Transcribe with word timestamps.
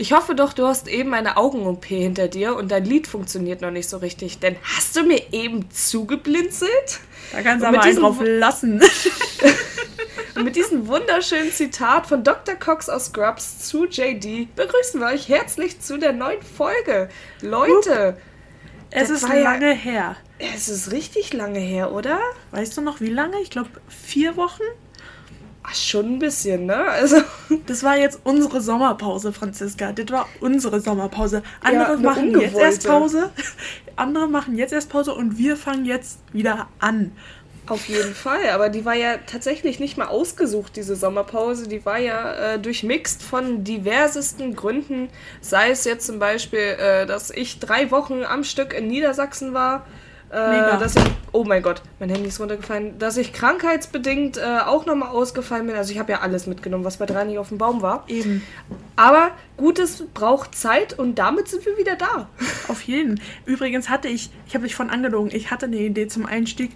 Ich 0.00 0.12
hoffe 0.12 0.36
doch, 0.36 0.52
du 0.52 0.64
hast 0.64 0.86
eben 0.86 1.12
eine 1.12 1.36
Augen-OP 1.36 1.86
hinter 1.86 2.28
dir 2.28 2.54
und 2.54 2.70
dein 2.70 2.84
Lied 2.84 3.08
funktioniert 3.08 3.62
noch 3.62 3.72
nicht 3.72 3.88
so 3.88 3.96
richtig. 3.96 4.38
Denn 4.38 4.54
hast 4.62 4.94
du 4.94 5.02
mir 5.02 5.20
eben 5.32 5.68
zugeblinzelt? 5.72 7.00
Da 7.32 7.42
kannst 7.42 7.64
du 7.64 7.68
aber 7.68 7.82
einen 7.82 7.96
drauf 7.96 8.18
lassen. 8.20 8.80
und 10.36 10.44
mit 10.44 10.54
diesem 10.54 10.86
wunderschönen 10.86 11.50
Zitat 11.50 12.06
von 12.06 12.22
Dr. 12.22 12.54
Cox 12.54 12.88
aus 12.88 13.06
Scrubs 13.06 13.68
zu 13.68 13.86
JD 13.86 14.54
begrüßen 14.54 15.00
wir 15.00 15.08
euch 15.08 15.28
herzlich 15.28 15.80
zu 15.80 15.98
der 15.98 16.12
neuen 16.12 16.42
Folge. 16.42 17.08
Leute, 17.42 18.16
es 18.92 19.10
ist 19.10 19.22
lange 19.22 19.70
ja, 19.70 19.76
her. 19.76 20.16
Es 20.38 20.68
ist 20.68 20.92
richtig 20.92 21.32
lange 21.32 21.58
her, 21.58 21.90
oder? 21.92 22.20
Weißt 22.52 22.76
du 22.76 22.82
noch, 22.82 23.00
wie 23.00 23.10
lange? 23.10 23.40
Ich 23.42 23.50
glaube, 23.50 23.70
vier 23.88 24.36
Wochen? 24.36 24.62
Ach, 25.70 25.74
schon 25.74 26.14
ein 26.14 26.18
bisschen, 26.18 26.66
ne? 26.66 26.76
Also. 26.76 27.16
Das 27.66 27.82
war 27.82 27.96
jetzt 27.96 28.20
unsere 28.24 28.60
Sommerpause, 28.60 29.32
Franziska. 29.32 29.92
Das 29.92 30.10
war 30.10 30.28
unsere 30.40 30.80
Sommerpause. 30.80 31.42
Andere 31.62 31.92
ja, 31.92 31.96
machen 31.96 32.40
jetzt 32.40 32.56
erst 32.56 32.86
Pause. 32.86 33.30
Andere 33.96 34.28
machen 34.28 34.56
jetzt 34.56 34.72
erst 34.72 34.90
Pause 34.90 35.14
und 35.14 35.38
wir 35.38 35.56
fangen 35.56 35.84
jetzt 35.84 36.20
wieder 36.32 36.68
an. 36.78 37.12
Auf 37.66 37.86
jeden 37.86 38.14
Fall, 38.14 38.48
aber 38.50 38.70
die 38.70 38.86
war 38.86 38.94
ja 38.94 39.18
tatsächlich 39.26 39.78
nicht 39.78 39.98
mal 39.98 40.06
ausgesucht, 40.06 40.76
diese 40.76 40.96
Sommerpause. 40.96 41.68
Die 41.68 41.84
war 41.84 41.98
ja 41.98 42.54
äh, 42.54 42.58
durchmixt 42.58 43.22
von 43.22 43.62
diversesten 43.62 44.56
Gründen. 44.56 45.10
Sei 45.42 45.70
es 45.70 45.84
jetzt 45.84 46.06
zum 46.06 46.18
Beispiel, 46.18 46.60
äh, 46.60 47.04
dass 47.04 47.30
ich 47.30 47.60
drei 47.60 47.90
Wochen 47.90 48.24
am 48.24 48.42
Stück 48.44 48.72
in 48.72 48.88
Niedersachsen 48.88 49.52
war 49.52 49.86
äh, 50.30 50.78
dass 50.78 50.96
ich, 50.96 51.02
oh 51.32 51.44
mein 51.44 51.62
Gott, 51.62 51.82
mein 51.98 52.10
Handy 52.10 52.28
ist 52.28 52.40
runtergefallen, 52.40 52.98
dass 52.98 53.16
ich 53.16 53.32
krankheitsbedingt 53.32 54.36
äh, 54.36 54.58
auch 54.64 54.84
nochmal 54.84 55.08
ausgefallen 55.08 55.66
bin. 55.66 55.76
Also 55.76 55.92
ich 55.92 55.98
habe 55.98 56.12
ja 56.12 56.20
alles 56.20 56.46
mitgenommen, 56.46 56.84
was 56.84 56.98
bei 56.98 57.06
drei 57.06 57.24
nicht 57.24 57.38
auf 57.38 57.48
dem 57.48 57.58
Baum 57.58 57.80
war. 57.82 58.04
Eben. 58.08 58.42
Aber 58.96 59.30
Gutes 59.56 60.04
braucht 60.12 60.54
Zeit 60.54 60.98
und 60.98 61.18
damit 61.18 61.48
sind 61.48 61.64
wir 61.64 61.78
wieder 61.78 61.96
da. 61.96 62.28
Auf 62.68 62.82
jeden. 62.82 63.20
Übrigens 63.46 63.88
hatte 63.88 64.08
ich, 64.08 64.30
ich 64.46 64.54
habe 64.54 64.64
dich 64.64 64.74
von 64.74 64.90
angelogen, 64.90 65.30
ich 65.32 65.50
hatte 65.50 65.66
eine 65.66 65.76
Idee 65.76 66.08
zum 66.08 66.26
Einstieg, 66.26 66.72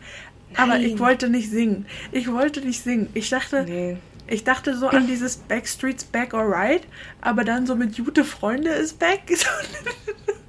Nein. 0.54 0.70
aber 0.70 0.80
ich 0.80 0.98
wollte 0.98 1.28
nicht 1.28 1.50
singen. 1.50 1.86
Ich 2.10 2.32
wollte 2.32 2.60
nicht 2.60 2.82
singen. 2.82 3.08
Ich 3.14 3.28
dachte, 3.28 3.64
nee. 3.64 3.96
Ich 4.28 4.44
dachte 4.44 4.76
so 4.76 4.88
an 4.88 5.06
dieses 5.06 5.36
Backstreets 5.36 6.04
Back 6.04 6.32
Alright, 6.32 6.82
aber 7.20 7.44
dann 7.44 7.66
so 7.66 7.74
mit 7.74 7.96
Jute 7.96 8.24
Freunde 8.24 8.70
ist 8.70 8.98
back. 8.98 9.20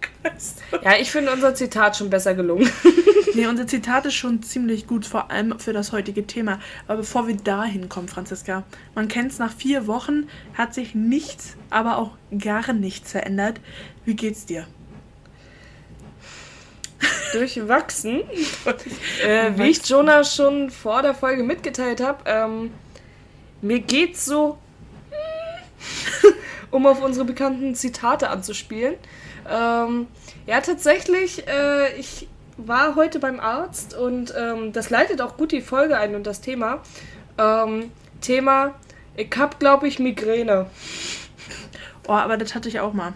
Ja, 0.84 0.96
ich 1.00 1.12
finde 1.12 1.32
unser 1.32 1.56
Zitat 1.56 1.98
schon 1.98 2.10
besser 2.10 2.34
gelungen. 2.34 2.70
nee, 3.36 3.48
unser 3.48 3.68
Zitat 3.68 4.06
ist 4.06 4.16
schon 4.16 4.42
ziemlich 4.44 4.88
gut, 4.88 5.06
vor 5.06 5.32
allem 5.32 5.60
für 5.60 5.74
das 5.74 5.92
heutige 5.92 6.26
Thema. 6.26 6.60
Aber 6.88 6.98
bevor 6.98 7.28
wir 7.28 7.36
dahin 7.36 7.90
kommen, 7.90 8.08
Franziska, 8.08 8.64
man 8.96 9.08
kennt 9.08 9.32
es 9.32 9.40
nach 9.40 9.54
vier 9.54 9.88
Wochen, 9.88 10.28
hat 10.54 10.74
sich 10.74 10.96
nichts, 10.96 11.56
aber 11.70 11.98
auch 11.98 12.12
gar 12.38 12.74
nichts 12.74 13.12
verändert. 13.12 13.60
Wie 14.06 14.16
geht's 14.16 14.46
dir? 14.46 14.68
Durchwachsen. 17.34 18.22
äh, 19.26 19.52
wie 19.56 19.70
ich 19.70 19.86
Jonah 19.88 20.24
schon 20.24 20.70
vor 20.70 21.02
der 21.02 21.14
Folge 21.14 21.44
mitgeteilt 21.44 22.02
habe, 22.02 22.24
ähm, 22.26 22.72
mir 23.62 23.80
geht's 23.80 24.26
so, 24.26 24.58
um 26.72 26.86
auf 26.86 27.02
unsere 27.02 27.26
bekannten 27.26 27.76
Zitate 27.76 28.30
anzuspielen. 28.30 28.96
Ähm, 29.50 30.08
ja, 30.46 30.62
tatsächlich, 30.62 31.48
äh, 31.48 31.96
ich 31.98 32.28
war 32.58 32.96
heute 32.96 33.20
beim 33.20 33.40
Arzt 33.40 33.96
und 33.96 34.34
ähm, 34.38 34.74
das 34.74 34.90
leitet 34.90 35.22
auch 35.22 35.38
gut 35.38 35.52
die 35.52 35.62
Folge 35.62 35.98
ein 35.98 36.16
und 36.16 36.28
das 36.28 36.42
Thema. 36.42 36.82
Ähm, 37.38 37.92
Thema, 38.22 38.74
ich 39.16 39.30
hab, 39.38 39.60
glaube 39.60 39.88
ich, 39.88 40.00
Migräne. 40.00 40.68
Oh, 42.08 42.14
aber 42.14 42.38
das 42.38 42.56
hatte 42.56 42.70
ich 42.70 42.80
auch 42.80 42.94
mal. 42.94 43.14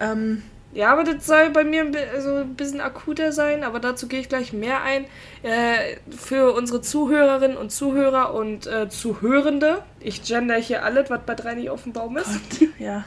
Ähm, 0.00 0.42
ja, 0.72 0.92
aber 0.92 1.02
das 1.02 1.26
soll 1.26 1.50
bei 1.50 1.64
mir 1.64 1.90
so 2.20 2.36
ein 2.36 2.54
bisschen 2.54 2.80
akuter 2.80 3.32
sein, 3.32 3.64
aber 3.64 3.80
dazu 3.80 4.06
gehe 4.06 4.20
ich 4.20 4.28
gleich 4.28 4.52
mehr 4.52 4.82
ein. 4.82 5.06
Äh, 5.42 5.96
für 6.10 6.52
unsere 6.52 6.82
Zuhörerinnen 6.82 7.56
und 7.56 7.70
Zuhörer 7.70 8.34
und 8.34 8.66
äh, 8.66 8.88
Zuhörende, 8.88 9.82
ich 9.98 10.22
gender 10.22 10.56
hier 10.56 10.84
alles, 10.84 11.10
was 11.10 11.20
bei 11.24 11.34
drei 11.34 11.54
nicht 11.54 11.70
auf 11.70 11.84
dem 11.84 11.92
Baum 11.92 12.16
ist. 12.16 12.26
Gott, 12.26 12.68
ja. 12.78 13.04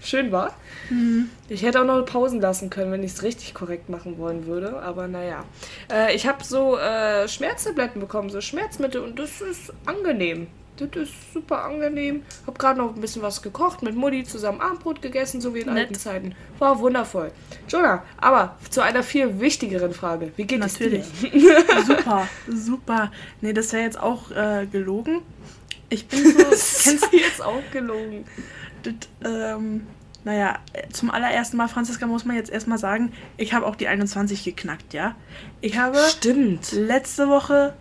Schön 0.00 0.32
war. 0.32 0.54
Mhm. 0.92 1.30
Ich 1.48 1.62
hätte 1.62 1.80
auch 1.80 1.86
noch 1.86 2.04
Pausen 2.04 2.40
lassen 2.40 2.70
können, 2.70 2.92
wenn 2.92 3.02
ich 3.02 3.12
es 3.12 3.22
richtig 3.22 3.54
korrekt 3.54 3.88
machen 3.88 4.18
wollen 4.18 4.46
würde, 4.46 4.80
aber 4.82 5.08
naja. 5.08 5.44
Äh, 5.90 6.14
ich 6.14 6.26
habe 6.26 6.44
so 6.44 6.78
äh, 6.78 7.28
Schmerztabletten 7.28 8.00
bekommen, 8.00 8.30
so 8.30 8.40
Schmerzmittel 8.40 9.00
und 9.02 9.18
das 9.18 9.40
ist 9.40 9.72
angenehm. 9.86 10.48
Das 10.76 10.88
ist 10.96 11.12
super 11.34 11.64
angenehm. 11.64 12.22
Hab 12.46 12.58
gerade 12.58 12.78
noch 12.78 12.94
ein 12.94 13.00
bisschen 13.00 13.22
was 13.22 13.42
gekocht, 13.42 13.82
mit 13.82 13.94
Mutti 13.94 14.24
zusammen 14.24 14.60
Abendbrot 14.60 15.02
gegessen, 15.02 15.40
so 15.40 15.54
wie 15.54 15.60
in 15.60 15.66
Nett. 15.66 15.84
alten 15.84 15.94
Zeiten. 15.94 16.34
War 16.58 16.78
wundervoll. 16.78 17.30
Jonah, 17.68 18.02
aber 18.18 18.56
zu 18.70 18.80
einer 18.80 19.02
viel 19.02 19.38
wichtigeren 19.38 19.92
Frage. 19.92 20.32
Wie 20.36 20.44
geht 20.44 20.60
Natürlich. 20.60 21.04
es 21.22 21.30
dir? 21.30 21.84
super, 21.86 22.28
super. 22.48 23.12
Nee, 23.42 23.52
das 23.52 23.72
wäre 23.72 23.84
jetzt 23.84 24.00
auch 24.00 24.30
äh, 24.30 24.66
gelogen. 24.66 25.20
Ich 25.90 26.06
bin 26.08 26.24
so. 26.24 26.38
das 26.50 26.84
kennst 26.84 27.12
du 27.12 27.16
jetzt 27.16 27.42
auch 27.42 27.62
gelogen? 27.70 28.24
Das, 28.82 28.94
ähm, 29.24 29.86
naja, 30.24 30.58
zum 30.92 31.10
allerersten 31.10 31.56
Mal, 31.56 31.68
Franziska, 31.68 32.06
muss 32.06 32.24
man 32.24 32.36
jetzt 32.36 32.50
erstmal 32.50 32.78
sagen, 32.78 33.12
ich 33.36 33.54
habe 33.54 33.66
auch 33.66 33.76
die 33.76 33.88
21 33.88 34.44
geknackt, 34.44 34.94
ja? 34.94 35.16
Ich 35.60 35.78
habe 35.78 35.98
Stimmt. 35.98 36.72
letzte 36.72 37.28
Woche 37.28 37.74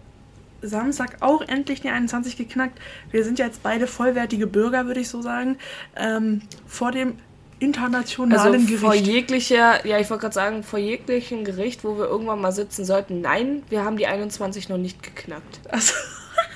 Samstag 0.62 1.18
auch 1.22 1.42
endlich 1.42 1.82
die 1.82 1.90
21 1.90 2.38
geknackt. 2.38 2.80
Wir 3.12 3.24
sind 3.24 3.40
ja 3.40 3.46
jetzt 3.46 3.64
beide 3.64 3.88
vollwertige 3.88 4.48
Bürger, 4.48 4.86
würde 4.86 5.00
ich 5.00 5.10
so 5.10 5.22
sagen. 5.22 5.58
Ähm, 5.96 6.42
vor 6.68 6.92
dem 6.92 7.18
internationalen 7.60 8.54
also 8.54 8.66
Gericht. 8.66 8.80
Vor 8.80 8.94
jeglicher, 8.94 9.86
ja, 9.86 10.00
ich 10.00 10.10
wollte 10.10 10.22
gerade 10.22 10.34
sagen, 10.34 10.64
vor 10.64 10.80
jeglichem 10.80 11.44
Gericht, 11.44 11.84
wo 11.84 11.98
wir 11.98 12.06
irgendwann 12.06 12.42
mal 12.42 12.52
sitzen 12.52 12.86
sollten. 12.86 13.22
Nein, 13.22 13.64
wir 13.70 13.84
haben 13.86 13.98
die 13.98 14.08
21 14.08 14.70
noch 14.70 14.78
nicht 14.78 15.04
geknackt. 15.04 15.62
Also, 15.70 15.94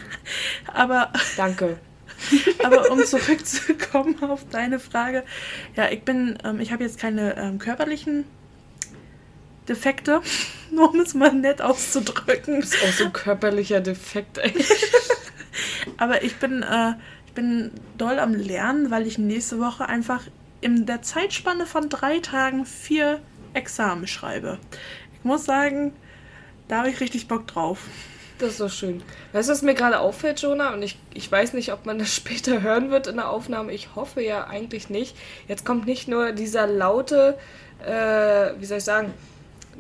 aber. 0.74 1.12
Danke. 1.38 1.78
aber 2.64 2.92
um 2.92 3.04
zurückzukommen 3.04 4.22
auf 4.24 4.48
deine 4.50 4.80
Frage, 4.80 5.24
ja, 5.76 5.90
ich 5.90 6.04
bin, 6.04 6.38
ähm, 6.44 6.60
ich 6.60 6.72
habe 6.72 6.84
jetzt 6.84 7.00
keine 7.00 7.38
ähm, 7.38 7.60
körperlichen 7.60 8.26
Defekte, 9.68 10.22
um 10.72 11.00
es 11.00 11.14
mal 11.14 11.34
nett 11.34 11.62
auszudrücken. 11.62 12.62
Das 12.62 12.74
ist 12.74 12.84
auch 12.84 12.94
so 12.94 13.06
ein 13.06 13.14
körperlicher 13.14 13.82
Defekt, 13.82 14.38
ey. 14.38 14.54
Aber 15.98 16.24
ich 16.24 16.36
bin, 16.38 16.64
äh, 16.64 16.94
ich 17.28 17.34
bin 17.34 17.72
doll 17.98 18.20
am 18.20 18.34
Lernen, 18.34 18.92
weil 18.92 19.08
ich 19.08 19.18
nächste 19.18 19.60
Woche 19.60 19.88
einfach 19.88 20.24
in 20.62 20.86
der 20.86 21.02
Zeitspanne 21.02 21.66
von 21.66 21.90
drei 21.90 22.20
Tagen 22.20 22.66
vier 22.66 23.22
Examen 23.54 24.08
schreibe. 24.08 24.60
Ich 25.14 25.24
muss 25.24 25.46
sagen, 25.46 25.94
da 26.68 26.80
habe 26.80 26.90
ich 26.90 27.00
richtig 27.00 27.28
Bock 27.28 27.48
drauf. 27.48 27.80
Das 28.40 28.52
ist 28.52 28.60
doch 28.60 28.70
schön. 28.70 29.02
Weißt 29.32 29.48
du, 29.48 29.54
was 29.54 29.62
mir 29.62 29.76
gerade 29.76 30.00
auffällt, 30.00 30.42
Jonah? 30.42 30.74
Und 30.74 30.82
ich, 30.82 30.98
ich 31.14 31.32
weiß 31.32 31.54
nicht, 31.54 31.72
ob 31.72 31.86
man 31.86 32.00
das 32.00 32.14
später 32.16 32.62
hören 32.62 32.92
wird 32.92 33.08
in 33.08 33.16
der 33.16 33.30
Aufnahme. 33.30 33.74
Ich 33.74 33.96
hoffe 33.96 34.22
ja 34.22 34.48
eigentlich 34.48 34.90
nicht. 34.90 35.16
Jetzt 35.48 35.66
kommt 35.66 35.86
nicht 35.86 36.08
nur 36.08 36.32
dieser 36.32 36.68
laute, 36.68 37.38
äh, 37.86 38.52
wie 38.60 38.66
soll 38.66 38.80
ich 38.80 38.84
sagen, 38.84 39.14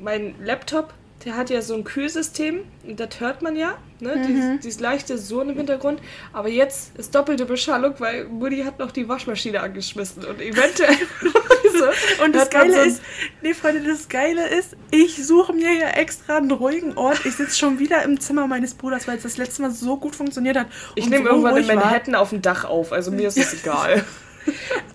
mein 0.01 0.35
Laptop, 0.43 0.93
der 1.23 1.35
hat 1.35 1.49
ja 1.49 1.61
so 1.61 1.73
ein 1.73 1.83
Kühlsystem, 1.83 2.59
das 2.83 3.19
hört 3.19 3.41
man 3.41 3.55
ja, 3.55 3.77
ne? 3.99 4.15
Mhm. 4.15 4.27
Dieses, 4.27 4.59
dieses, 4.61 4.79
leichte 4.79 5.17
Surren 5.17 5.49
im 5.49 5.57
Hintergrund. 5.57 5.99
Aber 6.33 6.49
jetzt 6.49 6.95
ist 6.97 7.15
doppelte 7.15 7.45
Beschallung, 7.45 7.95
weil 7.97 8.25
Mutti 8.25 8.61
hat 8.63 8.79
noch 8.79 8.91
die 8.91 9.07
Waschmaschine 9.09 9.61
angeschmissen 9.61 10.23
und 10.25 10.39
eventuell. 10.39 10.95
und 12.23 12.35
das 12.35 12.49
Geile 12.49 12.73
so 12.73 12.79
ist, 12.81 13.01
nee, 13.41 13.53
Freunde, 13.53 13.83
das 13.83 14.07
Geile 14.09 14.47
ist, 14.47 14.75
ich 14.91 15.25
suche 15.25 15.53
mir 15.53 15.73
ja 15.73 15.89
extra 15.89 16.37
einen 16.37 16.51
ruhigen 16.51 16.97
Ort. 16.97 17.25
Ich 17.25 17.35
sitze 17.35 17.57
schon 17.57 17.79
wieder 17.79 18.03
im 18.03 18.19
Zimmer 18.19 18.47
meines 18.47 18.73
Bruders, 18.73 19.07
weil 19.07 19.17
es 19.17 19.23
das 19.23 19.37
letzte 19.37 19.61
Mal 19.61 19.71
so 19.71 19.97
gut 19.97 20.15
funktioniert 20.15 20.57
hat. 20.57 20.67
Ich 20.95 21.09
nehme 21.09 21.25
so 21.25 21.29
irgendwann 21.31 21.57
in 21.57 21.67
Manhattan 21.67 22.13
war. 22.13 22.21
auf 22.21 22.29
dem 22.29 22.41
Dach 22.41 22.65
auf, 22.65 22.91
also 22.91 23.11
mir 23.11 23.27
ist 23.27 23.37
es 23.37 23.53
egal. 23.61 24.03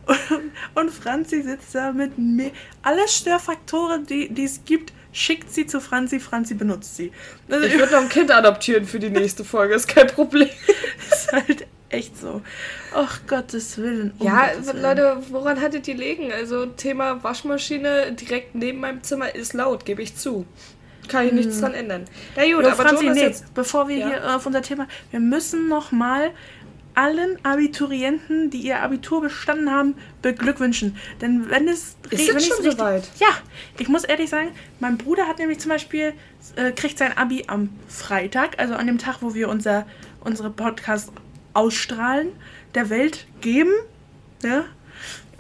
und, 0.06 0.52
und 0.82 0.91
Franzi 0.91 1.42
sitzt 1.42 1.74
da 1.74 1.92
mit 1.92 2.18
mir. 2.18 2.53
Alle 2.83 3.06
Störfaktoren, 3.09 4.06
die, 4.06 4.28
die 4.33 4.44
es 4.44 4.65
gibt, 4.65 4.92
schickt 5.12 5.53
sie 5.53 5.66
zu 5.66 5.80
Franzi, 5.80 6.21
Franzi 6.21 6.54
benutzt 6.54 6.97
sie. 6.97 7.12
Also 7.48 7.66
ich 7.66 7.76
würde 7.78 7.92
noch 7.92 8.03
ein 8.03 8.09
Kind 8.09 8.30
adoptieren 8.30 8.84
für 8.84 8.98
die 8.98 9.10
nächste 9.10 9.44
Folge, 9.44 9.74
ist 9.74 9.88
kein 9.88 10.06
Problem. 10.06 10.48
ist 11.10 11.33
halt 11.33 11.66
echt 11.91 12.16
so. 12.16 12.41
Ach 12.95 13.21
Gottes 13.27 13.78
Willen. 13.78 14.13
Um 14.19 14.27
ja, 14.27 14.53
Gottes 14.53 14.72
Willen. 14.72 14.83
Leute, 14.83 15.16
woran 15.31 15.60
hattet 15.60 15.87
ihr 15.89 15.97
legen? 15.97 16.33
Also 16.33 16.66
Thema 16.66 17.22
Waschmaschine 17.22 18.13
direkt 18.13 18.54
neben 18.54 18.81
meinem 18.81 19.03
Zimmer 19.03 19.34
ist 19.34 19.53
laut, 19.53 19.84
gebe 19.84 20.03
ich 20.03 20.16
zu. 20.16 20.47
Kann 21.09 21.25
ich 21.25 21.31
hm. 21.31 21.39
nichts 21.39 21.60
dran 21.60 21.75
ändern. 21.75 22.04
Na 22.37 22.45
gut, 22.45 22.65
ja, 22.65 22.72
aber 22.72 22.89
Franzi, 22.89 23.10
nee, 23.10 23.21
jetzt, 23.21 23.53
bevor 23.54 23.89
wir 23.89 23.97
ja? 23.97 24.09
hier 24.09 24.37
auf 24.37 24.47
unser 24.47 24.63
Thema, 24.63 24.87
wir 25.10 25.21
müssen 25.21 25.69
noch 25.69 25.92
mal 25.92 26.31
allen 26.95 27.42
Abiturienten, 27.45 28.51
die 28.51 28.59
ihr 28.59 28.83
Abitur 28.83 29.22
bestanden 29.22 29.71
haben, 29.71 29.95
beglückwünschen. 30.22 30.97
Denn 31.21 31.48
wenn 31.48 31.69
es 31.69 31.97
ist 32.10 32.28
wenn 32.28 32.36
es 32.36 32.47
schon 32.47 32.57
richtig, 32.59 32.78
soweit? 32.78 33.09
Ja, 33.19 33.28
ich 33.78 33.89
muss 33.89 34.04
ehrlich 34.04 34.28
sagen, 34.28 34.51
mein 34.81 34.98
Bruder 34.98 35.27
hat 35.27 35.39
nämlich 35.39 35.60
zum 35.60 35.71
Beispiel 35.71 36.13
äh, 36.57 36.72
kriegt 36.72 36.98
sein 36.98 37.16
Abi 37.16 37.45
am 37.47 37.71
Freitag, 37.89 38.59
also 38.59 38.75
an 38.75 38.86
dem 38.86 38.98
Tag, 38.98 39.19
wo 39.21 39.34
wir 39.34 39.48
unser 39.48 39.86
unsere 40.22 40.51
Podcast 40.51 41.10
ausstrahlen, 41.54 42.28
der 42.74 42.91
Welt 42.91 43.26
geben. 43.41 43.72
Ja. 44.42 44.64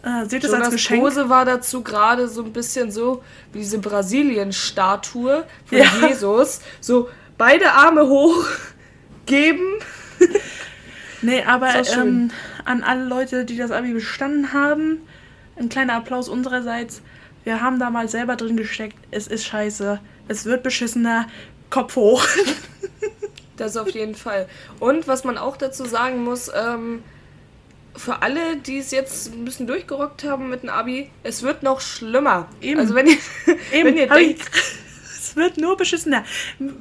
Äh, 0.02 0.26
seht 0.28 0.44
es 0.44 0.52
als 0.52 0.70
Geschenk. 0.70 1.02
Pose 1.02 1.28
war 1.28 1.44
dazu 1.44 1.82
gerade 1.82 2.28
so 2.28 2.42
ein 2.42 2.52
bisschen 2.52 2.90
so 2.90 3.22
wie 3.52 3.58
diese 3.58 3.78
Brasilien-Statue 3.78 5.44
von 5.66 5.78
ja. 5.78 6.08
Jesus. 6.08 6.60
So 6.80 7.08
beide 7.36 7.72
Arme 7.72 8.08
hoch 8.08 8.46
geben. 9.26 9.64
nee, 11.22 11.42
aber 11.44 11.74
ähm, 11.96 12.30
an 12.64 12.82
alle 12.82 13.04
Leute, 13.04 13.44
die 13.44 13.56
das 13.56 13.70
Abi 13.70 13.92
bestanden 13.92 14.52
haben, 14.52 14.98
ein 15.56 15.68
kleiner 15.68 15.94
Applaus 15.94 16.28
unsererseits. 16.28 17.02
Wir 17.44 17.60
haben 17.60 17.78
da 17.78 17.90
mal 17.90 18.08
selber 18.08 18.36
drin 18.36 18.56
gesteckt. 18.56 18.96
Es 19.10 19.26
ist 19.26 19.44
scheiße. 19.44 20.00
Es 20.28 20.44
wird 20.44 20.62
beschissener. 20.62 21.26
Kopf 21.68 21.96
hoch. 21.96 22.26
das 23.60 23.76
auf 23.76 23.90
jeden 23.90 24.14
Fall. 24.14 24.48
Und 24.78 25.08
was 25.08 25.24
man 25.24 25.38
auch 25.38 25.56
dazu 25.56 25.84
sagen 25.84 26.24
muss, 26.24 26.50
ähm, 26.54 27.02
für 27.96 28.22
alle, 28.22 28.56
die 28.56 28.78
es 28.78 28.90
jetzt 28.90 29.32
ein 29.32 29.44
bisschen 29.44 29.66
durchgerockt 29.66 30.24
haben 30.24 30.48
mit 30.48 30.62
dem 30.62 30.70
Abi, 30.70 31.10
es 31.22 31.42
wird 31.42 31.62
noch 31.62 31.80
schlimmer. 31.80 32.48
Eben. 32.60 32.80
Also 32.80 32.94
wenn 32.94 33.06
ihr, 33.06 33.16
Eben. 33.72 33.88
wenn 33.88 33.96
ihr 33.96 34.08
denkt, 34.08 34.50
es 35.18 35.36
wird 35.36 35.58
nur 35.58 35.76
beschissener. 35.76 36.24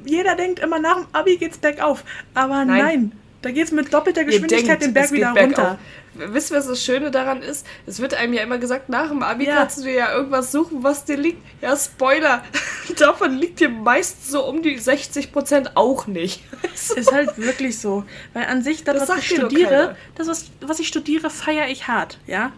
Jeder 0.04 0.36
denkt 0.36 0.60
immer, 0.60 0.78
nach 0.78 0.96
dem 0.96 1.06
Abi 1.12 1.36
geht's 1.36 1.58
bergauf. 1.58 2.04
Aber 2.34 2.64
nein, 2.64 2.84
nein 2.84 3.12
da 3.42 3.50
geht's 3.50 3.72
mit 3.72 3.92
doppelter 3.92 4.24
Geschwindigkeit 4.24 4.82
denkt, 4.82 4.84
den 4.84 4.94
Berg 4.94 5.12
wieder 5.12 5.30
runter. 5.30 5.78
Wisst 6.14 6.50
ihr, 6.50 6.56
was 6.56 6.66
das 6.66 6.84
Schöne 6.84 7.10
daran 7.10 7.40
ist? 7.40 7.66
Es 7.86 8.00
wird 8.00 8.14
einem 8.14 8.32
ja 8.32 8.42
immer 8.42 8.58
gesagt, 8.58 8.88
nach 8.88 9.08
dem 9.08 9.22
Abi 9.22 9.46
ja. 9.46 9.56
kannst 9.56 9.78
du 9.78 9.82
dir 9.82 9.94
ja 9.94 10.12
irgendwas 10.12 10.50
suchen, 10.50 10.82
was 10.82 11.04
dir 11.04 11.16
liegt. 11.16 11.40
Ja, 11.62 11.76
Spoiler. 11.76 12.42
Davon 12.98 13.36
liegt 13.36 13.60
dir 13.60 13.68
meist 13.68 14.30
so 14.30 14.44
um 14.44 14.62
die 14.62 14.76
60 14.76 15.32
Prozent 15.32 15.76
auch 15.76 16.06
nicht. 16.06 16.42
Ist 16.74 17.12
halt 17.12 17.38
wirklich 17.38 17.78
so. 17.78 18.04
Weil 18.34 18.46
an 18.46 18.62
sich, 18.62 18.84
das, 18.84 18.98
das 18.98 19.08
was 19.08 19.18
ich 19.18 19.36
studiere, 19.36 19.96
das, 20.16 20.26
was, 20.26 20.50
was 20.60 20.80
ich 20.80 20.88
studiere, 20.88 21.30
feiere 21.30 21.68
ich 21.68 21.86
hart, 21.86 22.18
ja? 22.26 22.52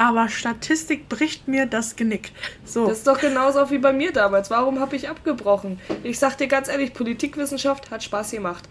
aber 0.00 0.30
Statistik 0.30 1.10
bricht 1.10 1.46
mir 1.46 1.66
das 1.66 1.94
Genick. 1.94 2.32
So. 2.64 2.86
Das 2.86 2.98
ist 2.98 3.06
doch 3.06 3.20
genauso 3.20 3.70
wie 3.70 3.76
bei 3.76 3.92
mir 3.92 4.12
damals. 4.12 4.50
Warum 4.50 4.80
habe 4.80 4.96
ich 4.96 5.10
abgebrochen? 5.10 5.78
Ich 6.04 6.18
sag 6.18 6.38
dir 6.38 6.46
ganz 6.46 6.68
ehrlich, 6.68 6.94
Politikwissenschaft 6.94 7.90
hat 7.90 8.02
Spaß 8.02 8.30
gemacht. 8.30 8.66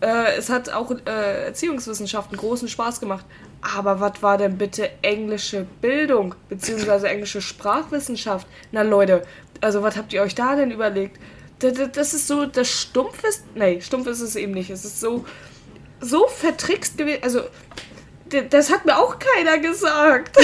Äh, 0.00 0.36
es 0.36 0.50
hat 0.50 0.70
auch 0.70 0.90
äh, 0.90 1.46
Erziehungswissenschaften 1.46 2.36
großen 2.36 2.68
Spaß 2.68 3.00
gemacht. 3.00 3.24
Aber 3.60 4.00
was 4.00 4.22
war 4.22 4.36
denn 4.36 4.58
bitte 4.58 4.90
englische 5.02 5.66
Bildung, 5.80 6.34
beziehungsweise 6.48 7.08
englische 7.08 7.40
Sprachwissenschaft? 7.40 8.46
Na 8.72 8.82
Leute, 8.82 9.22
also 9.60 9.82
was 9.82 9.96
habt 9.96 10.12
ihr 10.12 10.22
euch 10.22 10.34
da 10.34 10.54
denn 10.54 10.70
überlegt? 10.70 11.18
Das 11.58 12.12
ist 12.12 12.26
so, 12.26 12.44
das 12.44 12.68
Stumpf 12.68 13.24
ist, 13.24 13.44
nee, 13.54 13.80
stumpf 13.80 14.06
ist 14.06 14.20
es 14.20 14.36
eben 14.36 14.52
nicht. 14.52 14.68
Es 14.68 14.84
ist 14.84 15.00
so, 15.00 15.24
so 16.00 16.26
vertrickst 16.26 16.98
gewesen. 16.98 17.22
Also, 17.22 17.42
das 18.50 18.70
hat 18.70 18.84
mir 18.84 18.98
auch 18.98 19.18
keiner 19.18 19.58
gesagt. 19.58 20.36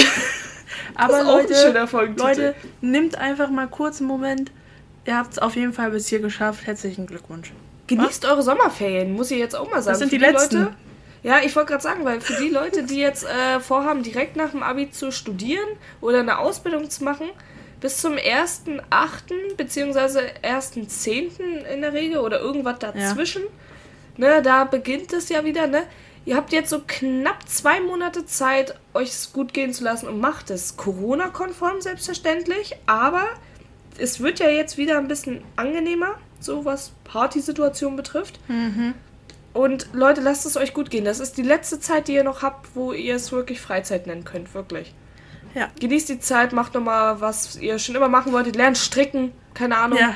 Aber 0.95 1.23
Leute. 1.23 1.87
Leute, 2.17 2.55
nimmt 2.81 3.17
einfach 3.17 3.49
mal 3.49 3.67
kurz 3.67 3.99
einen 3.99 4.07
Moment. 4.07 4.51
Ihr 5.05 5.17
habt 5.17 5.33
es 5.33 5.39
auf 5.39 5.55
jeden 5.55 5.73
Fall 5.73 5.91
bis 5.91 6.07
hier 6.07 6.19
geschafft. 6.19 6.65
Herzlichen 6.65 7.05
Glückwunsch. 7.05 7.51
Genießt 7.95 8.23
Was? 8.23 8.31
eure 8.31 8.43
Sommerferien, 8.43 9.13
muss 9.13 9.31
ich 9.31 9.39
jetzt 9.39 9.55
auch 9.55 9.69
mal 9.69 9.81
sagen. 9.81 9.93
Das 9.93 9.99
sind 9.99 10.11
die, 10.11 10.17
die 10.17 10.23
letzten. 10.23 10.57
Leute, 10.63 10.75
ja, 11.23 11.39
ich 11.43 11.55
wollte 11.55 11.71
gerade 11.71 11.83
sagen, 11.83 12.03
weil 12.03 12.19
für 12.21 12.41
die 12.41 12.49
Leute, 12.49 12.83
die 12.83 12.97
jetzt 12.97 13.25
äh, 13.25 13.59
vorhaben, 13.59 14.01
direkt 14.01 14.35
nach 14.35 14.51
dem 14.51 14.63
Abi 14.63 14.89
zu 14.91 15.11
studieren 15.11 15.67
oder 15.99 16.19
eine 16.19 16.39
Ausbildung 16.39 16.89
zu 16.89 17.03
machen, 17.03 17.27
bis 17.79 17.97
zum 17.97 18.13
1.8. 18.13 19.55
bzw. 19.55 20.19
1.10. 20.43 21.65
in 21.65 21.81
der 21.81 21.93
Regel 21.93 22.19
oder 22.19 22.39
irgendwas 22.39 22.79
dazwischen, 22.79 23.43
ja. 24.17 24.35
ne, 24.35 24.41
da 24.41 24.63
beginnt 24.63 25.13
es 25.13 25.29
ja 25.29 25.43
wieder, 25.43 25.67
ne? 25.67 25.83
Ihr 26.23 26.35
habt 26.35 26.53
jetzt 26.53 26.69
so 26.69 26.81
knapp 26.85 27.49
zwei 27.49 27.81
Monate 27.81 28.25
Zeit, 28.27 28.75
euch 28.93 29.09
es 29.09 29.33
gut 29.33 29.53
gehen 29.53 29.73
zu 29.73 29.83
lassen 29.83 30.07
und 30.07 30.19
macht 30.19 30.51
es. 30.51 30.77
Corona-konform 30.77 31.81
selbstverständlich, 31.81 32.75
aber 32.85 33.27
es 33.97 34.19
wird 34.19 34.39
ja 34.39 34.49
jetzt 34.49 34.77
wieder 34.77 34.99
ein 34.99 35.07
bisschen 35.07 35.43
angenehmer 35.55 36.15
so 36.43 36.65
was 36.65 36.91
Partysituationen 37.03 37.95
betrifft. 37.95 38.39
Mhm. 38.47 38.93
Und 39.53 39.89
Leute, 39.93 40.21
lasst 40.21 40.45
es 40.45 40.55
euch 40.55 40.73
gut 40.73 40.89
gehen. 40.89 41.03
Das 41.03 41.19
ist 41.19 41.37
die 41.37 41.43
letzte 41.43 41.79
Zeit, 41.79 42.07
die 42.07 42.13
ihr 42.13 42.23
noch 42.23 42.41
habt, 42.41 42.75
wo 42.75 42.93
ihr 42.93 43.15
es 43.15 43.31
wirklich 43.31 43.59
Freizeit 43.59 44.07
nennen 44.07 44.23
könnt, 44.23 44.53
wirklich. 44.53 44.93
Ja. 45.53 45.67
Genießt 45.79 46.07
die 46.07 46.19
Zeit, 46.19 46.53
macht 46.53 46.73
nochmal, 46.73 47.19
was 47.19 47.57
ihr 47.57 47.77
schon 47.77 47.95
immer 47.95 48.07
machen 48.07 48.31
wolltet. 48.31 48.55
Lernt 48.55 48.77
stricken, 48.77 49.33
keine 49.53 49.77
Ahnung. 49.77 49.99
Ja. 49.99 50.15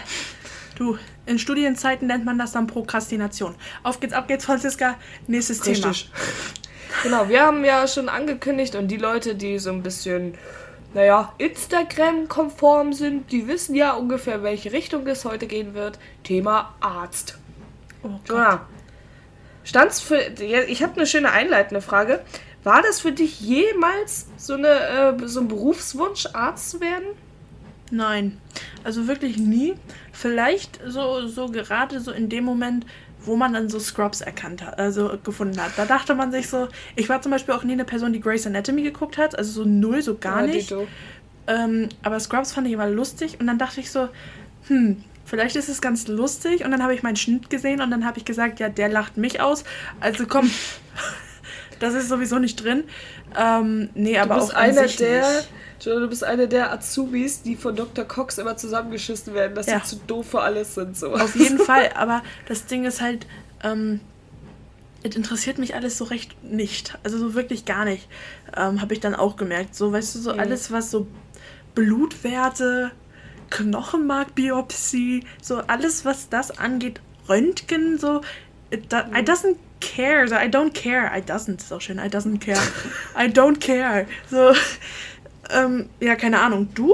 Du, 0.75 0.98
in 1.25 1.39
Studienzeiten 1.39 2.07
nennt 2.07 2.24
man 2.24 2.38
das 2.38 2.54
dann 2.54 2.68
Prokrastination. 2.68 3.56
Auf 3.83 4.00
geht's, 4.00 4.13
ab 4.13 4.27
geht's, 4.27 4.45
Franziska. 4.45 4.95
Nächstes 5.27 5.66
Richtig. 5.66 6.10
Thema. 6.10 6.24
Genau, 7.04 7.30
wir 7.30 7.42
haben 7.42 7.66
ja 7.66 7.88
schon 7.88 8.07
angekündigt 8.07 8.75
und 8.75 8.88
die 8.88 8.98
Leute, 8.98 9.36
die 9.36 9.60
so 9.60 9.69
ein 9.72 9.83
bisschen 9.83 10.36
naja, 10.96 11.34
Instagram-konform 11.40 12.94
sind, 12.94 13.30
die 13.34 13.50
wissen 13.50 13.76
ja 13.76 13.94
ungefähr, 13.96 14.44
welche 14.44 14.72
Richtung 14.72 15.06
es 15.08 15.26
heute 15.26 15.46
gehen 15.46 15.74
wird. 15.74 16.00
Thema 16.24 16.74
Arzt. 16.80 17.38
Oh 18.02 18.12
Gott. 18.26 18.30
Ja. 18.30 18.66
Stand's 19.66 20.00
für. 20.00 20.18
Ich 20.70 20.82
habe 20.82 20.96
eine 20.96 21.06
schöne 21.06 21.32
einleitende 21.32 21.82
Frage. 21.82 22.24
War 22.64 22.82
das 22.82 23.02
für 23.02 23.12
dich 23.12 23.42
jemals 23.42 24.28
so, 24.38 24.54
eine, 24.54 24.68
äh, 24.68 25.28
so 25.28 25.42
ein 25.42 25.50
Berufswunsch, 25.50 26.28
Arzt 26.32 26.70
zu 26.70 26.80
werden? 26.80 27.08
Nein. 27.92 28.40
Also 28.86 29.10
wirklich 29.10 29.38
nie. 29.38 29.76
Vielleicht 30.14 30.80
so, 30.86 31.28
so 31.28 31.50
gerade 31.50 32.00
so 32.00 32.12
in 32.12 32.30
dem 32.30 32.46
Moment, 32.46 32.86
wo 33.25 33.36
man 33.36 33.54
dann 33.54 33.69
so 33.69 33.80
Scrubs 33.80 34.22
erkannt 34.22 34.66
hat, 34.66 34.80
also 34.80 35.18
gefunden 35.24 35.60
hat. 35.62 35.72
Da 35.77 35.86
dachte 35.86 36.16
man 36.16 36.31
sich 36.31 36.50
so, 36.50 36.68
ich 36.95 37.10
war 37.10 37.22
zum 37.22 37.31
Beispiel 37.31 37.54
auch 37.54 37.63
nie 37.63 37.74
eine 37.74 37.86
Person, 37.86 38.13
die 38.13 38.19
Grey's 38.19 38.45
Anatomy 38.45 38.83
geguckt 38.83 39.18
hat, 39.18 39.38
also 39.38 39.63
so 39.63 39.69
null, 39.69 40.01
so 40.01 40.18
gar 40.18 40.45
ja, 40.45 40.54
nicht. 40.54 40.74
Ähm, 41.48 41.89
aber 42.04 42.19
Scrubs 42.19 42.54
fand 42.54 42.68
ich 42.68 42.74
immer 42.74 42.89
lustig 42.89 43.39
und 43.39 43.48
dann 43.48 43.57
dachte 43.57 43.80
ich 43.80 43.92
so, 43.92 44.10
hm, 44.68 45.04
vielleicht 45.25 45.56
ist 45.56 45.69
es 45.69 45.81
ganz 45.81 46.07
lustig 46.07 46.66
und 46.66 46.72
dann 46.72 46.81
habe 46.81 46.94
ich 46.94 47.04
meinen 47.04 47.16
Schnitt 47.16 47.50
gesehen 47.50 47.81
und 47.81 47.92
dann 47.92 48.06
habe 48.06 48.18
ich 48.18 48.25
gesagt, 48.25 48.60
ja, 48.60 48.69
der 48.69 48.89
lacht 48.89 49.18
mich 49.18 49.42
aus, 49.42 49.63
also 50.00 50.25
komm, 50.27 50.50
das 51.80 51.94
ist 51.94 52.10
sowieso 52.10 52.39
nicht 52.39 52.63
drin. 52.63 52.83
Ähm, 53.38 53.89
nee, 53.94 54.18
aber 54.18 54.36
du 54.36 54.42
bist 54.42 54.56
auch 54.56 54.60
einer 54.60 54.88
der, 54.88 55.31
nicht 55.31 55.50
du 55.83 56.07
bist 56.07 56.24
eine 56.24 56.48
der 56.48 56.72
Azubis, 56.72 57.42
die 57.42 57.56
von 57.56 57.75
Dr. 57.75 58.06
Cox 58.06 58.38
immer 58.38 58.57
zusammengeschissen 58.57 59.33
werden, 59.33 59.56
dass 59.56 59.68
ja. 59.68 59.80
sie 59.80 59.89
zu 59.89 59.95
doof 60.07 60.27
für 60.31 60.42
alles 60.42 60.75
sind. 60.75 60.98
So. 60.98 61.13
Auf 61.13 61.36
jeden 61.36 61.60
Fall, 61.66 61.92
aber 61.95 62.24
das 62.48 62.66
Ding 62.66 62.86
ist 62.86 63.01
halt, 63.01 63.25
ähm, 63.63 64.00
es 65.04 65.16
interessiert 65.16 65.60
mich 65.60 65.75
alles 65.75 65.98
so 65.98 66.06
recht 66.06 66.44
nicht. 66.44 66.98
Also 67.04 67.18
so 67.18 67.33
wirklich 67.36 67.66
gar 67.66 67.86
nicht. 67.86 68.07
Ähm, 68.57 68.81
Habe 68.81 68.94
ich 68.94 69.00
dann 69.00 69.13
auch 69.13 69.36
gemerkt. 69.36 69.75
So, 69.75 69.92
weißt 69.92 70.16
du, 70.16 70.19
so 70.19 70.33
mhm. 70.33 70.39
alles, 70.39 70.72
was 70.72 70.89
so 70.89 71.07
Blutwerte, 71.75 72.91
Knochenmarkbiopsie, 73.51 75.24
so 75.41 75.58
alles, 75.58 76.05
was 76.05 76.29
das 76.29 76.58
angeht, 76.58 77.01
Röntgen, 77.29 78.00
so, 78.00 78.22
it, 78.72 78.91
do, 78.91 78.98
I 78.98 79.22
mhm. 79.22 79.25
doesn't 79.25 79.58
care. 79.79 80.27
So, 80.27 80.36
I 80.36 80.48
don't 80.48 80.74
care. 80.74 81.12
I 81.15 81.22
doesn't, 81.22 81.58
ist 81.58 81.72
auch 81.72 81.82
schön. 81.82 82.00
I 82.00 82.08
doesn't 82.08 82.39
care. 82.39 82.62
I 83.15 83.27
don't 83.27 83.60
care. 83.60 84.08
So, 84.29 84.53
ähm, 85.52 85.90
ja, 86.00 86.16
keine 86.16 86.42
Ahnung. 86.42 86.70
Du? 86.74 86.94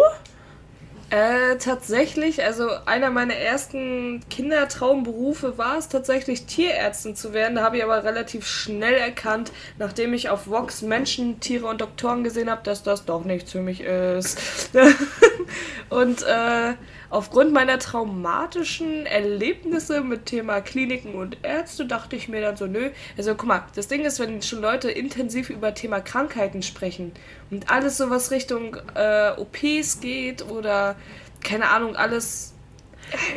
Äh, 1.11 1.57
tatsächlich, 1.57 2.41
also 2.41 2.69
einer 2.85 3.09
meiner 3.09 3.33
ersten 3.33 4.21
Kindertraumberufe 4.29 5.57
war 5.57 5.77
es 5.77 5.89
tatsächlich 5.89 6.45
Tierärztin 6.45 7.17
zu 7.17 7.33
werden. 7.33 7.55
Da 7.55 7.63
habe 7.63 7.75
ich 7.75 7.83
aber 7.83 8.05
relativ 8.05 8.47
schnell 8.47 8.93
erkannt, 8.93 9.51
nachdem 9.77 10.13
ich 10.13 10.29
auf 10.29 10.47
Vox 10.47 10.81
Menschen, 10.81 11.41
Tiere 11.41 11.67
und 11.67 11.81
Doktoren 11.81 12.23
gesehen 12.23 12.49
habe, 12.49 12.61
dass 12.63 12.83
das 12.83 13.03
doch 13.03 13.25
nichts 13.25 13.51
für 13.51 13.59
mich 13.59 13.81
ist. 13.81 14.39
und 15.89 16.23
äh, 16.23 16.75
aufgrund 17.11 17.53
meiner 17.53 17.77
traumatischen 17.77 19.05
Erlebnisse 19.05 20.01
mit 20.01 20.25
Thema 20.25 20.61
Kliniken 20.61 21.13
und 21.13 21.37
Ärzte 21.43 21.85
dachte 21.85 22.15
ich 22.15 22.29
mir 22.29 22.41
dann 22.41 22.57
so, 22.57 22.65
nö. 22.65 22.89
Also 23.17 23.35
guck 23.35 23.47
mal, 23.47 23.63
das 23.75 23.87
Ding 23.87 24.03
ist, 24.05 24.19
wenn 24.19 24.41
schon 24.41 24.61
Leute 24.61 24.89
intensiv 24.89 25.49
über 25.49 25.73
Thema 25.73 25.99
Krankheiten 25.99 26.63
sprechen 26.63 27.11
und 27.51 27.69
alles 27.69 27.97
so 27.97 28.09
was 28.09 28.31
Richtung 28.31 28.77
äh, 28.95 29.31
OPs 29.37 29.99
geht 29.99 30.49
oder 30.49 30.95
keine 31.43 31.69
Ahnung, 31.69 31.95
alles 31.95 32.53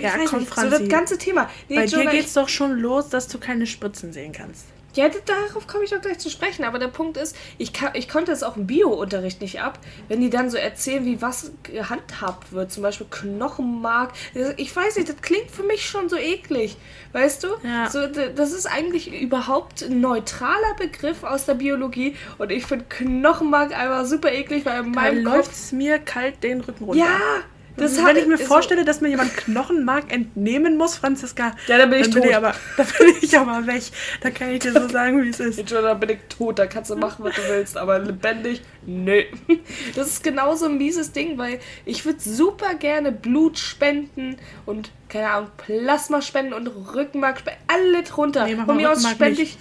ja, 0.00 0.12
komm, 0.26 0.40
nicht, 0.40 0.54
so 0.54 0.70
das 0.70 0.88
ganze 0.88 1.18
Thema. 1.18 1.50
Nee, 1.68 1.76
Bei 1.76 1.84
Jonah, 1.86 2.10
dir 2.10 2.18
geht's 2.18 2.34
doch 2.34 2.48
schon 2.48 2.78
los, 2.78 3.08
dass 3.08 3.26
du 3.28 3.38
keine 3.38 3.66
Spritzen 3.66 4.12
sehen 4.12 4.32
kannst. 4.32 4.66
Ja, 4.94 5.08
darauf 5.08 5.66
komme 5.66 5.84
ich 5.84 5.90
doch 5.90 6.00
gleich 6.00 6.18
zu 6.18 6.30
sprechen. 6.30 6.64
Aber 6.64 6.78
der 6.78 6.88
Punkt 6.88 7.16
ist, 7.16 7.36
ich, 7.58 7.72
kann, 7.72 7.90
ich 7.94 8.08
konnte 8.08 8.32
es 8.32 8.42
auch 8.42 8.56
im 8.56 8.66
Bio-Unterricht 8.66 9.40
nicht 9.40 9.60
ab, 9.60 9.78
wenn 10.08 10.20
die 10.20 10.30
dann 10.30 10.50
so 10.50 10.56
erzählen, 10.56 11.04
wie 11.04 11.20
was 11.20 11.52
gehandhabt 11.62 12.52
wird. 12.52 12.72
Zum 12.72 12.82
Beispiel 12.82 13.06
Knochenmark. 13.10 14.12
Ich 14.56 14.74
weiß 14.74 14.96
nicht, 14.96 15.08
das 15.08 15.16
klingt 15.20 15.50
für 15.50 15.62
mich 15.62 15.86
schon 15.88 16.08
so 16.08 16.16
eklig. 16.16 16.76
Weißt 17.12 17.44
du? 17.44 17.48
Ja. 17.62 17.90
So, 17.90 18.06
das 18.06 18.52
ist 18.52 18.66
eigentlich 18.66 19.20
überhaupt 19.20 19.82
ein 19.82 20.00
neutraler 20.00 20.74
Begriff 20.78 21.22
aus 21.24 21.46
der 21.46 21.54
Biologie. 21.54 22.16
Und 22.38 22.50
ich 22.50 22.66
finde 22.66 22.84
Knochenmark 22.88 23.76
einfach 23.76 24.04
super 24.04 24.32
eklig, 24.32 24.64
weil 24.64 24.84
in 24.84 24.92
meinem 24.92 25.24
da 25.24 25.36
Kopf... 25.36 25.72
mir 25.72 25.98
kalt 25.98 26.42
den 26.42 26.60
Rücken 26.60 26.84
runter. 26.84 27.04
Ja, 27.04 27.42
Das 27.76 28.02
Wenn 28.04 28.16
ich 28.16 28.26
mir 28.26 28.38
vorstelle, 28.38 28.82
so 28.82 28.86
dass 28.86 29.00
mir 29.00 29.08
jemand 29.08 29.36
Knochenmark 29.36 30.12
entnehmen 30.12 30.76
muss, 30.76 30.96
Franziska, 30.96 31.56
ja, 31.66 31.78
dann 31.78 31.90
bin 31.90 32.00
ich 32.00 32.10
dann 32.10 32.14
tot. 32.14 32.22
Bin 32.22 32.30
ich 32.30 32.36
aber, 32.36 32.54
dann 32.76 32.86
bin 32.98 33.14
ich 33.20 33.38
aber 33.38 33.66
weg. 33.66 33.82
Da 34.20 34.30
kann 34.30 34.50
ich 34.50 34.60
dir 34.60 34.72
so 34.72 34.88
sagen, 34.88 35.22
wie 35.22 35.28
es 35.28 35.40
ist. 35.40 35.68
Schon, 35.68 35.82
dann 35.82 35.98
bin 35.98 36.10
ich 36.10 36.18
tot. 36.28 36.58
Da 36.58 36.66
kannst 36.66 36.90
du 36.90 36.96
machen, 36.96 37.24
was 37.24 37.34
du 37.34 37.42
willst. 37.48 37.76
Aber 37.76 37.98
lebendig, 37.98 38.62
nö. 38.86 39.22
Das 39.96 40.08
ist 40.08 40.22
genauso 40.22 40.66
ein 40.66 40.78
mieses 40.78 41.12
Ding, 41.12 41.36
weil 41.38 41.58
ich 41.84 42.04
würde 42.04 42.20
super 42.20 42.74
gerne 42.74 43.12
Blut 43.12 43.58
spenden 43.58 44.36
und, 44.66 44.90
keine 45.08 45.30
Ahnung, 45.30 45.50
Plasma 45.56 46.22
spenden 46.22 46.52
und 46.52 46.68
Rückenmark 46.68 47.40
spenden. 47.40 47.60
Alle 47.66 48.02
drunter. 48.02 48.44
Nee, 48.46 48.56
Von 48.56 48.76
mir 48.76 48.92
aus 48.92 49.08
spende 49.08 49.42
ich... 49.42 49.58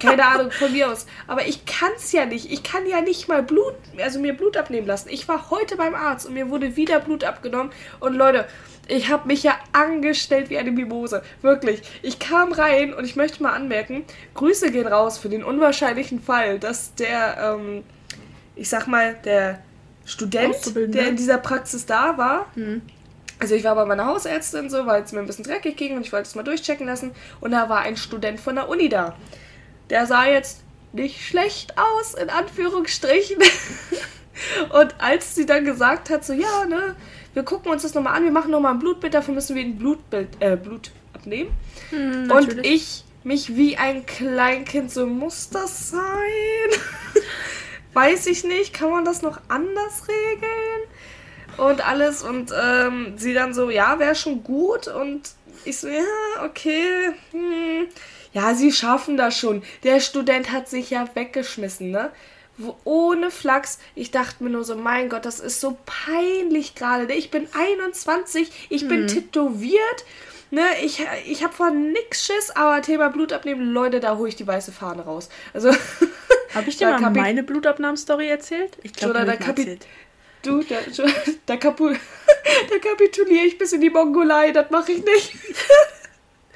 Keine 0.00 0.26
Ahnung, 0.26 0.50
von 0.50 0.72
mir 0.72 0.90
aus. 0.90 1.06
Aber 1.26 1.46
ich 1.46 1.64
kann 1.64 1.90
es 1.96 2.12
ja 2.12 2.26
nicht. 2.26 2.50
Ich 2.50 2.62
kann 2.62 2.86
ja 2.86 3.00
nicht 3.00 3.28
mal 3.28 3.42
Blut, 3.42 3.74
also 4.02 4.18
mir 4.18 4.36
Blut 4.36 4.56
abnehmen 4.56 4.86
lassen. 4.86 5.08
Ich 5.10 5.28
war 5.28 5.50
heute 5.50 5.76
beim 5.76 5.94
Arzt 5.94 6.26
und 6.26 6.34
mir 6.34 6.50
wurde 6.50 6.76
wieder 6.76 7.00
Blut 7.00 7.24
abgenommen. 7.24 7.72
Und 8.00 8.14
Leute, 8.14 8.46
ich 8.88 9.10
habe 9.10 9.26
mich 9.26 9.42
ja 9.42 9.58
angestellt 9.72 10.50
wie 10.50 10.58
eine 10.58 10.70
Mimose. 10.70 11.22
Wirklich. 11.42 11.82
Ich 12.02 12.18
kam 12.18 12.52
rein 12.52 12.94
und 12.94 13.04
ich 13.04 13.16
möchte 13.16 13.42
mal 13.42 13.52
anmerken, 13.52 14.04
Grüße 14.34 14.70
gehen 14.70 14.86
raus 14.86 15.18
für 15.18 15.28
den 15.28 15.44
unwahrscheinlichen 15.44 16.20
Fall, 16.20 16.58
dass 16.58 16.94
der, 16.94 17.56
ähm, 17.58 17.84
ich 18.54 18.68
sag 18.68 18.86
mal, 18.86 19.16
der 19.24 19.60
Student, 20.04 20.54
der 20.94 21.08
in 21.08 21.16
dieser 21.16 21.38
Praxis 21.38 21.86
da 21.86 22.16
war, 22.16 22.46
hm. 22.54 22.82
Also 23.38 23.54
ich 23.54 23.64
war 23.64 23.74
bei 23.74 23.84
meiner 23.84 24.06
Hausärztin 24.06 24.70
so, 24.70 24.86
weil 24.86 25.02
es 25.02 25.12
mir 25.12 25.20
ein 25.20 25.26
bisschen 25.26 25.44
dreckig 25.44 25.76
ging 25.76 25.94
und 25.94 26.06
ich 26.06 26.10
wollte 26.10 26.26
es 26.26 26.34
mal 26.34 26.42
durchchecken 26.42 26.86
lassen. 26.86 27.10
Und 27.38 27.50
da 27.50 27.68
war 27.68 27.80
ein 27.80 27.98
Student 27.98 28.40
von 28.40 28.54
der 28.54 28.66
Uni 28.66 28.88
da 28.88 29.14
der 29.90 30.06
sah 30.06 30.26
jetzt 30.26 30.60
nicht 30.92 31.24
schlecht 31.24 31.74
aus, 31.78 32.14
in 32.14 32.30
Anführungsstrichen. 32.30 33.38
Und 34.80 34.94
als 34.98 35.34
sie 35.34 35.46
dann 35.46 35.64
gesagt 35.64 36.10
hat, 36.10 36.24
so, 36.24 36.32
ja, 36.32 36.64
ne, 36.66 36.96
wir 37.34 37.42
gucken 37.42 37.70
uns 37.70 37.82
das 37.82 37.94
nochmal 37.94 38.14
an, 38.14 38.24
wir 38.24 38.30
machen 38.30 38.50
nochmal 38.50 38.72
ein 38.72 38.78
Blutbild, 38.78 39.14
dafür 39.14 39.34
müssen 39.34 39.56
wir 39.56 39.62
ein 39.62 39.78
Blutbild, 39.78 40.28
äh, 40.40 40.56
Blut 40.56 40.90
abnehmen. 41.14 41.50
Hm, 41.90 42.30
und 42.30 42.64
ich 42.66 43.04
mich 43.24 43.56
wie 43.56 43.76
ein 43.76 44.06
Kleinkind, 44.06 44.90
so 44.90 45.06
muss 45.06 45.50
das 45.50 45.90
sein? 45.90 46.00
Weiß 47.94 48.26
ich 48.26 48.44
nicht, 48.44 48.74
kann 48.74 48.90
man 48.90 49.04
das 49.04 49.22
noch 49.22 49.40
anders 49.48 50.06
regeln? 50.06 50.82
Und 51.56 51.86
alles 51.86 52.22
und 52.22 52.52
ähm, 52.54 53.14
sie 53.16 53.32
dann 53.32 53.54
so, 53.54 53.70
ja, 53.70 53.98
wäre 53.98 54.14
schon 54.14 54.44
gut 54.44 54.88
und 54.88 55.30
ich 55.64 55.78
so, 55.78 55.88
ja, 55.88 56.02
okay, 56.44 57.12
hm 57.32 57.86
ja, 58.36 58.54
sie 58.54 58.70
schaffen 58.70 59.16
das 59.16 59.38
schon. 59.38 59.62
Der 59.82 59.98
Student 59.98 60.52
hat 60.52 60.68
sich 60.68 60.90
ja 60.90 61.08
weggeschmissen, 61.14 61.90
ne? 61.90 62.10
ohne 62.84 63.30
Flachs. 63.30 63.78
Ich 63.94 64.10
dachte 64.10 64.44
mir 64.44 64.50
nur 64.50 64.62
so, 64.62 64.76
mein 64.76 65.08
Gott, 65.08 65.24
das 65.24 65.40
ist 65.40 65.58
so 65.58 65.78
peinlich 65.86 66.74
gerade. 66.74 67.06
Ne? 67.06 67.14
Ich 67.14 67.30
bin 67.30 67.48
21, 67.54 68.68
ich 68.68 68.86
bin 68.86 69.06
tätowiert. 69.06 70.04
Ne, 70.50 70.62
ich, 70.84 71.04
ich 71.26 71.42
habe 71.42 71.54
vor 71.54 71.70
nix 71.70 72.26
Schiss, 72.26 72.50
aber 72.50 72.80
Thema 72.82 73.08
Blutabnehmen, 73.08 73.72
Leute, 73.72 74.00
da 74.00 74.16
hole 74.16 74.28
ich 74.28 74.36
die 74.36 74.46
weiße 74.46 74.70
Fahne 74.70 75.02
raus. 75.02 75.30
Also. 75.54 75.70
Habe 76.54 76.68
ich 76.68 76.76
dir 76.76 76.88
mal 76.88 77.10
meine 77.10 77.42
Blutabnahmstory 77.42 78.28
erzählt? 78.28 78.78
Ich 78.82 78.92
glaube, 78.92 79.24
da 79.24 79.36
Kapi 79.36 79.78
Du, 80.42 80.62
da, 80.62 80.76
da, 81.46 81.56
kapu 81.56 81.88
da 82.70 82.78
kapituliere 82.78 83.46
ich 83.46 83.58
bis 83.58 83.72
in 83.72 83.80
die 83.80 83.90
Mongolei, 83.90 84.52
das 84.52 84.70
mache 84.70 84.92
ich 84.92 85.04
nicht. 85.04 85.34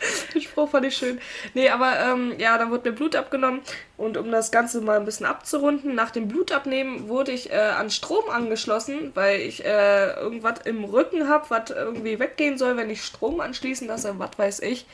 Den 0.34 0.42
Spruch 0.42 0.70
fand 0.70 0.86
ich 0.86 0.96
schön. 0.96 1.20
Nee, 1.54 1.68
aber 1.68 1.98
ähm, 2.00 2.34
ja, 2.38 2.56
dann 2.58 2.70
wurde 2.70 2.90
mir 2.90 2.96
Blut 2.96 3.16
abgenommen 3.16 3.60
und 3.96 4.16
um 4.16 4.30
das 4.30 4.50
Ganze 4.50 4.80
mal 4.80 4.98
ein 4.98 5.04
bisschen 5.04 5.26
abzurunden, 5.26 5.94
nach 5.94 6.10
dem 6.10 6.28
Blutabnehmen 6.28 7.08
wurde 7.08 7.32
ich 7.32 7.50
äh, 7.50 7.56
an 7.56 7.90
Strom 7.90 8.28
angeschlossen, 8.30 9.12
weil 9.14 9.40
ich 9.40 9.64
äh, 9.64 10.12
irgendwas 10.14 10.60
im 10.64 10.84
Rücken 10.84 11.28
habe, 11.28 11.46
was 11.50 11.70
irgendwie 11.70 12.18
weggehen 12.18 12.58
soll, 12.58 12.76
wenn 12.76 12.90
ich 12.90 13.04
Strom 13.04 13.40
anschließen 13.40 13.86
lasse, 13.86 14.14
was 14.18 14.30
weiß 14.36 14.60
ich. 14.60 14.86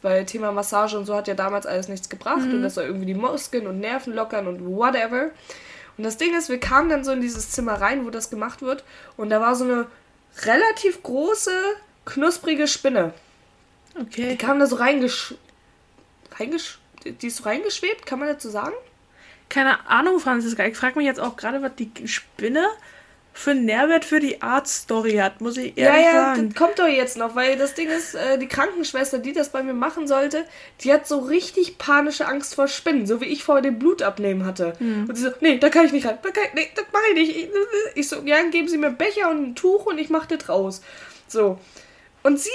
Weil 0.00 0.26
Thema 0.26 0.50
Massage 0.50 0.98
und 0.98 1.04
so 1.04 1.14
hat 1.14 1.28
ja 1.28 1.34
damals 1.34 1.64
alles 1.64 1.86
nichts 1.86 2.08
gebracht 2.08 2.46
mhm. 2.46 2.54
und 2.54 2.62
das 2.62 2.74
soll 2.74 2.84
irgendwie 2.84 3.06
die 3.06 3.14
Muskeln 3.14 3.68
und 3.68 3.78
Nerven 3.78 4.12
lockern 4.12 4.48
und 4.48 4.64
whatever. 4.66 5.30
Und 5.96 6.04
das 6.04 6.16
Ding 6.16 6.36
ist, 6.36 6.48
wir 6.48 6.58
kamen 6.58 6.88
dann 6.88 7.04
so 7.04 7.12
in 7.12 7.20
dieses 7.20 7.50
Zimmer 7.50 7.74
rein, 7.74 8.04
wo 8.04 8.10
das 8.10 8.30
gemacht 8.30 8.62
wird 8.62 8.82
und 9.16 9.30
da 9.30 9.40
war 9.40 9.54
so 9.54 9.64
eine 9.64 9.86
relativ 10.44 11.02
große, 11.02 11.52
knusprige 12.04 12.66
Spinne. 12.66 13.12
Okay. 13.98 14.30
Die 14.30 14.36
kam 14.36 14.58
da 14.58 14.66
so 14.66 14.76
reingesch... 14.76 15.34
reingesch... 16.38 16.78
Die 17.04 17.26
ist 17.26 17.38
so 17.38 17.44
reingeschwebt, 17.44 18.06
kann 18.06 18.20
man 18.20 18.28
dazu 18.28 18.48
sagen? 18.48 18.74
Keine 19.48 19.88
Ahnung, 19.88 20.20
Franziska. 20.20 20.64
Ich 20.66 20.76
frage 20.76 20.96
mich 20.96 21.06
jetzt 21.06 21.18
auch 21.18 21.36
gerade, 21.36 21.60
was 21.60 21.72
die 21.74 21.90
Spinne 22.06 22.64
für 23.34 23.52
einen 23.52 23.64
Nährwert 23.64 24.04
für 24.04 24.20
die 24.20 24.42
Art-Story 24.42 25.16
hat, 25.16 25.40
muss 25.40 25.56
ich 25.56 25.76
ehrlich 25.76 26.04
ja, 26.04 26.12
ja, 26.12 26.12
sagen. 26.12 26.40
Ja, 26.42 26.48
das 26.48 26.54
kommt 26.54 26.78
doch 26.78 26.86
jetzt 26.86 27.16
noch, 27.16 27.34
weil 27.34 27.56
das 27.56 27.74
Ding 27.74 27.88
ist, 27.88 28.14
äh, 28.14 28.38
die 28.38 28.46
Krankenschwester, 28.46 29.18
die 29.18 29.32
das 29.32 29.50
bei 29.50 29.62
mir 29.62 29.72
machen 29.72 30.06
sollte, 30.06 30.44
die 30.82 30.92
hat 30.92 31.08
so 31.08 31.18
richtig 31.18 31.78
panische 31.78 32.26
Angst 32.26 32.54
vor 32.54 32.68
Spinnen, 32.68 33.06
so 33.06 33.20
wie 33.20 33.26
ich 33.26 33.42
vor 33.42 33.62
dem 33.62 33.78
Blutabnehmen 33.78 34.46
hatte. 34.46 34.74
Hm. 34.78 35.06
Und 35.08 35.14
sie 35.16 35.22
so, 35.22 35.30
nee, 35.40 35.58
da 35.58 35.70
kann 35.70 35.86
ich 35.86 35.92
nicht 35.92 36.06
rein, 36.06 36.18
da 36.22 36.30
kann 36.30 36.44
ich, 36.48 36.54
nee, 36.54 36.70
das 36.74 36.84
mache 36.92 37.04
ich 37.10 37.14
nicht. 37.14 37.36
Ich, 37.36 37.48
ich 37.94 38.08
so, 38.08 38.20
ja, 38.24 38.42
geben 38.42 38.68
Sie 38.68 38.78
mir 38.78 38.90
Becher 38.90 39.30
und 39.30 39.42
ein 39.42 39.54
Tuch 39.54 39.86
und 39.86 39.98
ich 39.98 40.10
mache 40.10 40.36
das 40.36 40.48
raus. 40.48 40.82
So. 41.26 41.58
Und 42.22 42.38
sie 42.38 42.50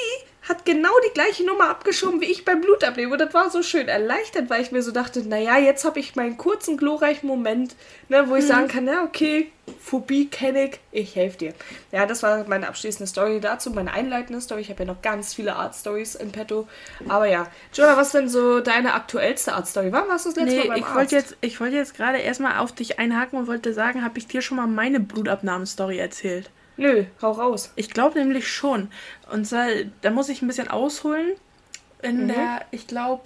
hat 0.47 0.65
genau 0.65 0.91
die 1.07 1.13
gleiche 1.13 1.45
Nummer 1.45 1.69
abgeschoben 1.69 2.21
wie 2.21 2.25
ich 2.25 2.45
beim 2.45 2.61
Blutabnehmen. 2.61 3.11
Und 3.11 3.19
das 3.19 3.33
war 3.33 3.49
so 3.49 3.63
schön 3.63 3.87
erleichtert, 3.87 4.49
weil 4.49 4.61
ich 4.61 4.71
mir 4.71 4.81
so 4.81 4.91
dachte, 4.91 5.27
naja, 5.27 5.57
jetzt 5.57 5.83
habe 5.83 5.99
ich 5.99 6.15
meinen 6.15 6.37
kurzen, 6.37 6.77
glorreichen 6.77 7.27
Moment, 7.27 7.75
ne, 8.09 8.29
wo 8.29 8.35
ich 8.35 8.43
mhm. 8.45 8.47
sagen 8.47 8.67
kann, 8.67 8.85
na 8.85 9.03
okay, 9.03 9.51
Phobie 9.79 10.27
kenne 10.27 10.65
ich, 10.65 10.79
ich 10.91 11.15
helfe 11.15 11.37
dir. 11.37 11.53
Ja, 11.91 12.05
das 12.05 12.23
war 12.23 12.45
meine 12.47 12.69
abschließende 12.69 13.07
Story 13.07 13.41
dazu, 13.41 13.71
meine 13.71 13.91
einleitende 13.91 14.39
Story. 14.41 14.61
Ich 14.61 14.69
habe 14.69 14.83
ja 14.83 14.93
noch 14.93 15.01
ganz 15.01 15.33
viele 15.33 15.55
Art-Stories 15.55 16.15
in 16.15 16.31
petto. 16.31 16.67
Aber 17.09 17.25
ja, 17.25 17.47
Jonah, 17.73 17.97
was 17.97 18.11
denn 18.11 18.29
so 18.29 18.61
deine 18.61 18.93
aktuellste 18.93 19.53
Art-Story? 19.53 19.91
Wann 19.91 20.07
warst 20.07 20.25
du 20.25 20.29
das 20.29 20.37
letzte 20.37 20.55
nee, 20.55 20.67
Mal 20.67 20.67
beim 20.67 20.77
ich 20.77 20.85
Arzt? 20.85 21.11
Jetzt, 21.11 21.37
ich 21.41 21.59
wollte 21.59 21.75
jetzt 21.75 21.95
gerade 21.95 22.19
erstmal 22.19 22.59
auf 22.59 22.71
dich 22.71 22.99
einhaken 22.99 23.39
und 23.39 23.47
wollte 23.47 23.73
sagen, 23.73 24.05
habe 24.05 24.17
ich 24.17 24.27
dir 24.27 24.41
schon 24.41 24.57
mal 24.57 24.67
meine 24.67 25.01
Blutabnahmen-Story 25.01 25.97
erzählt? 25.97 26.49
Nö, 26.77 27.05
hau 27.21 27.31
raus. 27.31 27.71
Ich 27.75 27.89
glaube 27.89 28.19
nämlich 28.19 28.47
schon. 28.47 28.89
Und 29.31 29.45
zwar, 29.45 29.67
da 30.01 30.11
muss 30.11 30.29
ich 30.29 30.41
ein 30.41 30.47
bisschen 30.47 30.67
ausholen. 30.67 31.33
In 32.03 32.23
mhm. 32.23 32.27
der, 32.29 32.65
ich 32.71 32.87
glaube, 32.87 33.23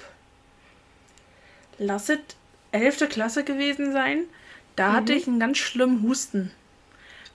lasset 1.77 2.36
11. 2.72 3.10
Klasse 3.10 3.43
gewesen 3.43 3.91
sein. 3.91 4.24
Da 4.75 4.89
mhm. 4.89 4.93
hatte 4.93 5.13
ich 5.13 5.27
einen 5.27 5.39
ganz 5.39 5.58
schlimmen 5.58 6.01
Husten. 6.03 6.51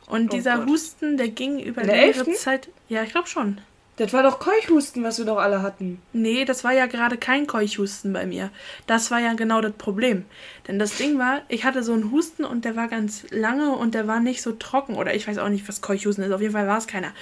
Und 0.07 0.33
oh 0.33 0.37
dieser 0.37 0.59
Gott. 0.59 0.69
Husten, 0.69 1.17
der 1.19 1.29
ging 1.29 1.61
über 1.61 1.83
längere 1.83 2.33
Zeit. 2.33 2.69
Ja, 2.89 3.03
ich 3.03 3.11
glaube 3.11 3.29
schon. 3.29 3.61
Das 3.97 4.13
war 4.13 4.23
doch 4.23 4.39
Keuchhusten, 4.39 5.03
was 5.03 5.19
wir 5.19 5.25
doch 5.25 5.39
alle 5.39 5.63
hatten. 5.63 6.03
Nee, 6.13 6.45
das 6.45 6.65
war 6.65 6.73
ja 6.73 6.85
gerade 6.85 7.17
kein 7.17 7.47
Keuchhusten 7.47 8.13
bei 8.13 8.27
mir. 8.27 8.51
Das 8.87 9.11
war 9.11 9.21
ja 9.21 9.33
genau 9.33 9.63
das 9.63 9.73
Problem. 9.73 10.27
Denn 10.69 10.79
das 10.79 10.97
Ding 10.97 11.19
war, 11.19 11.41
ich 11.49 11.65
hatte 11.65 11.83
so 11.83 11.95
einen 11.95 12.11
Husten 12.11 12.45
und 12.45 12.67
der 12.67 12.77
war 12.77 12.89
ganz 12.89 13.25
lange 13.31 13.73
und 13.73 13.95
der 13.95 14.07
war 14.07 14.21
nicht 14.21 14.43
so 14.43 14.53
trocken. 14.53 14.97
Oder 14.97 15.15
ich 15.15 15.27
weiß 15.27 15.39
auch 15.39 15.49
nicht, 15.49 15.67
was 15.67 15.81
Keuchhusten 15.81 16.25
ist. 16.25 16.33
Auf 16.33 16.43
jeden 16.43 16.53
Fall 16.53 16.67
war 16.67 16.77
es 16.77 16.87
keiner. 16.87 17.13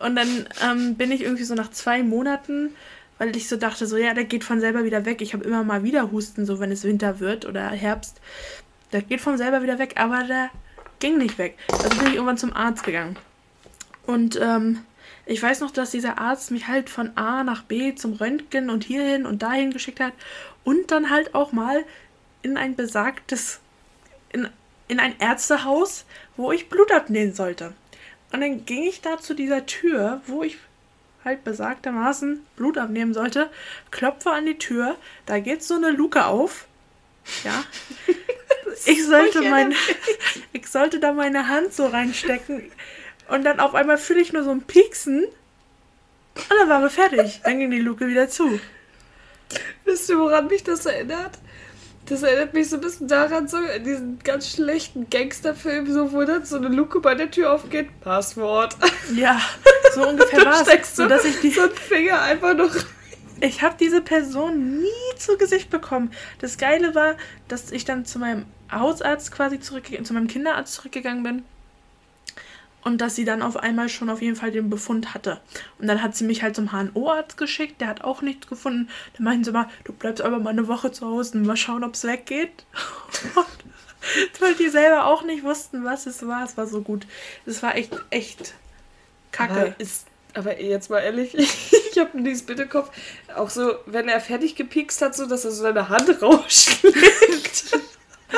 Und 0.00 0.16
dann 0.16 0.48
ähm, 0.68 0.96
bin 0.96 1.12
ich 1.12 1.22
irgendwie 1.22 1.44
so 1.44 1.54
nach 1.54 1.70
zwei 1.70 2.02
Monaten, 2.02 2.74
weil 3.18 3.36
ich 3.36 3.48
so 3.48 3.56
dachte, 3.56 3.86
so 3.86 3.96
ja, 3.96 4.12
der 4.12 4.24
geht 4.24 4.42
von 4.42 4.58
selber 4.58 4.82
wieder 4.82 5.04
weg. 5.04 5.22
Ich 5.22 5.32
habe 5.32 5.44
immer 5.44 5.62
mal 5.62 5.84
wieder 5.84 6.10
Husten, 6.10 6.44
so 6.44 6.58
wenn 6.58 6.72
es 6.72 6.82
Winter 6.82 7.20
wird 7.20 7.46
oder 7.46 7.68
Herbst. 7.68 8.20
Der 8.92 9.02
geht 9.02 9.20
von 9.20 9.38
selber 9.38 9.62
wieder 9.62 9.78
weg, 9.78 9.94
aber 9.96 10.24
der 10.24 10.50
ging 10.98 11.18
nicht 11.18 11.38
weg. 11.38 11.56
Also 11.70 11.88
bin 11.90 12.08
ich 12.08 12.14
irgendwann 12.14 12.38
zum 12.38 12.52
Arzt 12.52 12.82
gegangen. 12.82 13.16
Und 14.06 14.38
ähm, 14.42 14.80
ich 15.26 15.42
weiß 15.42 15.60
noch, 15.60 15.70
dass 15.70 15.90
dieser 15.90 16.18
Arzt 16.18 16.50
mich 16.50 16.68
halt 16.68 16.88
von 16.88 17.16
A 17.16 17.42
nach 17.44 17.62
B 17.62 17.94
zum 17.94 18.14
Röntgen 18.14 18.70
und 18.70 18.84
hierhin 18.84 19.26
und 19.26 19.42
dahin 19.42 19.72
geschickt 19.72 20.00
hat 20.00 20.12
und 20.64 20.90
dann 20.90 21.10
halt 21.10 21.34
auch 21.34 21.52
mal 21.52 21.84
in 22.42 22.56
ein 22.56 22.76
besagtes, 22.76 23.60
in, 24.32 24.48
in 24.88 25.00
ein 25.00 25.18
Ärztehaus, 25.18 26.04
wo 26.36 26.52
ich 26.52 26.68
Blut 26.68 26.92
abnehmen 26.92 27.34
sollte. 27.34 27.72
Und 28.32 28.40
dann 28.40 28.64
ging 28.64 28.84
ich 28.84 29.00
da 29.00 29.18
zu 29.18 29.34
dieser 29.34 29.66
Tür, 29.66 30.20
wo 30.26 30.42
ich 30.42 30.58
halt 31.24 31.44
besagtermaßen 31.44 32.40
Blut 32.54 32.78
abnehmen 32.78 33.12
sollte, 33.12 33.50
klopfe 33.90 34.30
an 34.30 34.46
die 34.46 34.58
Tür, 34.58 34.96
da 35.26 35.40
geht 35.40 35.62
so 35.62 35.74
eine 35.74 35.90
Luke 35.90 36.24
auf. 36.24 36.66
Ja. 37.44 37.64
Ich 38.84 39.06
sollte 39.06 39.40
mein, 39.40 39.74
ich 40.52 40.66
sollte 40.66 41.00
da 41.00 41.12
meine 41.12 41.48
Hand 41.48 41.72
so 41.72 41.86
reinstecken. 41.86 42.70
Und 43.28 43.44
dann 43.44 43.60
auf 43.60 43.74
einmal 43.74 43.98
fühle 43.98 44.20
ich 44.20 44.32
nur 44.32 44.44
so 44.44 44.50
ein 44.50 44.62
Pieksen. 44.62 45.24
Und 45.24 46.58
dann 46.60 46.68
waren 46.68 46.82
wir 46.82 46.90
fertig. 46.90 47.40
Dann 47.44 47.58
ging 47.58 47.70
die 47.70 47.80
Luke 47.80 48.06
wieder 48.06 48.28
zu. 48.28 48.60
Wisst 49.84 50.10
ihr, 50.10 50.18
woran 50.18 50.48
mich 50.48 50.64
das 50.64 50.86
erinnert? 50.86 51.38
Das 52.06 52.22
erinnert 52.22 52.54
mich 52.54 52.68
so 52.68 52.76
ein 52.76 52.82
bisschen 52.82 53.08
daran, 53.08 53.48
so 53.48 53.56
in 53.58 53.82
diesen 53.82 54.18
ganz 54.20 54.52
schlechten 54.52 55.10
Gangsterfilmen, 55.10 55.92
so 55.92 56.12
wo 56.12 56.22
dann 56.22 56.44
so 56.44 56.56
eine 56.56 56.68
Luke 56.68 57.00
bei 57.00 57.16
der 57.16 57.30
Tür 57.30 57.52
aufgeht. 57.52 57.88
Passwort. 58.00 58.76
Ja, 59.14 59.40
so 59.92 60.08
ungefähr 60.08 60.44
war 60.44 60.64
es. 60.66 60.94
So, 60.94 61.06
dass 61.06 61.24
ich 61.24 61.40
die, 61.40 61.50
so 61.50 61.62
einen 61.62 61.74
Finger 61.74 62.22
einfach 62.22 62.54
noch. 62.54 62.74
Ich 63.40 63.62
habe 63.62 63.74
diese 63.78 64.00
Person 64.00 64.78
nie 64.78 65.18
zu 65.18 65.36
Gesicht 65.36 65.68
bekommen. 65.68 66.12
Das 66.40 66.58
Geile 66.58 66.94
war, 66.94 67.16
dass 67.48 67.72
ich 67.72 67.84
dann 67.84 68.04
zu 68.04 68.20
meinem 68.20 68.46
Hausarzt 68.70 69.32
quasi 69.32 69.58
zurückgegangen, 69.58 70.04
zu 70.04 70.14
meinem 70.14 70.28
Kinderarzt 70.28 70.74
zurückgegangen 70.74 71.24
bin 71.24 71.42
und 72.86 72.98
dass 72.98 73.16
sie 73.16 73.24
dann 73.24 73.42
auf 73.42 73.56
einmal 73.56 73.88
schon 73.88 74.08
auf 74.08 74.22
jeden 74.22 74.36
Fall 74.36 74.52
den 74.52 74.70
Befund 74.70 75.12
hatte. 75.12 75.40
Und 75.80 75.88
dann 75.88 76.04
hat 76.04 76.14
sie 76.14 76.22
mich 76.22 76.44
halt 76.44 76.54
zum 76.54 76.70
HNO-Arzt 76.70 77.36
geschickt, 77.36 77.80
der 77.80 77.88
hat 77.88 78.04
auch 78.04 78.22
nichts 78.22 78.46
gefunden. 78.46 78.88
Dann 79.16 79.24
meinten 79.24 79.42
sie 79.42 79.50
mal, 79.50 79.68
du 79.82 79.92
bleibst 79.92 80.22
aber 80.22 80.38
mal 80.38 80.50
eine 80.50 80.68
Woche 80.68 80.92
zu 80.92 81.04
Hause 81.04 81.36
und 81.36 81.46
mal 81.46 81.56
schauen, 81.56 81.82
ob 81.82 81.94
es 81.94 82.04
weggeht. 82.04 82.64
weil 84.38 84.54
die 84.54 84.68
selber 84.68 85.06
auch 85.06 85.24
nicht 85.24 85.42
wussten, 85.42 85.84
was 85.84 86.06
es 86.06 86.24
war. 86.28 86.44
Es 86.44 86.56
war 86.56 86.68
so 86.68 86.80
gut. 86.80 87.08
Es 87.44 87.60
war 87.60 87.74
echt, 87.74 87.92
echt 88.10 88.54
kacke. 89.32 89.52
Aber, 89.52 89.80
ist, 89.80 90.06
aber 90.34 90.60
jetzt 90.60 90.88
mal 90.88 91.00
ehrlich, 91.00 91.34
ich 91.90 91.98
habe 91.98 92.22
dieses 92.22 92.46
Bitterkopf, 92.46 92.92
auch 93.34 93.50
so, 93.50 93.74
wenn 93.86 94.08
er 94.08 94.20
fertig 94.20 94.54
gepikst 94.54 95.02
hat, 95.02 95.16
so 95.16 95.26
dass 95.26 95.44
er 95.44 95.50
so 95.50 95.62
seine 95.62 95.88
Hand 95.88 96.08
rausschlägt. 96.22 97.80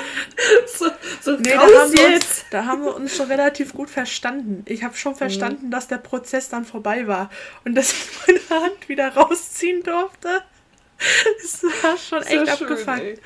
so, 0.79 0.87
so 1.21 1.37
nee, 1.37 1.51
da 1.51 1.61
haben, 1.61 2.15
uns, 2.15 2.45
da 2.51 2.65
haben, 2.65 2.85
wir 2.85 2.95
uns 2.95 3.17
schon 3.17 3.27
relativ 3.29 3.75
gut 3.75 3.91
verstanden. 3.91 4.65
Ich 4.67 4.83
habe 4.83 4.97
schon 4.97 5.15
verstanden, 5.15 5.67
mhm. 5.67 5.71
dass 5.71 5.89
der 5.89 5.99
Prozess 5.99 6.49
dann 6.49 6.65
vorbei 6.65 7.07
war 7.07 7.31
und 7.65 7.75
dass 7.75 7.93
ich 7.93 8.09
meine 8.51 8.63
Hand 8.63 8.89
wieder 8.89 9.15
rausziehen 9.15 9.83
durfte. 9.83 10.43
Das 11.41 11.63
war 11.83 11.97
schon 11.97 12.23
echt 12.23 12.47
ja 12.47 12.53
abgefuckt. 12.55 13.21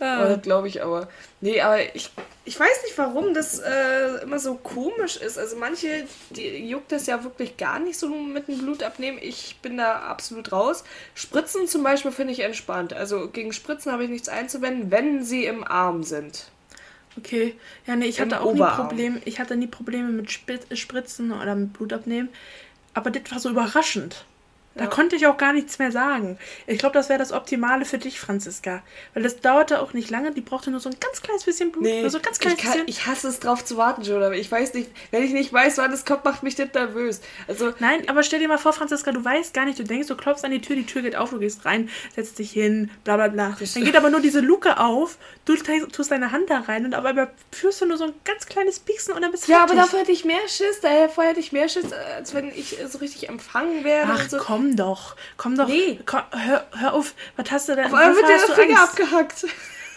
Ah. 0.00 0.34
Oh, 0.34 0.38
glaube 0.38 0.68
ich 0.68 0.82
aber. 0.82 1.08
Nee, 1.40 1.60
aber 1.60 1.94
ich, 1.94 2.10
ich 2.46 2.60
weiß 2.60 2.82
nicht, 2.84 2.98
warum 2.98 3.32
das 3.32 3.58
äh, 3.58 4.22
immer 4.22 4.38
so 4.38 4.56
komisch 4.56 5.16
ist. 5.16 5.38
Also 5.38 5.56
manche, 5.56 6.06
die 6.30 6.68
juckt 6.68 6.92
das 6.92 7.06
ja 7.06 7.24
wirklich 7.24 7.56
gar 7.56 7.78
nicht 7.78 7.98
so 7.98 8.08
mit 8.08 8.48
dem 8.48 8.58
Blut 8.58 8.82
abnehmen. 8.82 9.18
Ich 9.20 9.56
bin 9.62 9.78
da 9.78 10.00
absolut 10.00 10.52
raus. 10.52 10.84
Spritzen 11.14 11.66
zum 11.68 11.82
Beispiel 11.82 12.12
finde 12.12 12.34
ich 12.34 12.40
entspannt. 12.40 12.92
Also 12.92 13.28
gegen 13.28 13.52
Spritzen 13.52 13.92
habe 13.92 14.04
ich 14.04 14.10
nichts 14.10 14.28
einzuwenden, 14.28 14.90
wenn 14.90 15.24
sie 15.24 15.46
im 15.46 15.64
Arm 15.64 16.02
sind. 16.02 16.50
Okay, 17.16 17.54
ja, 17.86 17.96
nee, 17.96 18.06
ich 18.06 18.18
Im 18.18 18.26
hatte 18.26 18.40
auch 18.40 18.46
Oberarm. 18.46 18.76
nie 18.76 18.88
Probleme. 18.88 19.22
Ich 19.24 19.40
hatte 19.40 19.56
nie 19.56 19.68
Probleme 19.68 20.08
mit 20.10 20.30
Spritzen 20.30 21.32
oder 21.32 21.54
mit 21.54 21.72
Blut 21.72 21.92
abnehmen. 21.92 22.28
Aber 22.92 23.10
das 23.10 23.30
war 23.30 23.38
so 23.38 23.50
überraschend. 23.50 24.24
Da 24.74 24.84
ja. 24.84 24.90
konnte 24.90 25.14
ich 25.14 25.26
auch 25.26 25.36
gar 25.36 25.52
nichts 25.52 25.78
mehr 25.78 25.92
sagen. 25.92 26.38
Ich 26.66 26.78
glaube, 26.78 26.94
das 26.94 27.08
wäre 27.08 27.18
das 27.18 27.32
Optimale 27.32 27.84
für 27.84 27.98
dich, 27.98 28.18
Franziska. 28.18 28.82
Weil 29.12 29.22
das 29.22 29.40
dauerte 29.40 29.80
auch 29.80 29.92
nicht 29.92 30.10
lange. 30.10 30.32
Die 30.32 30.40
brauchte 30.40 30.70
nur 30.70 30.80
so 30.80 30.88
ein 30.88 30.96
ganz 30.98 31.22
kleines 31.22 31.44
bisschen 31.44 31.70
Blut. 31.70 31.84
Nee, 31.84 32.00
nur 32.00 32.10
so 32.10 32.18
ganz 32.18 32.38
kleines 32.40 32.58
ich, 32.58 32.64
kann, 32.64 32.80
ich 32.86 33.06
hasse 33.06 33.28
es 33.28 33.38
drauf 33.38 33.64
zu 33.64 33.76
warten, 33.76 34.02
aber 34.10 34.34
ich 34.34 34.50
weiß 34.50 34.74
nicht, 34.74 34.90
wenn 35.12 35.22
ich 35.22 35.32
nicht 35.32 35.52
weiß, 35.52 35.78
wann 35.78 35.92
es 35.92 36.04
kommt, 36.04 36.24
macht 36.24 36.42
mich 36.42 36.56
das 36.56 36.72
nervös. 36.74 37.20
Also, 37.46 37.72
Nein, 37.78 38.08
aber 38.08 38.22
stell 38.22 38.40
dir 38.40 38.48
mal 38.48 38.58
vor, 38.58 38.72
Franziska, 38.72 39.12
du 39.12 39.24
weißt 39.24 39.54
gar 39.54 39.64
nicht, 39.64 39.78
du 39.78 39.84
denkst, 39.84 40.08
du 40.08 40.16
klopfst 40.16 40.44
an 40.44 40.50
die 40.50 40.60
Tür, 40.60 40.76
die 40.76 40.86
Tür 40.86 41.02
geht 41.02 41.14
auf, 41.16 41.30
du 41.30 41.38
gehst 41.38 41.64
rein, 41.64 41.88
setzt 42.16 42.38
dich 42.38 42.50
hin, 42.50 42.90
bla 43.04 43.16
bla 43.16 43.28
bla. 43.28 43.56
Dann 43.74 43.84
geht 43.84 43.96
aber 43.96 44.10
nur 44.10 44.20
diese 44.20 44.40
Luke 44.40 44.78
auf, 44.78 45.18
du 45.44 45.54
tust 45.56 46.10
deine 46.10 46.32
Hand 46.32 46.50
da 46.50 46.60
rein 46.60 46.84
und 46.84 46.94
aber 46.94 47.30
führst 47.52 47.80
du 47.80 47.86
nur 47.86 47.96
so 47.96 48.04
ein 48.04 48.14
ganz 48.24 48.46
kleines 48.46 48.80
Pieksen 48.80 49.14
und 49.14 49.22
dann 49.22 49.30
bist 49.30 49.46
du 49.46 49.52
Ja, 49.52 49.58
fertig. 49.58 49.72
aber 49.72 49.82
dafür 49.82 50.00
hätte 50.00 50.12
ich 50.12 50.24
mehr 50.24 50.48
Schiss, 50.48 50.80
daher 50.82 51.08
vorher 51.08 51.30
hätte 51.30 51.40
ich 51.40 51.52
mehr 51.52 51.68
Schiss, 51.68 51.92
als 51.92 52.34
wenn 52.34 52.48
ich 52.48 52.76
so 52.88 52.98
richtig 52.98 53.28
empfangen 53.28 53.84
werde. 53.84 54.12
Ach 54.12 54.28
so. 54.28 54.38
komm 54.38 54.63
doch, 54.72 55.16
komm 55.36 55.56
doch. 55.56 55.68
Nee. 55.68 56.00
Komm, 56.06 56.22
hör, 56.32 56.66
hör 56.72 56.94
auf, 56.94 57.14
was 57.36 57.50
hast 57.50 57.68
du 57.68 57.76
denn? 57.76 57.86
Auf 57.86 57.94
einmal 57.94 58.16
wird 58.16 58.28
dir 58.28 58.46
der 58.46 58.54
Finger 58.54 58.80
Angst? 58.80 58.92
abgehackt. 59.00 59.46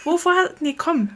Wovor 0.04 0.34
hast 0.34 0.60
Nee, 0.60 0.74
komm. 0.74 1.10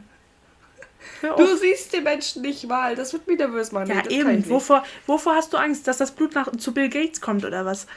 Du 1.21 1.55
siehst 1.55 1.93
den 1.93 2.03
Menschen 2.03 2.41
nicht 2.41 2.67
mal, 2.67 2.95
das 2.95 3.13
wird 3.13 3.27
mich 3.27 3.37
nervös 3.37 3.71
machen. 3.71 3.87
Ja, 3.87 4.01
nee, 4.07 4.19
eben. 4.19 4.49
Wovor, 4.49 4.83
wovor 5.07 5.35
hast 5.35 5.53
du 5.53 5.57
Angst, 5.57 5.87
dass 5.87 5.97
das 5.97 6.11
Blut 6.11 6.35
nach, 6.35 6.51
zu 6.57 6.73
Bill 6.73 6.89
Gates 6.89 7.21
kommt 7.21 7.45
oder 7.45 7.65
was? 7.65 7.87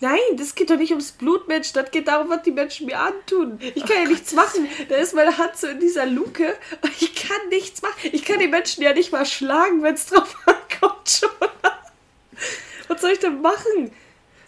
Nein, 0.00 0.18
das 0.36 0.56
geht 0.56 0.68
doch 0.68 0.76
nicht 0.76 0.90
ums 0.90 1.12
Blut, 1.12 1.46
Mensch. 1.46 1.72
Das 1.72 1.92
geht 1.92 2.08
darum, 2.08 2.28
was 2.28 2.42
die 2.42 2.50
Menschen 2.50 2.86
mir 2.86 2.98
antun. 2.98 3.60
Ich 3.60 3.84
kann 3.84 3.90
oh 3.90 3.94
ja 3.94 4.00
Gott. 4.00 4.10
nichts 4.10 4.32
machen. 4.32 4.66
Da 4.88 4.96
ist 4.96 5.14
meine 5.14 5.38
Hand 5.38 5.56
so 5.56 5.68
in 5.68 5.78
dieser 5.78 6.06
Luke 6.06 6.56
ich 7.00 7.14
kann 7.14 7.48
nichts 7.50 7.82
machen. 7.82 8.10
Ich 8.10 8.24
kann 8.24 8.40
die 8.40 8.48
Menschen 8.48 8.82
ja 8.82 8.92
nicht 8.92 9.12
mal 9.12 9.24
schlagen, 9.24 9.82
wenn 9.84 9.94
es 9.94 10.06
drauf 10.06 10.36
ankommt 10.44 11.08
schon. 11.08 11.30
Was 12.88 13.00
soll 13.00 13.12
ich 13.12 13.20
denn 13.20 13.40
machen? 13.40 13.92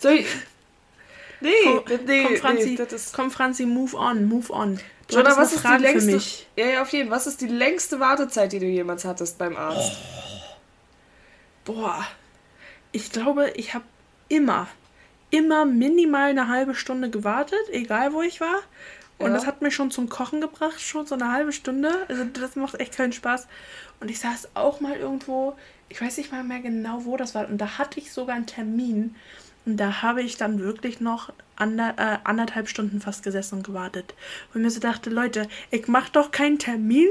Soll 0.04 0.12
ich. 0.14 0.26
Nee, 1.40 1.50
komm, 1.64 1.82
nee, 2.06 2.24
komm, 2.24 2.36
Franzi, 2.36 2.78
nee, 2.78 2.98
komm, 3.12 3.30
Franzi, 3.30 3.66
move 3.66 3.96
on, 3.96 4.24
move 4.26 4.50
on. 4.52 4.78
Du 5.08 5.16
Jonah, 5.16 5.36
was 5.36 5.52
ist 5.52 5.64
die 5.64 5.82
längste, 5.82 6.20
Ja, 6.56 6.66
ja, 6.66 6.82
auf 6.82 6.88
jeden 6.90 7.08
Fall. 7.08 7.16
Was 7.16 7.26
ist 7.26 7.40
die 7.40 7.48
längste 7.48 8.00
Wartezeit, 8.00 8.52
die 8.52 8.60
du 8.60 8.66
jemals 8.66 9.04
hattest 9.04 9.36
beim 9.36 9.56
Arzt? 9.56 9.98
Oh. 11.66 11.72
Boah. 11.72 12.06
Ich 12.92 13.10
glaube, 13.10 13.50
ich 13.56 13.74
habe 13.74 13.84
immer 14.28 14.68
immer 15.34 15.64
minimal 15.64 16.30
eine 16.30 16.48
halbe 16.48 16.74
Stunde 16.74 17.10
gewartet, 17.10 17.58
egal 17.72 18.12
wo 18.12 18.22
ich 18.22 18.40
war. 18.40 18.60
Und 19.18 19.28
ja. 19.28 19.34
das 19.34 19.46
hat 19.46 19.62
mich 19.62 19.74
schon 19.74 19.90
zum 19.90 20.08
Kochen 20.08 20.40
gebracht, 20.40 20.80
schon 20.80 21.06
so 21.06 21.14
eine 21.14 21.32
halbe 21.32 21.52
Stunde. 21.52 21.90
Also 22.08 22.24
das 22.24 22.56
macht 22.56 22.80
echt 22.80 22.96
keinen 22.96 23.12
Spaß. 23.12 23.46
Und 24.00 24.10
ich 24.10 24.20
saß 24.20 24.50
auch 24.54 24.80
mal 24.80 24.96
irgendwo, 24.96 25.56
ich 25.88 26.00
weiß 26.00 26.18
nicht 26.18 26.32
mal 26.32 26.44
mehr 26.44 26.60
genau, 26.60 27.04
wo 27.04 27.16
das 27.16 27.34
war. 27.34 27.48
Und 27.48 27.58
da 27.58 27.78
hatte 27.78 28.00
ich 28.00 28.12
sogar 28.12 28.36
einen 28.36 28.46
Termin. 28.46 29.16
Und 29.66 29.78
da 29.78 30.02
habe 30.02 30.22
ich 30.22 30.36
dann 30.36 30.60
wirklich 30.60 31.00
noch 31.00 31.32
ander, 31.56 31.94
äh, 31.96 32.18
anderthalb 32.24 32.68
Stunden 32.68 33.00
fast 33.00 33.22
gesessen 33.22 33.58
und 33.58 33.64
gewartet. 33.64 34.14
Und 34.52 34.62
mir 34.62 34.70
so 34.70 34.80
dachte, 34.80 35.10
Leute, 35.10 35.48
ich 35.70 35.88
mache 35.88 36.12
doch 36.12 36.30
keinen 36.30 36.58
Termin 36.58 37.08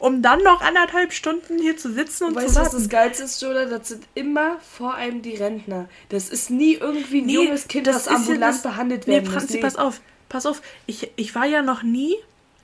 um 0.00 0.22
dann 0.22 0.42
noch 0.42 0.62
anderthalb 0.62 1.12
Stunden 1.12 1.58
hier 1.58 1.76
zu 1.76 1.92
sitzen 1.92 2.24
und 2.24 2.34
weißt, 2.34 2.48
zu 2.48 2.54
warten. 2.54 2.66
Weißt 2.66 2.72
du, 2.72 2.76
was 2.78 2.82
das 2.82 2.90
Geilste 2.90 3.22
ist, 3.24 3.42
Jola? 3.42 3.66
Das 3.66 3.88
sind 3.88 4.04
immer 4.14 4.58
vor 4.60 4.94
allem 4.94 5.22
die 5.22 5.36
Rentner. 5.36 5.88
Das 6.08 6.30
ist 6.30 6.50
nie 6.50 6.74
irgendwie 6.74 7.20
ein 7.20 7.26
nee, 7.26 7.34
junges 7.34 7.68
Kind, 7.68 7.86
das, 7.86 8.04
das 8.04 8.08
ambulant 8.08 8.54
das, 8.54 8.62
behandelt 8.62 9.06
werden 9.06 9.24
nee, 9.24 9.30
Franzi, 9.30 9.54
nee. 9.56 9.60
pass 9.60 9.76
auf, 9.76 10.00
pass 10.30 10.46
auf. 10.46 10.62
Ich, 10.86 11.10
ich 11.16 11.34
war 11.34 11.44
ja 11.44 11.60
noch 11.62 11.82
nie 11.82 12.16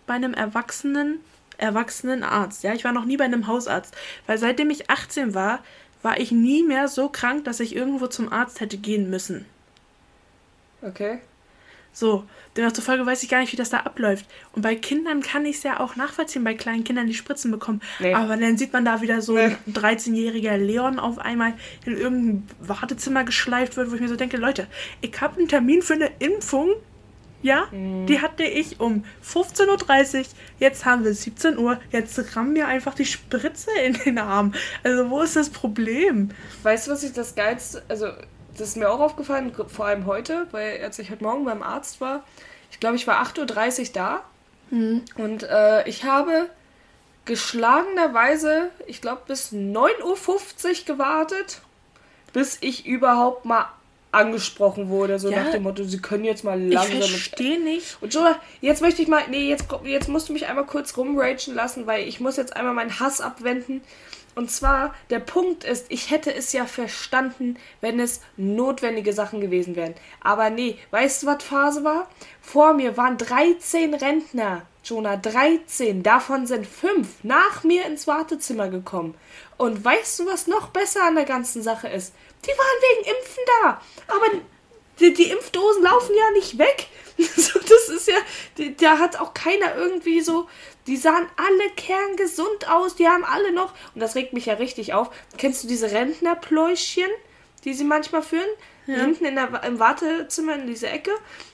bei 0.07 0.15
einem 0.15 0.33
erwachsenen, 0.33 1.21
erwachsenen 1.59 2.25
Arzt. 2.25 2.63
Ja, 2.63 2.73
ich 2.73 2.85
war 2.85 2.93
noch 2.93 3.05
nie 3.05 3.19
bei 3.19 3.25
einem 3.25 3.47
Hausarzt. 3.47 3.95
Weil 4.27 4.39
seitdem 4.39 4.71
ich 4.71 4.89
18 4.89 5.35
war, 5.35 5.63
war 6.07 6.21
ich 6.21 6.31
nie 6.31 6.63
mehr 6.63 6.87
so 6.87 7.09
krank, 7.09 7.45
dass 7.47 7.59
ich 7.59 7.75
irgendwo 7.75 8.07
zum 8.07 8.33
Arzt 8.33 8.61
hätte 8.61 8.79
gehen 8.79 9.11
müssen. 9.11 9.45
Okay. 10.81 11.19
So, 11.93 12.25
demzufolge 12.57 13.05
weiß 13.05 13.25
ich 13.25 13.29
gar 13.29 13.41
nicht, 13.41 13.51
wie 13.51 13.57
das 13.57 13.71
da 13.71 13.81
abläuft. 13.81 14.25
Und 14.53 14.63
bei 14.63 14.77
Kindern 14.77 15.21
kann 15.21 15.45
ich 15.45 15.57
es 15.57 15.63
ja 15.65 15.81
auch 15.81 15.97
nachvollziehen, 15.97 16.45
bei 16.45 16.55
kleinen 16.55 16.85
Kindern 16.85 17.09
die 17.09 17.15
Spritzen 17.15 17.51
bekommen. 17.51 17.83
Nee. 17.99 18.15
Aber 18.15 18.37
dann 18.37 18.57
sieht 18.57 18.73
man 18.73 18.85
da 18.85 19.01
wieder 19.01 19.21
so 19.21 19.35
nee. 19.35 19.57
ein 19.67 19.73
13-jähriger 19.73 20.57
Leon 20.59 21.01
auf 21.01 21.19
einmal 21.19 21.55
in 21.85 21.97
irgendein 21.97 22.49
Wartezimmer 22.61 23.25
geschleift 23.25 23.77
wird, 23.77 23.91
wo 23.91 23.97
ich 23.97 24.01
mir 24.01 24.09
so 24.09 24.15
denke, 24.15 24.37
Leute, 24.37 24.69
ich 25.01 25.21
habe 25.21 25.39
einen 25.39 25.49
Termin 25.49 25.83
für 25.83 25.95
eine 25.95 26.13
Impfung. 26.21 26.69
Ja, 27.43 27.69
mhm. 27.71 28.07
die 28.07 28.21
hatte 28.21 28.45
ich 28.45 28.81
um 28.81 29.05
15.30 29.25 30.19
Uhr. 30.19 30.25
Jetzt 30.59 30.85
haben 30.85 31.05
wir 31.05 31.15
17 31.15 31.59
Uhr. 31.59 31.79
Jetzt 31.91 32.37
rammen 32.37 32.55
mir 32.55 32.67
einfach 32.67 32.95
die 32.95 33.05
Spritze 33.05 33.71
in 33.85 33.93
den 33.93 34.19
Arm. 34.19 34.55
Also, 34.83 35.11
wo 35.11 35.21
ist 35.21 35.37
das 35.37 35.51
Problem? 35.51 36.31
Weißt 36.63 36.87
du, 36.87 36.93
was 36.93 37.03
ich 37.03 37.13
das 37.13 37.35
geilste. 37.35 37.83
Also, 37.89 38.09
das 38.57 38.69
ist 38.69 38.77
mir 38.77 38.91
auch 38.91 39.01
aufgefallen, 39.01 39.53
vor 39.69 39.87
allem 39.87 40.07
heute, 40.07 40.47
weil 40.51 40.83
als 40.83 40.99
ich 40.99 41.11
heute 41.11 41.23
Morgen 41.23 41.45
beim 41.45 41.63
Arzt 41.63 42.01
war, 42.01 42.25
ich 42.71 42.81
glaube, 42.81 42.97
ich 42.97 43.07
war 43.07 43.23
8.30 43.23 43.81
Uhr 43.81 43.87
da 43.93 44.23
mhm. 44.71 45.03
und 45.17 45.43
äh, 45.43 45.87
ich 45.89 46.05
habe 46.05 46.49
geschlagenerweise, 47.27 48.71
ich 48.87 49.03
glaube, 49.03 49.23
bis 49.27 49.53
9.50 49.53 50.03
Uhr 50.03 50.85
gewartet, 50.87 51.61
bis 52.33 52.59
ich 52.61 52.87
überhaupt 52.87 53.45
mal 53.45 53.67
angesprochen 54.17 54.89
wurde, 54.89 55.19
so 55.19 55.31
ja, 55.31 55.45
nach 55.45 55.53
dem 55.53 55.63
Motto, 55.63 55.85
sie 55.85 56.01
können 56.01 56.25
jetzt 56.25 56.45
mal 56.45 56.61
langsam. 56.61 56.99
Ich 56.99 57.11
verstehe 57.11 57.61
nicht. 57.63 57.99
Und 58.01 58.15
Joa, 58.15 58.41
jetzt 58.61 58.83
möchte 58.83 59.03
ich 59.03 59.09
mal, 59.09 59.23
nee, 59.31 59.49
jetzt, 59.49 59.67
jetzt 59.85 60.09
musst 60.09 60.29
du 60.29 60.33
mich 60.33 60.47
einmal 60.47 60.67
kurz 60.67 60.97
rumragen 60.97 61.55
lassen, 61.55 61.87
weil 61.87 62.09
ich 62.09 62.21
muss 62.21 62.37
jetzt 62.37 62.57
einmal 62.57 62.75
meinen 62.75 62.99
Hass 62.99 63.21
abwenden. 63.21 63.83
Und 64.35 64.51
zwar, 64.51 64.95
der 65.09 65.21
Punkt 65.21 65.65
ist, 65.65 65.87
ich 65.89 66.11
hätte 66.11 66.35
es 66.35 66.53
ja 66.53 66.67
verstanden, 66.67 67.57
wenn 67.81 67.99
es 67.99 68.21
notwendige 68.37 69.15
Sachen 69.15 69.41
gewesen 69.41 69.77
wären. 69.77 69.95
Aber 70.21 70.51
nee, 70.51 70.77
weißt 70.91 71.23
du, 71.23 71.27
was 71.27 71.43
Phase 71.43 71.85
war? 71.85 72.09
Vor 72.43 72.75
mir 72.75 72.99
waren 72.99 73.17
13 73.17 73.95
Rentner, 73.95 74.67
Jonah, 74.85 75.17
13. 75.17 76.03
Davon 76.03 76.47
sind 76.47 76.67
5 76.67 77.25
nach 77.25 77.65
mir 77.65 77.87
ins 77.87 78.07
Wartezimmer 78.07 78.69
gekommen. 78.69 79.15
Und 79.57 79.83
weißt 79.83 80.21
du, 80.21 80.27
was 80.27 80.47
noch 80.47 80.69
besser 80.69 81.05
an 81.07 81.15
der 81.15 81.25
ganzen 81.25 81.63
Sache 81.63 81.89
ist? 81.89 82.13
Die 82.45 82.51
waren 82.51 82.83
wegen 82.83 83.17
Impfen 83.17 83.43
da. 83.63 83.81
Aber 84.09 84.27
die, 85.01 85.13
die 85.13 85.31
Impfdosen 85.31 85.83
laufen 85.83 86.15
ja 86.15 86.31
nicht 86.33 86.59
weg. 86.59 86.87
das 87.17 87.89
ist 87.89 88.09
ja, 88.09 88.17
da 88.79 88.99
hat 88.99 89.19
auch 89.19 89.33
keiner 89.33 89.75
irgendwie 89.77 90.21
so, 90.21 90.49
die 90.87 90.97
sahen 90.97 91.27
alle 91.37 91.71
kerngesund 91.77 92.69
aus, 92.69 92.95
die 92.95 93.09
haben 93.09 93.25
alle 93.25 93.53
noch, 93.53 93.73
und 93.95 94.01
das 94.01 94.15
regt 94.15 94.35
mich 94.35 94.47
ja 94.47 94.55
richtig 94.55 94.93
auf, 94.93 95.11
kennst 95.39 95.65
du 95.65 95.69
diese 95.69 95.91
Rentnerpläuschchen, 95.91 97.11
die 97.65 97.73
sie 97.73 97.85
manchmal 97.85 98.23
führen? 98.23 98.49
Ja. 98.87 98.97
Hinten 98.97 99.25
in 99.25 99.35
der, 99.35 99.63
im 99.65 99.79
Wartezimmer 99.79 100.55
in 100.55 100.67
diese 100.67 100.89
Ecke. 100.89 101.11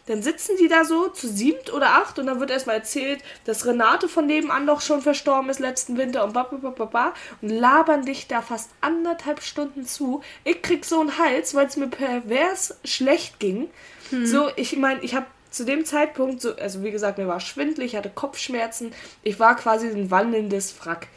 Dann 0.07 0.23
sitzen 0.23 0.57
die 0.59 0.69
da 0.69 0.85
so 0.85 1.09
zu 1.09 1.29
siebt 1.29 1.73
oder 1.73 1.91
acht 1.91 2.19
und 2.19 2.27
dann 2.27 2.41
wird 2.41 2.51
erstmal 2.51 2.77
erzählt, 2.77 3.23
dass 3.45 3.65
Renate 3.67 4.09
von 4.09 4.27
nebenan 4.27 4.67
doch 4.67 4.81
schon 4.81 5.01
verstorben 5.01 5.49
ist 5.49 5.61
letzten 5.61 5.97
Winter 5.97 6.25
und 6.25 6.35
bababababa 6.35 7.15
und 7.41 7.49
labern 7.49 8.05
dich 8.05 8.27
da 8.27 8.43
fast 8.43 8.71
anderthalb 8.81 9.43
Stunden 9.43 9.87
zu. 9.87 10.23
Ich 10.45 10.61
krieg 10.63 10.85
so 10.85 11.01
einen 11.01 11.19
Hals, 11.19 11.55
weil 11.55 11.67
es 11.67 11.77
mir 11.77 11.89
pervers 11.89 12.79
schlecht 12.85 13.41
ging. 13.41 13.71
Hm. 14.11 14.27
So, 14.27 14.51
ich 14.57 14.77
meine, 14.77 15.01
ich 15.01 15.15
habe 15.15 15.27
zu 15.51 15.65
dem 15.65 15.85
Zeitpunkt, 15.85 16.41
so, 16.41 16.57
also 16.57 16.83
wie 16.83 16.91
gesagt, 16.91 17.19
mir 17.19 17.29
war 17.29 17.41
schwindelig, 17.41 17.93
ich 17.93 17.97
hatte 17.97 18.11
Kopfschmerzen. 18.11 18.93
Ich 19.23 19.39
war 19.39 19.55
quasi 19.57 19.89
ein 19.89 20.11
wandelndes 20.11 20.75
Wrack. 20.85 21.09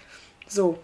So. 0.47 0.77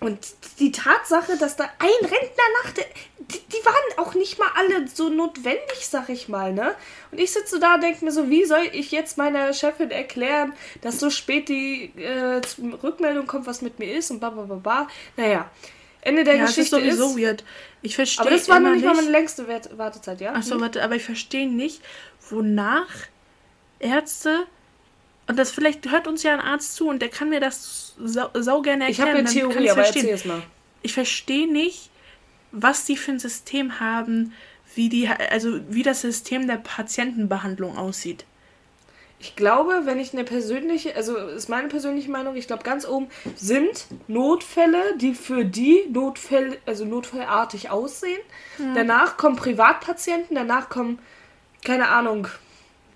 Und 0.00 0.18
die 0.58 0.72
Tatsache, 0.72 1.36
dass 1.36 1.56
da 1.56 1.64
ein 1.78 2.04
Rentner 2.04 2.44
nach 2.64 2.72
der. 2.72 2.84
Die, 3.18 3.38
die, 3.38 3.64
waren 3.64 3.98
auch 3.98 4.14
nicht 4.14 4.40
mal 4.40 4.48
alle 4.56 4.88
so 4.88 5.08
notwendig, 5.08 5.86
sag 5.86 6.08
ich 6.08 6.28
mal, 6.28 6.52
ne? 6.52 6.74
Und 7.12 7.20
ich 7.20 7.30
sitze 7.30 7.60
da 7.60 7.74
und 7.74 7.82
denke 7.82 8.04
mir 8.04 8.10
so, 8.10 8.28
wie 8.28 8.44
soll 8.44 8.68
ich 8.72 8.90
jetzt 8.90 9.18
meiner 9.18 9.52
Chefin 9.52 9.92
erklären, 9.92 10.52
dass 10.80 10.98
so 10.98 11.10
spät 11.10 11.48
die 11.48 11.92
äh, 11.96 12.40
Rückmeldung 12.82 13.28
kommt, 13.28 13.46
was 13.46 13.62
mit 13.62 13.78
mir 13.78 13.94
ist 13.94 14.10
und 14.10 14.18
bla 14.18 14.30
bla 14.30 14.42
bla 14.42 14.56
bla. 14.56 14.88
Naja. 15.16 15.48
Ende 16.00 16.24
der 16.24 16.36
ja, 16.36 16.46
Geschichte 16.46 16.76
das 16.76 16.84
ist 16.86 16.98
sowieso 16.98 17.18
ist, 17.18 17.24
weird. 17.24 17.44
Ich 17.82 17.94
verstehe 17.94 18.22
Aber 18.22 18.30
das 18.30 18.48
war 18.48 18.58
noch 18.58 18.72
nicht 18.72 18.84
mal 18.84 18.94
meine 18.94 19.10
längste 19.10 19.46
Wartezeit, 19.46 20.20
ja? 20.20 20.32
Achso, 20.32 20.54
hm? 20.54 20.62
warte, 20.62 20.82
aber 20.82 20.96
ich 20.96 21.04
verstehe 21.04 21.48
nicht, 21.48 21.82
wonach 22.30 22.88
Ärzte 23.78 24.46
und 25.26 25.38
das 25.38 25.50
vielleicht 25.50 25.90
hört 25.90 26.08
uns 26.08 26.22
ja 26.22 26.32
ein 26.34 26.40
Arzt 26.40 26.74
zu 26.74 26.88
und 26.88 27.00
der 27.00 27.08
kann 27.08 27.28
mir 27.28 27.40
das 27.40 27.94
sau, 28.04 28.30
sau 28.34 28.62
gerne 28.62 28.86
erklären. 28.86 28.90
Ich 28.90 29.00
habe 29.00 29.18
eine 29.18 29.28
Theorie, 29.28 29.70
aber 29.70 29.86
erzähl 29.86 30.08
es 30.08 30.24
mal. 30.24 30.42
Ich 30.82 30.92
verstehe 30.92 31.50
nicht, 31.50 31.90
was 32.52 32.84
die 32.84 32.96
für 32.96 33.12
ein 33.12 33.18
System 33.18 33.80
haben, 33.80 34.32
wie 34.74 34.88
die, 34.88 35.08
also 35.08 35.60
wie 35.68 35.82
das 35.82 36.00
System 36.00 36.46
der 36.46 36.56
Patientenbehandlung 36.56 37.76
aussieht. 37.76 38.24
Ich 39.22 39.36
glaube, 39.36 39.82
wenn 39.84 40.00
ich 40.00 40.14
eine 40.14 40.24
persönliche, 40.24 40.96
also 40.96 41.14
ist 41.16 41.50
meine 41.50 41.68
persönliche 41.68 42.10
Meinung, 42.10 42.36
ich 42.36 42.46
glaube, 42.46 42.62
ganz 42.62 42.88
oben 42.88 43.08
sind 43.36 43.86
Notfälle, 44.08 44.96
die 44.96 45.14
für 45.14 45.44
die 45.44 45.84
Notfälle, 45.90 46.56
also 46.64 46.86
notfallartig 46.86 47.68
aussehen. 47.68 48.20
Ja. 48.58 48.72
Danach 48.74 49.18
kommen 49.18 49.36
Privatpatienten, 49.36 50.34
danach 50.34 50.70
kommen, 50.70 50.98
keine 51.62 51.88
Ahnung, 51.88 52.28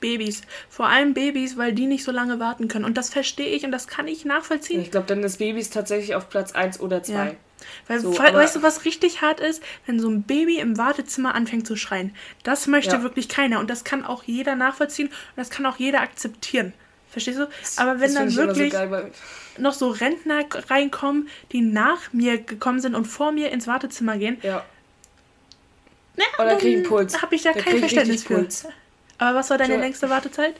Babys. 0.04 0.42
Vor 0.68 0.86
allem 0.86 1.14
Babys, 1.14 1.56
weil 1.56 1.72
die 1.72 1.86
nicht 1.86 2.04
so 2.04 2.12
lange 2.12 2.38
warten 2.38 2.68
können. 2.68 2.84
Und 2.84 2.98
das 2.98 3.08
verstehe 3.08 3.48
ich 3.48 3.64
und 3.64 3.72
das 3.72 3.88
kann 3.88 4.06
ich 4.06 4.26
nachvollziehen. 4.26 4.82
Ich 4.82 4.90
glaube, 4.90 5.06
dann 5.06 5.22
ist 5.22 5.38
Babys 5.38 5.70
tatsächlich 5.70 6.14
auf 6.14 6.28
Platz 6.28 6.52
1 6.52 6.80
oder 6.80 7.02
2. 7.02 7.12
Ja. 7.12 7.32
Weil, 7.88 8.00
so, 8.00 8.18
weißt 8.18 8.56
du, 8.56 8.62
was 8.62 8.84
richtig 8.84 9.22
hart 9.22 9.40
ist? 9.40 9.62
Wenn 9.86 9.98
so 9.98 10.10
ein 10.10 10.24
Baby 10.24 10.58
im 10.58 10.76
Wartezimmer 10.76 11.34
anfängt 11.34 11.66
zu 11.66 11.76
schreien. 11.76 12.14
Das 12.42 12.66
möchte 12.66 12.96
ja. 12.96 13.02
wirklich 13.02 13.30
keiner. 13.30 13.60
Und 13.60 13.70
das 13.70 13.84
kann 13.84 14.04
auch 14.04 14.24
jeder 14.24 14.56
nachvollziehen 14.56 15.08
und 15.08 15.36
das 15.36 15.48
kann 15.48 15.64
auch 15.64 15.76
jeder 15.78 16.02
akzeptieren. 16.02 16.74
Verstehst 17.08 17.38
du? 17.38 17.48
Aber 17.76 18.00
wenn 18.00 18.14
dann 18.14 18.34
wirklich 18.34 18.72
so 18.72 18.78
geil, 18.78 19.12
noch 19.56 19.72
so 19.72 19.88
Rentner 19.88 20.44
reinkommen, 20.68 21.28
die 21.52 21.62
nach 21.62 22.12
mir 22.12 22.38
gekommen 22.38 22.80
sind 22.80 22.94
und 22.94 23.06
vor 23.06 23.32
mir 23.32 23.52
ins 23.52 23.66
Wartezimmer 23.66 24.18
gehen. 24.18 24.36
Ja. 24.42 24.64
Ne, 26.16 26.24
Oder 26.38 26.56
kriegen 26.56 26.82
Puls. 26.82 27.22
habe 27.22 27.34
ich 27.34 27.42
da, 27.42 27.52
da 27.52 27.60
kein 27.60 27.78
Verständnis 27.78 28.24
für. 28.24 28.34
Puls. 28.34 28.66
Aber 29.18 29.38
was 29.38 29.50
war 29.50 29.59
deine 29.59 29.77
längste 29.77 30.11
Wartezeit? 30.11 30.55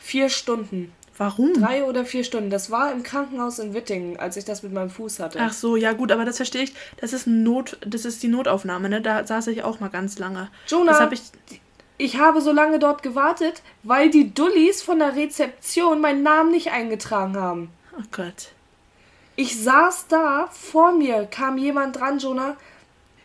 Vier 0.00 0.28
Stunden. 0.28 0.92
Warum? 1.18 1.54
Drei 1.54 1.84
oder 1.84 2.04
vier 2.04 2.24
Stunden. 2.24 2.50
Das 2.50 2.70
war 2.70 2.92
im 2.92 3.02
Krankenhaus 3.02 3.58
in 3.58 3.72
Wittingen, 3.72 4.18
als 4.18 4.36
ich 4.36 4.44
das 4.44 4.62
mit 4.62 4.72
meinem 4.72 4.90
Fuß 4.90 5.18
hatte. 5.18 5.38
Ach 5.40 5.52
so, 5.52 5.76
ja 5.76 5.92
gut, 5.92 6.12
aber 6.12 6.24
das 6.24 6.36
verstehe 6.36 6.62
ich. 6.62 6.74
Das 6.98 7.12
ist 7.12 7.26
Not, 7.26 7.78
das 7.86 8.04
ist 8.04 8.22
die 8.22 8.28
Notaufnahme, 8.28 8.88
ne? 8.88 9.00
Da 9.00 9.26
saß 9.26 9.46
ich 9.48 9.62
auch 9.62 9.80
mal 9.80 9.88
ganz 9.88 10.18
lange. 10.18 10.50
Jonah, 10.66 10.98
hab 10.98 11.12
ich, 11.12 11.22
ich 11.96 12.18
habe 12.18 12.42
so 12.42 12.52
lange 12.52 12.78
dort 12.78 13.02
gewartet, 13.02 13.62
weil 13.82 14.10
die 14.10 14.34
Dullis 14.34 14.82
von 14.82 14.98
der 14.98 15.16
Rezeption 15.16 16.00
meinen 16.00 16.22
Namen 16.22 16.50
nicht 16.50 16.70
eingetragen 16.70 17.36
haben. 17.36 17.70
Oh 17.98 18.04
Gott. 18.12 18.50
Ich 19.36 19.62
saß 19.62 20.08
da, 20.08 20.48
vor 20.52 20.92
mir 20.92 21.26
kam 21.26 21.56
jemand 21.56 21.96
dran, 21.96 22.18
Jonah. 22.18 22.56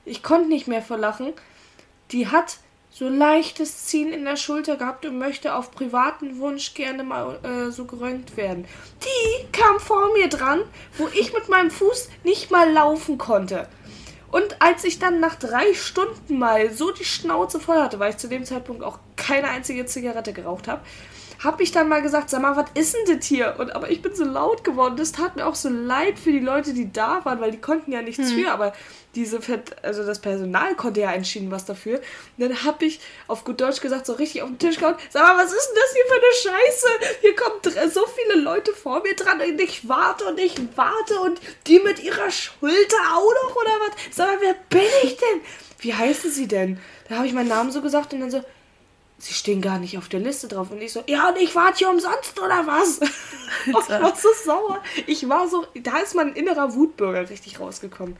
Ich 0.05 0.23
konnte 0.23 0.47
nicht 0.47 0.67
mehr 0.67 0.81
verlachen. 0.81 1.33
Die 2.11 2.27
hat 2.27 2.57
so 2.91 3.07
leichtes 3.07 3.85
Ziehen 3.85 4.11
in 4.11 4.25
der 4.25 4.35
Schulter 4.35 4.75
gehabt 4.75 5.05
und 5.05 5.17
möchte 5.17 5.55
auf 5.55 5.71
privaten 5.71 6.39
Wunsch 6.39 6.73
gerne 6.73 7.03
mal 7.03 7.39
äh, 7.43 7.71
so 7.71 7.85
geröntgt 7.85 8.35
werden. 8.35 8.65
Die 9.01 9.51
kam 9.51 9.79
vor 9.79 10.11
mir 10.13 10.27
dran, 10.27 10.61
wo 10.97 11.07
ich 11.07 11.33
mit 11.33 11.47
meinem 11.47 11.71
Fuß 11.71 12.09
nicht 12.23 12.51
mal 12.51 12.69
laufen 12.69 13.17
konnte. 13.17 13.67
Und 14.29 14.61
als 14.61 14.83
ich 14.83 14.99
dann 14.99 15.19
nach 15.19 15.35
drei 15.35 15.73
Stunden 15.73 16.37
mal 16.37 16.71
so 16.71 16.91
die 16.91 17.05
Schnauze 17.05 17.59
voll 17.59 17.81
hatte, 17.81 17.99
weil 17.99 18.11
ich 18.11 18.17
zu 18.17 18.27
dem 18.27 18.45
Zeitpunkt 18.45 18.83
auch 18.83 18.99
keine 19.15 19.49
einzige 19.49 19.85
Zigarette 19.85 20.31
geraucht 20.31 20.67
habe, 20.67 20.81
habe 21.43 21.63
ich 21.63 21.71
dann 21.71 21.89
mal 21.89 22.01
gesagt, 22.01 22.29
sag 22.29 22.41
mal, 22.41 22.55
was 22.55 22.69
ist 22.75 22.95
denn 22.95 23.17
das 23.17 23.25
hier? 23.25 23.55
Und 23.57 23.75
aber 23.75 23.89
ich 23.89 24.01
bin 24.01 24.13
so 24.13 24.23
laut 24.23 24.63
geworden. 24.63 24.95
Das 24.95 25.11
tat 25.11 25.35
mir 25.35 25.47
auch 25.47 25.55
so 25.55 25.69
leid 25.69 26.19
für 26.19 26.31
die 26.31 26.39
Leute, 26.39 26.73
die 26.73 26.93
da 26.93 27.25
waren, 27.25 27.41
weil 27.41 27.51
die 27.51 27.61
konnten 27.61 27.91
ja 27.91 28.01
nichts 28.03 28.29
hm. 28.29 28.37
für. 28.37 28.51
Aber 28.51 28.73
diese, 29.15 29.39
also 29.81 30.05
das 30.05 30.19
Personal 30.19 30.75
konnte 30.75 31.01
ja 31.01 31.11
entschieden 31.11 31.49
was 31.49 31.65
dafür. 31.65 31.97
Und 32.37 32.49
dann 32.49 32.63
habe 32.63 32.85
ich 32.85 32.99
auf 33.27 33.43
gut 33.43 33.59
Deutsch 33.59 33.81
gesagt, 33.81 34.05
so 34.05 34.13
richtig 34.13 34.43
auf 34.43 34.49
den 34.49 34.59
Tisch 34.59 34.77
gehauen, 34.77 34.95
sag 35.09 35.23
mal, 35.23 35.43
was 35.43 35.51
ist 35.51 35.67
denn 35.67 35.75
das 35.75 35.93
hier 35.93 36.05
für 36.05 36.51
eine 36.51 36.59
Scheiße? 36.59 36.87
Hier 37.21 37.35
kommen 37.35 37.91
so 37.91 38.05
viele 38.05 38.41
Leute 38.41 38.73
vor 38.73 39.01
mir 39.01 39.15
dran 39.15 39.41
und 39.41 39.59
ich 39.59 39.89
warte 39.89 40.25
und 40.25 40.39
ich 40.39 40.55
warte 40.75 41.19
und 41.21 41.41
die 41.65 41.79
mit 41.79 42.03
ihrer 42.03 42.29
Schulter 42.29 42.97
auch 43.15 43.33
noch 43.43 43.55
oder 43.55 43.71
was? 43.87 44.15
Sag 44.15 44.27
mal, 44.27 44.37
wer 44.41 44.55
bin 44.69 44.87
ich 45.03 45.17
denn? 45.17 45.41
Wie 45.79 45.93
heißen 45.93 46.29
sie 46.29 46.47
denn? 46.47 46.79
Da 47.09 47.15
habe 47.15 47.25
ich 47.25 47.33
meinen 47.33 47.49
Namen 47.49 47.71
so 47.71 47.81
gesagt 47.81 48.13
und 48.13 48.19
dann 48.19 48.29
so, 48.29 48.43
sie 49.21 49.33
stehen 49.33 49.61
gar 49.61 49.77
nicht 49.77 49.97
auf 49.97 50.09
der 50.09 50.19
Liste 50.19 50.47
drauf. 50.47 50.71
Und 50.71 50.81
ich 50.81 50.91
so, 50.91 51.03
ja, 51.05 51.29
und 51.29 51.37
ich 51.37 51.55
warte 51.55 51.79
hier 51.79 51.89
umsonst, 51.89 52.39
oder 52.39 52.65
was? 52.65 52.99
ich 53.67 53.73
war 53.73 54.15
so 54.15 54.29
sauer. 54.43 54.81
Ich 55.05 55.29
war 55.29 55.47
so, 55.47 55.65
da 55.75 55.99
ist 55.99 56.15
mein 56.15 56.33
innerer 56.33 56.73
Wutbürger 56.73 57.29
richtig 57.29 57.59
rausgekommen. 57.59 58.15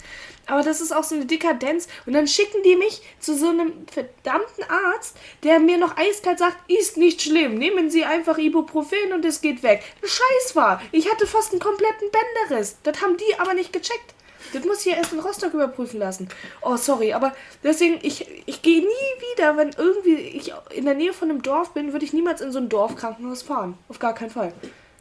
Aber 0.46 0.62
das 0.62 0.80
ist 0.80 0.92
auch 0.92 1.04
so 1.04 1.16
eine 1.16 1.26
Dekadenz. 1.26 1.88
Und 2.06 2.14
dann 2.14 2.28
schicken 2.28 2.62
die 2.64 2.76
mich 2.76 3.02
zu 3.20 3.36
so 3.36 3.50
einem 3.50 3.88
verdammten 3.88 4.64
Arzt, 4.70 5.18
der 5.44 5.60
mir 5.60 5.78
noch 5.78 5.98
eiskalt 5.98 6.40
sagt, 6.40 6.58
ist 6.70 6.98
nicht 6.98 7.22
schlimm, 7.22 7.56
nehmen 7.56 7.90
Sie 7.90 8.06
einfach 8.06 8.38
Ibuprofen 8.38 9.14
und 9.14 9.26
es 9.26 9.42
geht 9.42 9.64
weg. 9.64 9.84
Scheiß 10.02 10.56
war. 10.56 10.82
Ich 10.92 11.10
hatte 11.12 11.26
fast 11.26 11.52
einen 11.52 11.62
kompletten 11.62 12.10
Bänderriss. 12.12 12.78
Das 12.84 13.02
haben 13.02 13.18
die 13.18 13.40
aber 13.40 13.54
nicht 13.54 13.74
gecheckt. 13.74 14.14
Das 14.54 14.66
muss 14.66 14.80
ich 14.86 14.92
ja 14.92 14.98
erst 14.98 15.14
in 15.14 15.20
Rostock 15.20 15.54
überprüfen 15.54 16.00
lassen. 16.00 16.28
Oh, 16.62 16.78
sorry, 16.78 17.14
aber 17.14 17.34
deswegen, 17.64 18.00
ich, 18.02 18.28
ich 18.46 18.62
gehe 18.62 18.82
nie 18.82 18.86
wieder, 19.36 19.58
wenn 19.58 19.72
irgendwie 19.78 20.16
ich 20.16 20.54
in 20.74 20.86
der 20.86 20.96
Nähe 20.96 21.14
von 21.14 21.30
einem 21.30 21.42
Dorf 21.42 21.74
bin, 21.74 21.94
würde 21.94 22.06
ich 22.06 22.14
niemals 22.14 22.42
in 22.42 22.52
so 22.52 22.60
ein 22.60 22.70
Dorfkrankenhaus 22.70 23.42
fahren. 23.42 23.78
Auf 23.88 24.00
gar 24.00 24.14
keinen 24.14 24.32
Fall. 24.32 24.54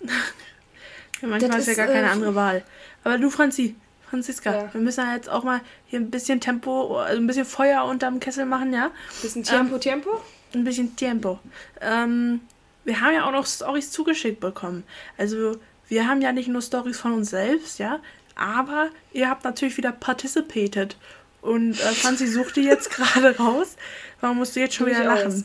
ja, 0.02 1.28
manchmal 1.28 1.50
das 1.50 1.68
ist 1.68 1.76
ja 1.76 1.84
gar 1.84 1.92
keine 1.92 2.06
äh, 2.06 2.10
andere 2.10 2.34
Wahl. 2.34 2.64
Aber 3.04 3.18
du, 3.18 3.30
Franzi, 3.30 3.74
Franziska, 4.10 4.52
ja. 4.52 4.74
wir 4.74 4.80
müssen 4.80 5.06
ja 5.06 5.14
jetzt 5.14 5.28
auch 5.28 5.44
mal 5.44 5.60
hier 5.86 6.00
ein 6.00 6.10
bisschen 6.10 6.40
Tempo, 6.40 6.98
also 6.98 7.20
ein 7.20 7.26
bisschen 7.26 7.44
Feuer 7.44 7.84
unterm 7.84 8.18
Kessel 8.18 8.44
machen, 8.44 8.72
ja? 8.72 8.86
Ein 8.86 9.22
bisschen 9.22 9.44
Tempo, 9.44 9.74
ähm, 9.76 9.80
Tempo? 9.80 10.10
Ein 10.52 10.64
bisschen 10.64 10.96
Tempo. 10.96 11.38
Ähm, 11.80 12.40
wir 12.84 13.00
haben 13.00 13.14
ja 13.14 13.26
auch 13.26 13.32
noch 13.32 13.46
Stories 13.46 13.92
zugeschickt 13.92 14.40
bekommen. 14.40 14.82
Also, 15.16 15.58
wir 15.86 16.08
haben 16.08 16.20
ja 16.22 16.32
nicht 16.32 16.48
nur 16.48 16.60
Stories 16.60 16.98
von 16.98 17.12
uns 17.12 17.30
selbst, 17.30 17.78
ja, 17.78 18.00
aber 18.40 18.88
ihr 19.12 19.29
habt 19.29 19.44
natürlich 19.44 19.76
wieder 19.76 19.92
participated. 19.92 20.96
Und 21.42 21.72
äh, 21.72 21.92
Franzi 21.92 22.26
sucht 22.26 22.57
die 22.57 22.64
jetzt 22.64 22.90
gerade 22.94 23.37
raus. 23.38 23.76
Warum 24.20 24.38
musst 24.38 24.57
du 24.57 24.61
jetzt 24.61 24.74
schon 24.74 24.87
wieder 24.87 25.05
lachen? 25.05 25.26
Aus. 25.26 25.44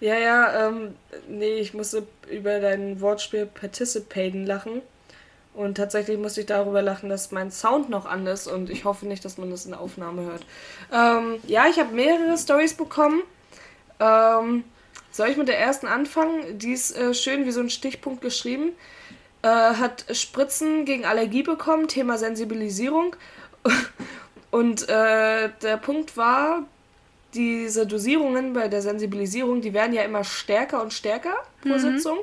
Ja, 0.00 0.16
ja, 0.16 0.68
ähm, 0.68 0.94
nee, 1.28 1.54
ich 1.54 1.72
musste 1.74 2.06
über 2.30 2.58
dein 2.58 3.00
Wortspiel 3.00 3.46
participaten 3.46 4.44
lachen. 4.44 4.82
Und 5.54 5.76
tatsächlich 5.76 6.18
musste 6.18 6.40
ich 6.40 6.46
darüber 6.46 6.82
lachen, 6.82 7.08
dass 7.08 7.30
mein 7.30 7.52
Sound 7.52 7.88
noch 7.88 8.06
an 8.06 8.26
ist 8.26 8.48
und 8.48 8.70
ich 8.70 8.84
hoffe 8.84 9.06
nicht, 9.06 9.24
dass 9.24 9.38
man 9.38 9.50
das 9.50 9.66
in 9.66 9.70
der 9.70 9.80
Aufnahme 9.80 10.22
hört. 10.22 10.44
Ähm, 10.92 11.38
ja, 11.46 11.66
ich 11.68 11.78
habe 11.78 11.94
mehrere 11.94 12.36
Stories 12.36 12.74
bekommen. 12.74 13.22
Ähm, 14.00 14.64
soll 15.12 15.28
ich 15.28 15.36
mit 15.36 15.46
der 15.46 15.60
ersten 15.60 15.86
anfangen? 15.86 16.58
Die 16.58 16.72
ist 16.72 16.96
äh, 16.96 17.14
schön 17.14 17.46
wie 17.46 17.52
so 17.52 17.60
ein 17.60 17.70
Stichpunkt 17.70 18.20
geschrieben 18.20 18.72
äh, 19.44 19.74
hat 19.74 20.06
Spritzen 20.10 20.86
gegen 20.86 21.04
Allergie 21.04 21.42
bekommen, 21.42 21.86
Thema 21.86 22.16
Sensibilisierung. 22.16 23.14
Und 24.50 24.88
äh, 24.88 25.50
der 25.62 25.76
Punkt 25.76 26.16
war, 26.16 26.64
diese 27.34 27.86
Dosierungen 27.86 28.54
bei 28.54 28.68
der 28.68 28.80
Sensibilisierung, 28.80 29.60
die 29.60 29.74
werden 29.74 29.92
ja 29.92 30.02
immer 30.02 30.22
stärker 30.22 30.80
und 30.80 30.92
stärker 30.92 31.34
pro 31.60 31.70
mhm. 31.70 31.78
Sitzung. 31.78 32.18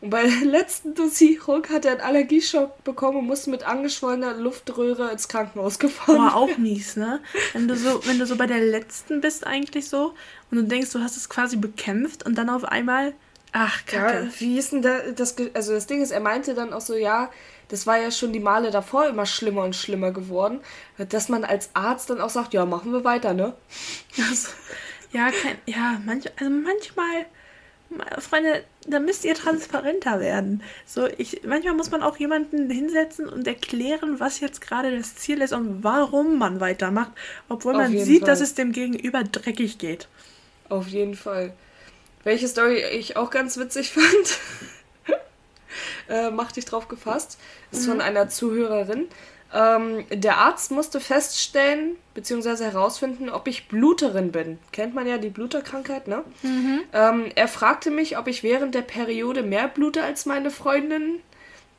Und 0.00 0.10
bei 0.10 0.24
der 0.24 0.44
letzten 0.44 0.94
Dosierung 0.94 1.66
hat 1.68 1.84
er 1.86 1.92
einen 1.92 2.00
Allergieschock 2.00 2.82
bekommen 2.84 3.18
und 3.18 3.26
musste 3.26 3.50
mit 3.50 3.66
angeschwollener 3.66 4.34
Luftröhre 4.34 5.12
ins 5.12 5.28
Krankenhaus 5.28 5.78
gefahren. 5.78 6.18
War 6.18 6.36
auch 6.36 6.58
mies, 6.58 6.96
ne? 6.96 7.20
Wenn 7.52 7.68
du 7.68 7.76
so, 7.76 8.04
wenn 8.04 8.18
du 8.18 8.26
so 8.26 8.36
bei 8.36 8.46
der 8.46 8.60
letzten 8.60 9.20
bist 9.20 9.46
eigentlich 9.46 9.88
so 9.88 10.14
und 10.50 10.58
du 10.58 10.64
denkst, 10.64 10.90
du 10.90 11.00
hast 11.00 11.16
es 11.16 11.28
quasi 11.28 11.56
bekämpft 11.56 12.26
und 12.26 12.36
dann 12.36 12.50
auf 12.50 12.64
einmal 12.64 13.14
Ach, 13.56 13.86
Kacke. 13.86 14.24
Ja, 14.24 14.40
wie 14.40 14.58
ist 14.58 14.72
denn 14.72 14.82
da, 14.82 14.98
das, 15.14 15.36
also 15.54 15.74
das 15.74 15.86
Ding 15.86 16.02
ist, 16.02 16.10
er 16.10 16.18
meinte 16.18 16.54
dann 16.54 16.72
auch 16.72 16.80
so, 16.80 16.96
ja, 16.96 17.30
das 17.68 17.86
war 17.86 17.96
ja 17.96 18.10
schon 18.10 18.32
die 18.32 18.40
Male 18.40 18.72
davor 18.72 19.06
immer 19.06 19.26
schlimmer 19.26 19.62
und 19.62 19.76
schlimmer 19.76 20.10
geworden, 20.10 20.60
dass 20.98 21.28
man 21.28 21.44
als 21.44 21.70
Arzt 21.72 22.10
dann 22.10 22.20
auch 22.20 22.30
sagt, 22.30 22.52
ja, 22.52 22.66
machen 22.66 22.92
wir 22.92 23.04
weiter, 23.04 23.32
ne? 23.32 23.54
Also, 24.18 24.48
ja, 25.12 25.30
kein, 25.30 25.56
ja, 25.66 26.00
manch, 26.04 26.24
also 26.36 26.50
manchmal, 26.50 27.26
Freunde, 28.18 28.64
da 28.88 28.98
müsst 28.98 29.24
ihr 29.24 29.36
transparenter 29.36 30.18
werden. 30.18 30.60
So, 30.84 31.06
ich, 31.16 31.42
manchmal 31.44 31.74
muss 31.74 31.92
man 31.92 32.02
auch 32.02 32.16
jemanden 32.16 32.68
hinsetzen 32.68 33.28
und 33.28 33.46
erklären, 33.46 34.18
was 34.18 34.40
jetzt 34.40 34.62
gerade 34.62 34.96
das 34.96 35.14
Ziel 35.14 35.40
ist 35.40 35.52
und 35.52 35.84
warum 35.84 36.38
man 36.38 36.58
weitermacht, 36.58 37.12
obwohl 37.48 37.74
Auf 37.74 37.82
man 37.82 37.96
sieht, 37.96 38.22
Fall. 38.22 38.26
dass 38.26 38.40
es 38.40 38.54
dem 38.54 38.72
Gegenüber 38.72 39.22
dreckig 39.22 39.78
geht. 39.78 40.08
Auf 40.68 40.88
jeden 40.88 41.14
Fall. 41.14 41.54
Welche 42.24 42.48
Story 42.48 42.82
ich 42.82 43.16
auch 43.16 43.30
ganz 43.30 43.56
witzig 43.56 43.92
fand, 43.94 44.38
äh, 46.08 46.30
mach 46.30 46.52
dich 46.52 46.64
drauf 46.64 46.88
gefasst, 46.88 47.38
ist 47.70 47.86
mhm. 47.86 47.92
von 47.92 48.00
einer 48.00 48.28
Zuhörerin. 48.28 49.08
Ähm, 49.52 50.04
der 50.10 50.38
Arzt 50.38 50.72
musste 50.72 50.98
feststellen, 50.98 51.96
beziehungsweise 52.14 52.64
herausfinden, 52.64 53.28
ob 53.30 53.46
ich 53.46 53.68
Bluterin 53.68 54.32
bin. 54.32 54.58
Kennt 54.72 54.94
man 54.94 55.06
ja 55.06 55.16
die 55.16 55.28
Bluterkrankheit, 55.28 56.08
ne? 56.08 56.24
Mhm. 56.42 56.80
Ähm, 56.92 57.26
er 57.36 57.46
fragte 57.46 57.92
mich, 57.92 58.18
ob 58.18 58.26
ich 58.26 58.42
während 58.42 58.74
der 58.74 58.82
Periode 58.82 59.44
mehr 59.44 59.68
blute 59.68 60.02
als 60.02 60.26
meine 60.26 60.50
Freundin. 60.50 61.20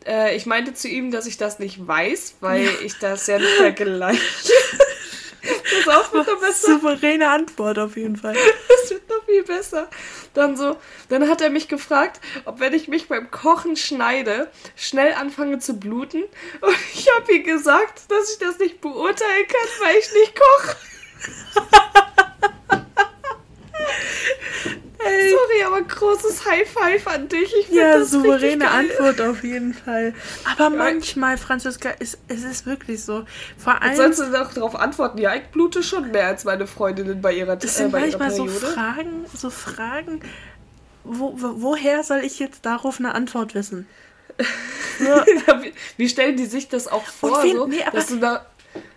Äh, 0.06 0.38
ich 0.38 0.46
meinte 0.46 0.74
zu 0.74 0.88
ihm, 0.88 1.12
dass 1.12 1.26
ich 1.26 1.36
das 1.36 1.60
nicht 1.60 1.86
weiß, 1.86 2.36
weil 2.40 2.64
ja. 2.64 2.72
ich 2.84 2.98
das 3.00 3.28
ja 3.28 3.40
nicht 3.40 3.56
vergleiche. 3.56 4.22
Das 5.66 5.88
auch 5.96 6.14
wird 6.14 6.40
besser. 6.40 6.68
Souveräne 6.74 7.30
Antwort 7.30 7.80
auf 7.80 7.98
jeden 7.98 8.16
Fall. 8.16 8.36
Das 8.68 8.92
wird 8.92 9.10
noch 9.10 9.26
viel 9.26 9.44
besser. 9.44 9.90
Dann 10.36 10.56
so, 10.56 10.78
dann 11.10 11.28
hat 11.28 11.42
er 11.42 11.50
mich 11.50 11.68
gefragt, 11.68 12.22
ob 12.46 12.60
wenn 12.60 12.74
ich 12.74 12.88
mich 12.88 13.08
beim 13.08 13.32
Kochen 13.32 13.76
schneide, 13.76 14.52
schnell 14.76 15.14
anfange 15.14 15.58
zu 15.58 15.80
bluten. 15.80 16.24
Und 16.62 16.78
ich 16.94 17.08
habe 17.16 17.34
ihm 17.34 17.44
gesagt, 17.44 18.04
dass 18.10 18.32
ich 18.32 18.38
das 18.38 18.60
nicht 18.60 18.80
beurteilen 18.80 19.48
kann, 19.48 19.88
weil 19.88 19.98
ich 19.98 20.14
nicht 20.14 20.36
koche. 20.40 20.76
Ey. 25.06 25.30
Sorry, 25.30 25.64
aber 25.64 25.82
großes 25.84 26.46
High 26.46 26.68
Five 26.68 27.08
an 27.08 27.28
dich. 27.28 27.54
Ich 27.60 27.70
ja, 27.70 28.00
das 28.00 28.10
souveräne 28.10 28.70
Antwort 28.72 29.22
auf 29.22 29.44
jeden 29.44 29.76
Fall. 29.76 30.16
Aber 30.52 30.76
ja. 30.76 30.84
manchmal, 30.84 31.38
Franziska, 31.38 31.92
ist, 31.92 32.18
es 32.28 32.44
ist 32.44 32.66
wirklich 32.66 33.04
so. 33.04 33.24
Vor 33.56 33.80
allem. 33.80 33.90
Jetzt 33.90 34.18
sollst 34.18 34.20
du 34.20 34.38
doch 34.38 34.52
darauf 34.54 34.76
antworten, 34.76 35.20
ja, 35.20 35.36
ich 35.36 35.44
blute 35.52 35.84
schon 35.84 36.10
mehr 36.10 36.28
als 36.28 36.44
meine 36.44 36.66
Freundinnen 36.66 37.22
bei 37.22 37.34
ihrer 37.34 37.56
Das 37.56 37.78
sind 37.78 37.94
äh, 37.94 38.00
manchmal 38.00 38.32
so 38.32 38.48
Fragen, 38.48 39.26
so 39.32 39.52
Fragen. 39.52 40.22
Wo, 41.04 41.34
wo, 41.40 41.62
woher 41.62 42.04
soll 42.04 42.22
ich 42.24 42.40
jetzt 42.40 42.66
darauf 42.66 42.98
eine 42.98 43.14
Antwort 43.14 43.54
wissen? 43.54 43.88
wie, 45.00 45.74
wie, 45.98 46.10
stellen 46.10 46.36
die 46.36 46.48
sich 46.48 46.68
das 46.68 46.88
auch 46.88 47.06
vor? 47.06 47.44
Wen, 47.44 47.56
so, 47.56 47.68
nee, 47.68 47.84
dass 47.94 48.08
du 48.08 48.18
da 48.18 48.46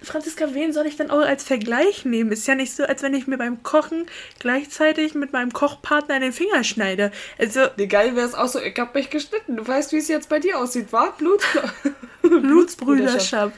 Franziska, 0.02 0.54
wen 0.54 0.72
soll 0.72 0.86
ich 0.86 0.96
denn 0.96 1.10
auch 1.10 1.20
als 1.20 1.44
Vergleich 1.44 2.04
nehmen? 2.04 2.32
Ist 2.32 2.46
ja 2.46 2.54
nicht 2.54 2.74
so, 2.74 2.84
als 2.84 3.02
wenn 3.02 3.14
ich 3.14 3.26
mir 3.26 3.38
beim 3.38 3.62
Kochen 3.62 4.06
gleichzeitig 4.38 5.14
mit 5.14 5.32
meinem 5.32 5.52
Kochpartner 5.52 6.16
in 6.16 6.22
den 6.22 6.32
Finger 6.32 6.64
schneide. 6.64 7.12
Also. 7.38 7.66
Nee, 7.76 7.86
geil 7.86 8.16
wäre 8.16 8.26
es 8.26 8.34
auch 8.34 8.48
so, 8.48 8.60
ich 8.60 8.78
hab 8.78 8.94
mich 8.94 9.10
geschnitten. 9.10 9.56
Du 9.56 9.66
weißt, 9.66 9.92
wie 9.92 9.98
es 9.98 10.08
jetzt 10.08 10.28
bei 10.28 10.38
dir 10.38 10.58
aussieht, 10.58 10.92
war? 10.92 11.16
Blut 11.16 11.42
Blutsbrüderschaft. 12.22 13.56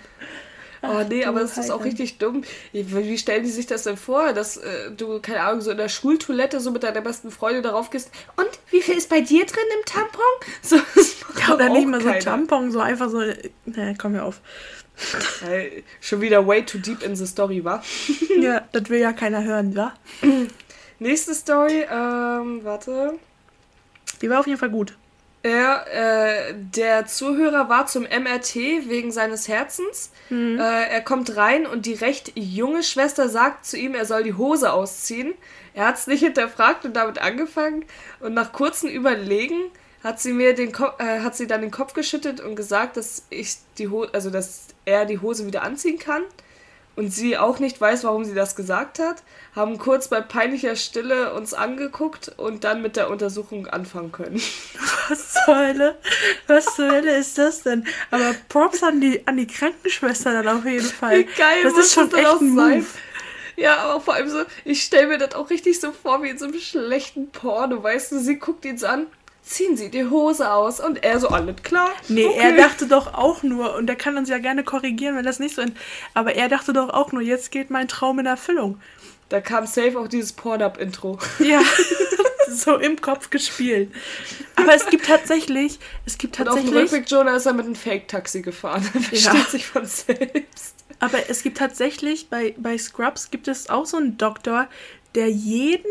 Oh 0.83 1.05
nee, 1.09 1.25
aber 1.25 1.43
es 1.43 1.59
ist 1.59 1.71
auch 1.71 1.85
richtig 1.85 2.19
dumm. 2.19 2.43
Wie 2.73 3.19
stellen 3.19 3.43
die 3.43 3.51
sich 3.51 3.67
das 3.67 3.83
denn 3.83 3.97
vor, 3.97 4.33
dass 4.33 4.57
äh, 4.57 4.91
du, 4.97 5.21
keine 5.21 5.41
Ahnung, 5.43 5.61
so 5.61 5.71
in 5.71 5.77
der 5.77 5.89
Schultoilette 5.89 6.61
so 6.61 6.71
mit 6.71 6.83
deiner 6.83 7.03
besten 7.03 7.31
Freundin 7.31 7.63
darauf 7.63 7.91
gehst 7.91 8.11
und 8.37 8.49
wie 8.71 8.81
viel 8.81 8.97
ist 8.97 9.11
bei 9.11 9.21
dir 9.21 9.45
drin 9.45 9.65
im 9.79 9.85
Tampon? 9.85 10.21
So, 10.63 10.77
ja, 10.77 11.55
oder 11.55 11.69
nicht 11.69 11.87
mal 11.87 12.01
so 12.01 12.09
ein 12.09 12.21
Tampon, 12.21 12.71
so 12.71 12.81
einfach 12.81 13.11
so. 13.11 13.19
Ne, 13.65 13.95
komm 13.99 14.13
mir 14.13 14.25
auf. 14.25 14.41
Weil 15.43 15.83
schon 16.01 16.21
wieder 16.21 16.47
way 16.47 16.65
too 16.65 16.79
deep 16.79 17.03
in 17.03 17.17
the 17.17 17.27
story 17.27 17.65
war. 17.65 17.83
ja, 18.41 18.63
das 18.73 18.89
will 18.89 19.01
ja 19.01 19.13
keiner 19.13 19.43
hören, 19.43 19.75
wa? 19.75 19.95
Nächste 20.99 21.35
Story, 21.35 21.87
ähm, 21.91 22.61
warte. 22.63 23.19
Die 24.21 24.29
war 24.29 24.41
auf 24.41 24.47
jeden 24.47 24.59
Fall 24.59 24.71
gut. 24.71 24.97
Ja, 25.43 25.83
äh, 25.85 26.55
der 26.55 27.07
Zuhörer 27.07 27.71
war 27.71 27.87
zum 27.87 28.03
MRT 28.03 28.55
wegen 28.89 29.11
seines 29.11 29.49
Herzens. 29.49 30.11
Mhm. 30.29 30.59
Äh, 30.59 30.89
er 30.89 31.01
kommt 31.01 31.35
rein 31.37 31.67
und 31.67 31.87
die 31.87 31.95
recht 31.95 32.33
junge 32.35 32.83
Schwester 32.83 33.29
sagt 33.31 33.65
zu 33.65 33.79
ihm, 33.79 33.95
er 33.95 34.05
soll 34.05 34.23
die 34.23 34.35
Hose 34.35 34.71
ausziehen. 34.71 35.33
Er 35.73 35.87
hat 35.87 35.97
es 35.97 36.07
nicht 36.07 36.23
hinterfragt 36.23 36.85
und 36.85 36.95
damit 36.95 37.19
angefangen. 37.19 37.87
Und 38.21 38.35
nach 38.35 38.53
kurzem 38.53 38.91
Überlegen 38.91 39.71
hat 40.05 40.21
sie 40.21 40.33
mir 40.33 40.55
den 40.55 40.73
Ko 40.73 40.89
äh, 40.99 41.21
hat 41.21 41.37
sie 41.37 41.47
dann 41.47 41.63
den 41.63 41.71
Kopf 41.71 41.95
geschüttet 41.95 42.41
und 42.41 42.55
gesagt, 42.55 42.99
dass 42.99 43.27
ich 43.31 43.57
die 43.79 43.89
Hose, 43.89 44.11
also 44.13 44.29
dass 44.29 44.69
er 44.85 45.07
die 45.07 45.21
Hose 45.21 45.47
wieder 45.47 45.63
anziehen 45.63 45.99
kann 45.99 46.23
und 46.97 47.13
sie 47.13 47.39
auch 47.39 47.59
nicht 47.59 47.81
weiß, 47.81 48.05
warum 48.05 48.25
sie 48.25 48.35
das 48.35 48.57
gesagt 48.57 48.99
hat, 48.99 49.23
haben 49.55 49.79
kurz 49.79 50.09
bei 50.09 50.21
peinlicher 50.21 50.77
Stille 50.77 51.33
uns 51.35 51.55
angeguckt 51.55 52.33
und 52.37 52.65
dann 52.65 52.83
mit 52.83 52.97
der 52.97 53.11
Untersuchung 53.11 53.67
anfangen 53.67 54.13
können. 54.13 54.41
Was 55.09 55.33
zur 55.45 55.57
Hölle? 55.57 55.99
Was 56.47 56.77
zur 56.77 56.91
Hölle 56.91 57.17
ist 57.17 57.39
das 57.39 57.63
denn? 57.63 57.87
Aber 58.11 58.35
Props 58.49 58.83
an 58.83 59.01
die, 59.01 59.27
an 59.27 59.37
die 59.37 59.47
Krankenschwester 59.47 60.43
dann 60.43 60.59
auf 60.59 60.65
jeden 60.65 60.85
Fall. 60.87 61.19
Wie 61.19 61.25
geil 61.37 61.63
das 61.63 61.77
ist 61.77 61.95
schon 61.95 62.11
das 62.11 62.21
echt 62.21 62.41
ein 62.41 62.51
Move. 62.51 62.87
Ja, 63.57 63.77
aber 63.77 64.01
vor 64.01 64.15
allem 64.15 64.31
so, 64.31 64.45
ich 64.65 64.83
stelle 64.83 65.09
mir 65.09 65.19
das 65.19 65.35
auch 65.35 65.51
richtig 65.51 65.81
so 65.81 65.93
vor 65.93 66.23
wie 66.23 66.31
in 66.31 66.39
so 66.39 66.47
einem 66.47 66.59
schlechten 66.59 67.31
Porno, 67.31 67.83
weißt 67.83 68.13
du, 68.13 68.19
sie 68.19 68.39
guckt 68.39 68.65
ihn 68.65 68.83
an, 68.85 69.07
ziehen 69.43 69.77
Sie 69.77 69.91
die 69.91 70.07
Hose 70.07 70.51
aus. 70.51 70.81
Und 70.81 71.03
er 71.03 71.19
so, 71.19 71.29
alles 71.29 71.63
klar. 71.63 71.91
Nee, 72.09 72.27
okay. 72.27 72.39
er 72.39 72.57
dachte 72.57 72.87
doch 72.87 73.15
auch 73.15 73.43
nur, 73.43 73.75
und 73.77 73.89
er 73.89 73.97
kann 73.97 74.17
uns 74.17 74.29
ja 74.29 74.39
gerne 74.39 74.65
korrigieren, 74.65 75.17
wenn 75.17 75.25
das 75.25 75.39
nicht 75.39 75.55
so 75.55 75.63
ist, 75.63 75.73
aber 76.15 76.35
er 76.35 76.49
dachte 76.49 76.73
doch 76.73 76.91
auch 76.91 77.13
nur, 77.13 77.23
jetzt 77.23 77.51
geht 77.51 77.71
mein 77.71 77.89
Traum 77.89 78.19
in 78.19 78.27
Erfüllung. 78.27 78.81
Da 79.29 79.41
kam 79.41 79.67
safe 79.67 79.99
auch 79.99 80.09
dieses 80.09 80.33
Pornhub-Intro. 80.33 81.19
Ja, 81.39 81.63
so 82.51 82.77
im 82.77 83.01
Kopf 83.01 83.31
gespielt. 83.31 83.93
Aber 84.57 84.75
es 84.75 84.87
gibt 84.87 85.07
tatsächlich, 85.07 85.79
es 86.05 86.19
gibt 86.19 86.35
tatsächlich... 86.35 86.73
Und 86.73 86.77
auf 86.77 86.91
dem 86.91 86.97
Rückweg 86.97 87.11
Jonah 87.11 87.37
ist 87.37 87.47
er 87.47 87.53
mit 87.53 87.67
einem 87.67 87.77
Fake-Taxi 87.77 88.43
gefahren. 88.43 88.83
Versteht 88.83 89.23
ja. 89.35 89.45
sich 89.45 89.67
von 89.67 89.87
selbst. 89.87 90.75
Aber 90.99 91.19
es 91.29 91.43
gibt 91.43 91.59
tatsächlich, 91.59 92.29
bei, 92.29 92.55
bei 92.59 92.77
Scrubs 92.77 93.31
gibt 93.31 93.47
es 93.47 93.71
auch 93.71 93.87
so 93.87 93.97
einen 93.97 94.19
Doktor, 94.19 94.69
der 95.15 95.29
jeden 95.29 95.87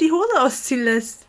die 0.00 0.10
Hose 0.10 0.40
ausziehen 0.40 0.84
lässt. 0.84 1.27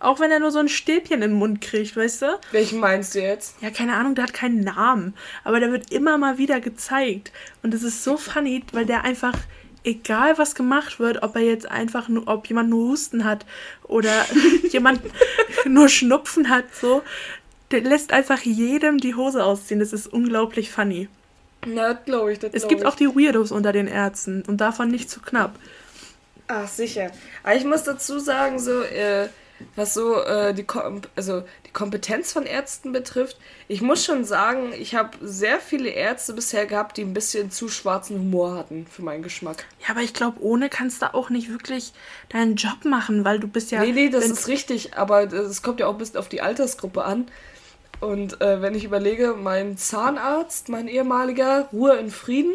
Auch 0.00 0.18
wenn 0.18 0.30
er 0.30 0.40
nur 0.40 0.50
so 0.50 0.58
ein 0.58 0.70
Stäbchen 0.70 1.20
im 1.20 1.32
Mund 1.32 1.60
kriegt, 1.60 1.94
weißt 1.94 2.22
du? 2.22 2.40
Welchen 2.52 2.80
meinst 2.80 3.14
du 3.14 3.20
jetzt? 3.20 3.56
Ja, 3.60 3.70
keine 3.70 3.94
Ahnung, 3.94 4.14
der 4.14 4.24
hat 4.24 4.32
keinen 4.32 4.60
Namen. 4.60 5.14
Aber 5.44 5.60
der 5.60 5.70
wird 5.72 5.92
immer 5.92 6.16
mal 6.16 6.38
wieder 6.38 6.58
gezeigt. 6.60 7.30
Und 7.62 7.74
es 7.74 7.82
ist 7.82 8.02
so 8.02 8.16
funny, 8.16 8.64
weil 8.72 8.86
der 8.86 9.04
einfach, 9.04 9.34
egal 9.84 10.38
was 10.38 10.54
gemacht 10.54 11.00
wird, 11.00 11.22
ob 11.22 11.36
er 11.36 11.42
jetzt 11.42 11.70
einfach 11.70 12.08
nur, 12.08 12.26
ob 12.28 12.46
jemand 12.46 12.70
nur 12.70 12.88
Husten 12.88 13.24
hat 13.24 13.44
oder 13.82 14.24
jemand 14.70 15.02
nur 15.66 15.90
Schnupfen 15.90 16.48
hat, 16.48 16.74
so, 16.74 17.02
der 17.70 17.82
lässt 17.82 18.14
einfach 18.14 18.40
jedem 18.40 18.98
die 18.98 19.14
Hose 19.14 19.44
ausziehen. 19.44 19.80
Das 19.80 19.92
ist 19.92 20.06
unglaublich 20.06 20.70
funny. 20.70 21.08
Na, 21.66 21.92
glaube 21.92 22.32
ich. 22.32 22.38
Das 22.38 22.54
es 22.54 22.68
gibt 22.68 22.80
ich. 22.80 22.86
auch 22.86 22.94
die 22.94 23.08
Weirdos 23.08 23.52
unter 23.52 23.72
den 23.72 23.86
Ärzten 23.86 24.44
und 24.46 24.62
davon 24.62 24.88
nicht 24.88 25.10
zu 25.10 25.20
knapp. 25.20 25.56
Ach, 26.48 26.66
sicher. 26.66 27.10
Aber 27.42 27.54
ich 27.54 27.64
muss 27.64 27.84
dazu 27.84 28.18
sagen, 28.18 28.58
so, 28.58 28.80
äh, 28.80 29.28
was 29.76 29.94
so 29.94 30.22
äh, 30.22 30.54
die, 30.54 30.64
Kom 30.64 31.02
also 31.16 31.42
die 31.66 31.70
Kompetenz 31.70 32.32
von 32.32 32.44
Ärzten 32.44 32.92
betrifft. 32.92 33.38
Ich 33.68 33.82
muss 33.82 34.04
schon 34.04 34.24
sagen, 34.24 34.72
ich 34.78 34.94
habe 34.94 35.16
sehr 35.22 35.60
viele 35.60 35.90
Ärzte 35.90 36.32
bisher 36.32 36.66
gehabt, 36.66 36.96
die 36.96 37.02
ein 37.02 37.14
bisschen 37.14 37.50
zu 37.50 37.68
schwarzen 37.68 38.18
Humor 38.18 38.56
hatten 38.56 38.86
für 38.86 39.02
meinen 39.02 39.22
Geschmack. 39.22 39.64
Ja, 39.80 39.90
aber 39.90 40.00
ich 40.00 40.14
glaube, 40.14 40.42
ohne 40.42 40.68
kannst 40.68 41.02
du 41.02 41.14
auch 41.14 41.30
nicht 41.30 41.50
wirklich 41.50 41.92
deinen 42.28 42.56
Job 42.56 42.84
machen, 42.84 43.24
weil 43.24 43.40
du 43.40 43.48
bist 43.48 43.70
ja. 43.70 43.80
Nee, 43.80 43.92
nee, 43.92 44.08
das 44.08 44.26
ist 44.26 44.48
richtig, 44.48 44.96
aber 44.96 45.32
es 45.32 45.62
kommt 45.62 45.80
ja 45.80 45.86
auch 45.86 45.92
ein 45.92 45.98
bisschen 45.98 46.18
auf 46.18 46.28
die 46.28 46.40
Altersgruppe 46.40 47.04
an. 47.04 47.26
Und 48.00 48.40
äh, 48.40 48.62
wenn 48.62 48.74
ich 48.74 48.84
überlege, 48.84 49.34
mein 49.38 49.76
Zahnarzt, 49.76 50.70
mein 50.70 50.88
ehemaliger, 50.88 51.68
Ruhe 51.70 51.96
in 51.96 52.10
Frieden. 52.10 52.52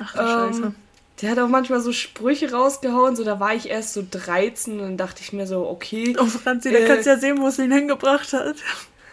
Ach 0.00 0.14
ähm, 0.14 0.54
Scheiße 0.54 0.74
der 1.20 1.30
hat 1.30 1.38
auch 1.38 1.48
manchmal 1.48 1.80
so 1.80 1.92
Sprüche 1.92 2.52
rausgehauen, 2.52 3.16
so 3.16 3.24
da 3.24 3.40
war 3.40 3.54
ich 3.54 3.68
erst 3.68 3.94
so 3.94 4.04
13 4.08 4.74
und 4.74 4.80
dann 4.80 4.96
dachte 4.96 5.22
ich 5.22 5.32
mir 5.32 5.46
so, 5.46 5.66
okay. 5.66 6.14
Oh 6.18 6.26
Franzi, 6.26 6.70
da 6.70 6.78
äh, 6.78 6.86
kannst 6.86 7.06
du 7.06 7.10
ja 7.10 7.18
sehen, 7.18 7.40
wo 7.40 7.48
es 7.48 7.58
ihn 7.58 7.72
hingebracht 7.72 8.32
hat. 8.32 8.56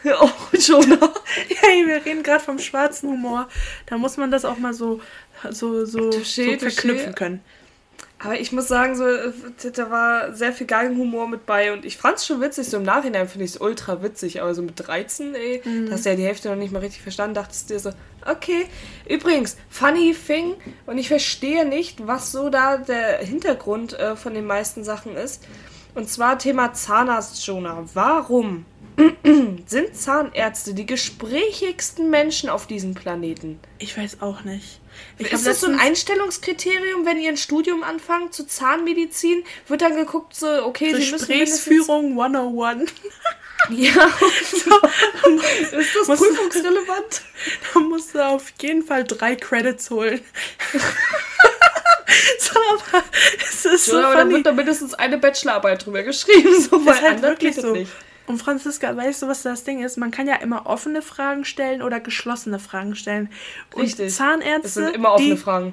oh, 0.20 0.30
Jonah. 0.58 1.14
hey, 1.62 1.88
wir 1.88 2.06
reden 2.06 2.24
gerade 2.24 2.44
vom 2.44 2.60
schwarzen 2.60 3.10
Humor. 3.10 3.48
Da 3.86 3.98
muss 3.98 4.18
man 4.18 4.32
das 4.32 4.44
auch 4.44 4.58
mal 4.58 4.74
so, 4.74 5.00
so, 5.50 5.86
so, 5.86 6.10
touché, 6.10 6.54
so 6.54 6.70
verknüpfen 6.70 7.16
können. 7.16 7.42
Aber 8.24 8.40
ich 8.40 8.52
muss 8.52 8.68
sagen, 8.68 8.96
so, 8.96 9.06
äh, 9.06 9.32
da 9.74 9.92
war 9.92 10.34
sehr 10.34 10.54
viel 10.54 10.66
Galgenhumor 10.66 11.28
mit 11.28 11.46
bei 11.46 11.74
und 11.74 11.84
ich 11.84 11.98
fand 11.98 12.18
es 12.18 12.26
schon 12.26 12.40
witzig. 12.40 12.70
So 12.70 12.78
im 12.78 12.84
Nachhinein 12.84 13.28
finde 13.28 13.46
ich 13.46 13.52
es 13.52 13.62
ultra 13.62 14.02
witzig, 14.02 14.42
aber 14.42 14.56
so 14.56 14.62
mit 14.62 14.76
13, 14.76 15.36
ey, 15.36 15.62
mhm. 15.64 15.92
hast 15.92 16.06
du 16.06 16.10
ja 16.10 16.16
die 16.16 16.24
Hälfte 16.24 16.50
noch 16.50 16.56
nicht 16.56 16.72
mal 16.72 16.80
richtig 16.80 17.02
verstanden, 17.02 17.36
dachtest 17.36 17.70
dir 17.70 17.80
so, 17.80 17.92
okay. 18.26 18.66
Übrigens, 19.10 19.58
funny 19.70 20.16
thing, 20.16 20.56
und 20.86 20.98
ich 20.98 21.10
verstehe 21.10 21.66
nicht, 21.66 22.08
was 22.08 22.32
so 22.32 22.50
da 22.50 22.78
der 22.78 23.18
Hintergrund 23.18 23.94
äh, 23.94 24.16
von 24.16 24.34
den 24.34 24.46
meisten 24.46 24.84
Sachen 24.84 25.16
ist. 25.18 25.44
Und 25.94 26.10
zwar 26.10 26.40
Thema 26.40 26.74
Zahnarzt, 26.74 27.46
Jonah. 27.46 27.84
Warum 27.94 28.66
sind 29.66 29.96
Zahnärzte 29.96 30.74
die 30.74 30.86
gesprächigsten 30.86 32.10
Menschen 32.10 32.50
auf 32.50 32.68
diesem 32.68 32.94
Planeten? 32.94 33.60
Ich 33.80 33.98
weiß 33.98 34.22
auch 34.22 34.44
nicht. 34.44 34.80
Ich 35.18 35.32
ist 35.32 35.48
das 35.48 35.62
so 35.62 35.68
ein 35.68 35.80
Einstellungskriterium, 35.80 37.06
wenn 37.06 37.20
ihr 37.20 37.30
ein 37.30 37.38
Studium 37.38 37.84
anfangt 37.84 38.34
zu 38.34 38.46
Zahnmedizin? 38.46 39.44
Wird 39.68 39.82
dann 39.82 39.96
geguckt, 39.96 40.36
so, 40.36 40.48
okay, 40.66 40.94
Sie 40.94 41.12
müssen 41.12 41.18
Gesprächsführung 41.18 42.12
101. 42.20 42.92
ja, 43.70 44.10
so. 44.52 45.78
ist 45.78 45.96
das 45.96 46.20
prüfungsrelevant? 46.20 47.22
Da 47.74 47.80
musst 47.80 48.16
du 48.16 48.26
auf 48.26 48.54
jeden 48.62 48.84
Fall 48.84 49.04
drei 49.04 49.36
Credits 49.36 49.90
holen. 49.90 50.22
so, 52.40 52.60
es 53.40 53.66
ist 53.66 53.86
so, 53.86 53.92
so 53.92 53.98
aber 53.98 54.16
da 54.16 54.30
wird 54.30 54.46
da 54.46 54.52
mindestens 54.52 54.94
eine 54.94 55.18
Bachelorarbeit 55.18 55.86
drüber 55.86 56.04
geschrieben, 56.04 56.62
so, 56.62 56.86
weil 56.86 57.02
halt 57.02 57.22
wirklich 57.22 57.56
so. 57.56 57.74
Nicht. 57.74 57.92
Und 58.26 58.38
Franziska, 58.38 58.96
weißt 58.96 59.22
du, 59.22 59.28
was 59.28 59.44
das 59.44 59.64
Ding 59.64 59.84
ist? 59.84 59.98
Man 59.98 60.12
kann 60.12 60.28
ja 60.28 60.36
immer 60.36 60.66
offene 60.66 61.02
Fragen 61.02 61.44
stellen 61.44 61.82
oder 61.82 62.00
geschlossene 62.00 62.60
Fragen 62.60 62.96
stellen. 62.96 63.30
Und 63.76 63.84
Richtig. 63.84 64.14
Zahnärzte. 64.14 64.62
Das 64.62 64.74
sind 64.74 64.96
immer 64.96 65.14
offene 65.14 65.36
die, 65.36 65.38
Fragen. 65.38 65.72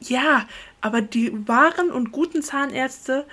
Ja, 0.00 0.46
aber 0.80 1.00
die 1.00 1.46
wahren 1.46 1.90
und 1.90 2.10
guten 2.10 2.42
Zahnärzte, 2.42 3.24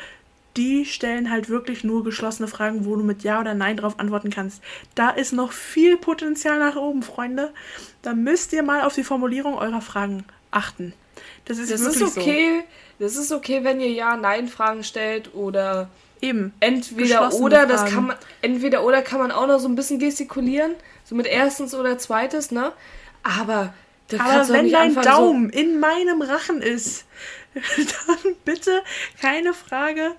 die 0.55 0.85
stellen 0.85 1.31
halt 1.31 1.49
wirklich 1.49 1.83
nur 1.83 2.03
geschlossene 2.03 2.47
Fragen, 2.47 2.85
wo 2.85 2.95
du 2.95 3.03
mit 3.03 3.23
Ja 3.23 3.39
oder 3.39 3.53
Nein 3.53 3.77
drauf 3.77 3.99
antworten 3.99 4.31
kannst. 4.31 4.61
Da 4.95 5.09
ist 5.09 5.31
noch 5.31 5.51
viel 5.51 5.97
Potenzial 5.97 6.59
nach 6.59 6.75
oben, 6.75 7.03
Freunde. 7.03 7.53
Da 8.01 8.13
müsst 8.13 8.53
ihr 8.53 8.63
mal 8.63 8.81
auf 8.81 8.93
die 8.93 9.03
Formulierung 9.03 9.55
eurer 9.55 9.81
Fragen 9.81 10.25
achten. 10.51 10.93
Das 11.45 11.57
ist, 11.57 11.71
das 11.71 11.81
ist 11.81 12.01
okay. 12.01 12.59
So. 12.59 13.05
Das 13.05 13.15
ist 13.15 13.31
okay, 13.31 13.63
wenn 13.63 13.79
ihr 13.79 13.91
Ja-Nein-Fragen 13.91 14.83
stellt 14.83 15.33
oder 15.35 15.89
eben 16.21 16.53
entweder 16.59 17.33
oder. 17.33 17.65
Das 17.65 17.85
kann 17.85 18.07
man 18.07 18.17
entweder 18.41 18.83
oder 18.83 19.01
kann 19.01 19.19
man 19.19 19.31
auch 19.31 19.47
noch 19.47 19.59
so 19.59 19.67
ein 19.67 19.75
bisschen 19.75 19.99
gestikulieren, 19.99 20.75
so 21.03 21.15
mit 21.15 21.27
erstens 21.27 21.73
oder 21.73 21.97
zweites, 21.97 22.51
ne? 22.51 22.73
Aber 23.23 23.73
aber 24.17 24.47
wenn 24.49 24.71
dein 24.71 24.95
Daumen 24.95 25.51
so 25.51 25.59
in 25.59 25.79
meinem 25.79 26.21
Rachen 26.21 26.61
ist, 26.61 27.05
dann 27.53 28.35
bitte 28.45 28.83
keine 29.21 29.53
Frage, 29.53 30.15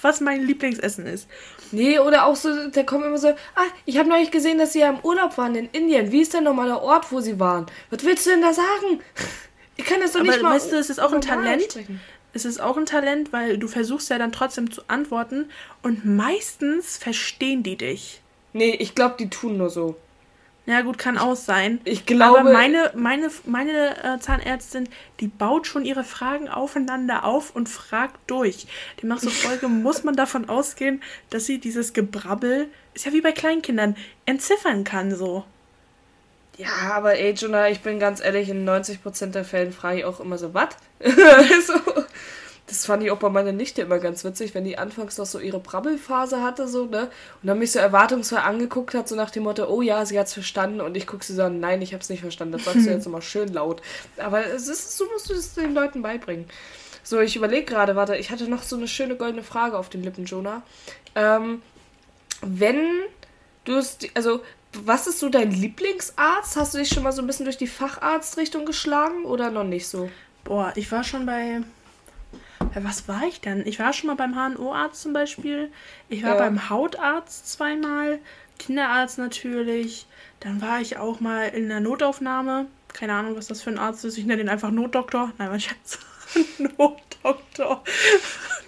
was 0.00 0.20
mein 0.20 0.46
Lieblingsessen 0.46 1.06
ist. 1.06 1.28
Nee, 1.72 1.98
oder 1.98 2.26
auch 2.26 2.36
so, 2.36 2.68
da 2.68 2.82
kommen 2.82 3.04
immer 3.04 3.18
so, 3.18 3.28
ah, 3.28 3.64
ich 3.86 3.98
habe 3.98 4.08
neulich 4.08 4.30
gesehen, 4.30 4.58
dass 4.58 4.74
sie 4.74 4.80
ja 4.80 4.90
im 4.90 5.00
Urlaub 5.00 5.38
waren 5.38 5.54
in 5.54 5.68
Indien. 5.70 6.12
Wie 6.12 6.20
ist 6.20 6.34
denn 6.34 6.44
nochmal 6.44 6.66
der 6.66 6.82
Ort, 6.82 7.10
wo 7.10 7.20
sie 7.20 7.40
waren? 7.40 7.66
Was 7.90 8.04
willst 8.04 8.26
du 8.26 8.30
denn 8.30 8.42
da 8.42 8.52
sagen? 8.52 9.00
Ich 9.74 9.86
kann 9.86 10.00
das 10.00 10.12
doch 10.12 10.20
Aber 10.20 10.30
nicht 10.30 10.42
mal. 10.42 10.54
Weißt 10.54 10.70
du, 10.70 10.76
es 10.76 10.90
ist 10.90 11.00
auch 11.00 11.14
ein 11.14 11.22
Talent. 11.22 11.62
Sprechen. 11.62 11.98
Es 12.32 12.44
ist 12.44 12.60
auch 12.60 12.76
ein 12.76 12.86
Talent, 12.86 13.32
weil 13.32 13.58
du 13.58 13.68
versuchst 13.68 14.08
ja 14.10 14.18
dann 14.18 14.32
trotzdem 14.32 14.70
zu 14.70 14.82
antworten 14.88 15.50
und 15.82 16.04
meistens 16.04 16.96
verstehen 16.96 17.62
die 17.62 17.76
dich. 17.76 18.20
Nee, 18.52 18.74
ich 18.78 18.94
glaube, 18.94 19.16
die 19.18 19.28
tun 19.30 19.58
nur 19.58 19.70
so. 19.70 19.96
Ja, 20.64 20.82
gut, 20.82 20.96
kann 20.96 21.18
auch 21.18 21.34
sein. 21.34 21.80
Ich 21.84 22.06
glaube. 22.06 22.40
Aber 22.40 22.52
meine, 22.52 22.92
meine, 22.94 23.30
meine 23.44 23.96
äh, 24.04 24.20
Zahnärztin, 24.20 24.88
die 25.18 25.26
baut 25.26 25.66
schon 25.66 25.84
ihre 25.84 26.04
Fragen 26.04 26.48
aufeinander 26.48 27.24
auf 27.24 27.56
und 27.56 27.68
fragt 27.68 28.16
durch. 28.28 28.66
Die 29.00 29.06
macht 29.06 29.22
so 29.22 29.30
Folge, 29.30 29.68
muss 29.68 30.04
man 30.04 30.14
davon 30.14 30.48
ausgehen, 30.48 31.02
dass 31.30 31.46
sie 31.46 31.58
dieses 31.58 31.92
Gebrabbel, 31.94 32.68
ist 32.94 33.06
ja 33.06 33.12
wie 33.12 33.20
bei 33.20 33.32
Kleinkindern, 33.32 33.96
entziffern 34.24 34.84
kann, 34.84 35.14
so. 35.14 35.44
Ja, 36.58 36.92
aber 36.92 37.18
ey, 37.18 37.32
Jonah, 37.32 37.68
ich 37.68 37.80
bin 37.80 37.98
ganz 37.98 38.22
ehrlich, 38.22 38.48
in 38.48 38.68
90% 38.68 39.30
der 39.30 39.44
Fällen 39.44 39.72
frage 39.72 40.00
ich 40.00 40.04
auch 40.04 40.20
immer 40.20 40.38
so, 40.38 40.54
was? 40.54 40.68
so. 41.00 42.04
Das 42.72 42.86
fand 42.86 43.02
ich 43.02 43.10
auch 43.10 43.18
bei 43.18 43.28
meiner 43.28 43.52
Nichte 43.52 43.82
immer 43.82 43.98
ganz 43.98 44.24
witzig, 44.24 44.54
wenn 44.54 44.64
die 44.64 44.78
anfangs 44.78 45.18
noch 45.18 45.26
so 45.26 45.38
ihre 45.38 45.60
Brabbelphase 45.60 46.42
hatte, 46.42 46.66
so, 46.66 46.86
ne? 46.86 47.10
Und 47.42 47.46
dann 47.46 47.58
mich 47.58 47.70
so 47.70 47.78
erwartungsvoll 47.78 48.38
angeguckt 48.38 48.94
hat, 48.94 49.08
so 49.08 49.14
nach 49.14 49.28
dem 49.28 49.42
Motto, 49.42 49.66
oh 49.68 49.82
ja, 49.82 50.06
sie 50.06 50.18
hat's 50.18 50.32
verstanden. 50.32 50.80
Und 50.80 50.96
ich 50.96 51.06
gucke 51.06 51.22
sie 51.22 51.34
so 51.34 51.42
an, 51.42 51.60
nein, 51.60 51.82
ich 51.82 51.92
hab's 51.92 52.08
nicht 52.08 52.22
verstanden. 52.22 52.52
Das 52.52 52.64
sagst 52.64 52.86
du 52.86 52.90
jetzt 52.90 53.04
immer 53.04 53.20
schön 53.20 53.52
laut. 53.52 53.82
Aber 54.16 54.46
es 54.46 54.68
ist, 54.68 54.96
so 54.96 55.04
musst 55.12 55.28
du 55.28 55.34
es 55.34 55.52
den 55.52 55.74
Leuten 55.74 56.00
beibringen. 56.00 56.46
So, 57.02 57.20
ich 57.20 57.36
überlege 57.36 57.66
gerade, 57.66 57.94
warte, 57.94 58.16
ich 58.16 58.30
hatte 58.30 58.48
noch 58.48 58.62
so 58.62 58.76
eine 58.76 58.88
schöne 58.88 59.16
goldene 59.16 59.42
Frage 59.42 59.76
auf 59.76 59.90
den 59.90 60.02
Lippen, 60.02 60.24
Jonah. 60.24 60.62
Ähm, 61.14 61.60
wenn 62.40 63.02
du 63.66 63.76
es, 63.76 63.98
also, 64.14 64.40
was 64.72 65.06
ist 65.06 65.18
so 65.18 65.28
dein 65.28 65.50
Lieblingsarzt? 65.50 66.56
Hast 66.56 66.72
du 66.72 66.78
dich 66.78 66.88
schon 66.88 67.02
mal 67.02 67.12
so 67.12 67.20
ein 67.20 67.26
bisschen 67.26 67.44
durch 67.44 67.58
die 67.58 67.66
Facharztrichtung 67.66 68.64
geschlagen 68.64 69.26
oder 69.26 69.50
noch 69.50 69.64
nicht 69.64 69.86
so? 69.86 70.08
Boah, 70.44 70.72
ich 70.74 70.90
war 70.90 71.04
schon 71.04 71.26
bei 71.26 71.60
was 72.74 73.08
war 73.08 73.24
ich 73.24 73.40
denn? 73.40 73.66
Ich 73.66 73.78
war 73.78 73.92
schon 73.92 74.08
mal 74.08 74.16
beim 74.16 74.34
HNO-Arzt 74.34 75.02
zum 75.02 75.12
Beispiel. 75.12 75.70
Ich 76.08 76.22
war 76.22 76.34
ja. 76.34 76.38
beim 76.38 76.70
Hautarzt 76.70 77.50
zweimal. 77.50 78.18
Kinderarzt 78.58 79.18
natürlich. 79.18 80.06
Dann 80.40 80.60
war 80.60 80.80
ich 80.80 80.96
auch 80.96 81.20
mal 81.20 81.48
in 81.48 81.68
der 81.68 81.80
Notaufnahme. 81.80 82.66
Keine 82.92 83.14
Ahnung, 83.14 83.36
was 83.36 83.46
das 83.46 83.62
für 83.62 83.70
ein 83.70 83.78
Arzt 83.78 84.04
ist. 84.04 84.18
Ich 84.18 84.24
nenne 84.24 84.38
den 84.38 84.48
einfach 84.48 84.70
Notdoktor. 84.70 85.32
Nein, 85.38 85.50
mein 85.50 85.60
Schatz. 85.60 85.98
Notdoktor. 86.78 87.82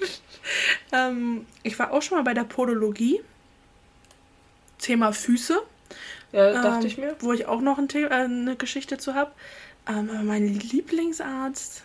ähm, 0.92 1.46
ich 1.62 1.78
war 1.78 1.92
auch 1.92 2.02
schon 2.02 2.18
mal 2.18 2.24
bei 2.24 2.34
der 2.34 2.44
Podologie. 2.44 3.20
Thema 4.78 5.12
Füße. 5.12 5.62
Ja, 6.32 6.52
dachte 6.52 6.80
ähm, 6.80 6.86
ich 6.86 6.98
mir. 6.98 7.16
Wo 7.20 7.32
ich 7.32 7.46
auch 7.46 7.60
noch 7.60 7.78
ein 7.78 7.88
äh, 7.94 8.08
eine 8.08 8.56
Geschichte 8.56 8.98
zu 8.98 9.14
habe. 9.14 9.32
Ähm, 9.88 10.10
aber 10.10 10.22
mein 10.22 10.46
Lieblingsarzt 10.46 11.84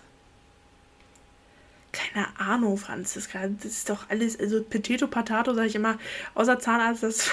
keine 1.92 2.28
Ahnung, 2.38 2.78
Franziska. 2.78 3.48
Das 3.48 3.66
ist 3.66 3.90
doch 3.90 4.10
alles, 4.10 4.40
also 4.40 4.64
Potato 4.64 5.08
Patato, 5.08 5.54
sage 5.54 5.68
ich 5.68 5.76
immer, 5.76 5.98
außer 6.36 6.60
Zahnarzt, 6.60 7.04
das 7.04 7.18
ist 7.18 7.32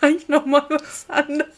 eigentlich 0.00 0.28
nochmal 0.28 0.66
was 0.70 1.06
anderes. 1.08 1.54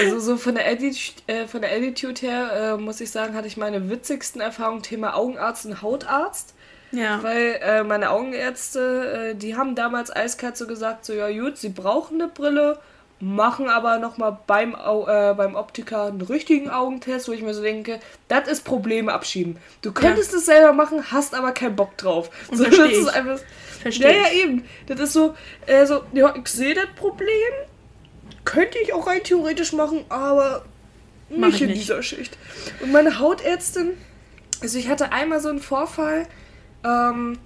Also 0.00 0.20
so 0.20 0.36
von 0.36 0.54
der, 0.54 0.66
Attitude, 0.66 1.22
äh, 1.26 1.46
von 1.46 1.62
der 1.62 1.72
Attitude 1.72 2.20
her, 2.20 2.50
äh, 2.52 2.76
muss 2.76 3.00
ich 3.00 3.10
sagen, 3.10 3.34
hatte 3.34 3.48
ich 3.48 3.56
meine 3.56 3.90
witzigsten 3.90 4.40
Erfahrungen 4.40 4.82
Thema 4.82 5.14
Augenarzt 5.14 5.66
und 5.66 5.82
Hautarzt. 5.82 6.54
Ja. 6.90 7.22
Weil 7.22 7.58
äh, 7.60 7.84
meine 7.84 8.10
Augenärzte, 8.10 9.32
äh, 9.32 9.34
die 9.34 9.56
haben 9.56 9.74
damals 9.74 10.14
eiskalt 10.14 10.56
so 10.56 10.66
gesagt, 10.66 11.04
so 11.04 11.12
ja 11.12 11.30
gut, 11.30 11.58
sie 11.58 11.68
brauchen 11.68 12.20
eine 12.20 12.30
Brille, 12.30 12.80
machen 13.20 13.68
aber 13.68 13.98
nochmal 13.98 14.38
beim, 14.46 14.74
äh, 14.74 15.34
beim 15.34 15.54
Optiker 15.56 16.04
einen 16.04 16.20
richtigen 16.20 16.70
Augentest, 16.70 17.28
wo 17.28 17.32
ich 17.32 17.42
mir 17.42 17.52
so 17.52 17.62
denke, 17.62 17.98
das 18.28 18.48
ist 18.48 18.64
Probleme 18.64 19.12
abschieben. 19.12 19.56
Du 19.82 19.92
könntest 19.92 20.32
es 20.34 20.46
selber 20.46 20.72
machen, 20.72 21.10
hast 21.10 21.34
aber 21.34 21.52
keinen 21.52 21.76
Bock 21.76 21.96
drauf. 21.96 22.30
Und 22.48 22.58
so, 22.58 22.64
das 22.64 22.78
ist 22.78 23.08
einfach. 23.08 23.40
Verstehe. 23.80 24.14
Ja, 24.14 24.22
ja, 24.22 24.32
eben. 24.32 24.64
Das 24.86 25.00
ist 25.00 25.12
so, 25.12 25.34
äh, 25.66 25.86
so 25.86 26.02
ja, 26.12 26.34
ich 26.36 26.48
sehe 26.48 26.74
das 26.74 26.86
Problem. 26.96 27.28
Könnte 28.44 28.78
ich 28.78 28.92
auch 28.92 29.06
rein 29.06 29.22
theoretisch 29.22 29.72
machen, 29.72 30.04
aber 30.08 30.64
nicht 31.28 31.60
in 31.60 31.68
nicht. 31.68 31.82
dieser 31.82 32.02
Schicht. 32.02 32.36
Und 32.80 32.92
meine 32.92 33.18
Hautärztin, 33.18 33.90
also 34.62 34.78
ich 34.78 34.88
hatte 34.88 35.12
einmal 35.12 35.40
so 35.40 35.48
einen 35.48 35.60
Vorfall, 35.60 36.26
ähm, 36.84 37.38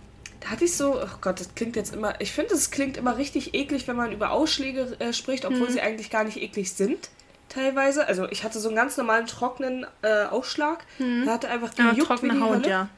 da 0.43 0.51
hatte 0.51 0.65
ich 0.65 0.77
so, 0.77 1.01
oh 1.01 1.07
Gott, 1.21 1.41
das 1.41 1.55
klingt 1.55 1.77
jetzt 1.77 1.95
immer, 1.95 2.21
ich 2.21 2.33
finde, 2.33 2.55
es 2.55 2.71
klingt 2.71 2.97
immer 2.97 3.17
richtig 3.17 3.55
eklig, 3.55 3.87
wenn 3.87 3.97
man 3.97 4.13
über 4.13 4.33
Ausschläge 4.33 4.97
äh, 4.99 5.13
spricht, 5.13 5.45
obwohl 5.45 5.67
hm. 5.67 5.73
sie 5.73 5.81
eigentlich 5.81 6.11
gar 6.11 6.25
nicht 6.25 6.37
eklig 6.37 6.73
sind, 6.73 7.11
teilweise. 7.49 8.07
Also 8.07 8.29
ich 8.29 8.43
hatte 8.43 8.59
so 8.59 8.69
einen 8.69 8.77
ganz 8.77 8.97
normalen 8.97 9.27
trockenen 9.27 9.87
äh, 10.03 10.25
Ausschlag. 10.25 10.85
Hm. 10.99 11.25
Der 11.25 11.35
hatte 11.35 11.49
einfach 11.49 11.75
gejuckt 11.75 11.99
ja, 11.99 12.05
trockene 12.05 12.33
wie 12.33 12.37
die 12.37 12.43
Haut, 12.43 12.55
Hölle. 12.55 12.69
ja. 12.69 12.89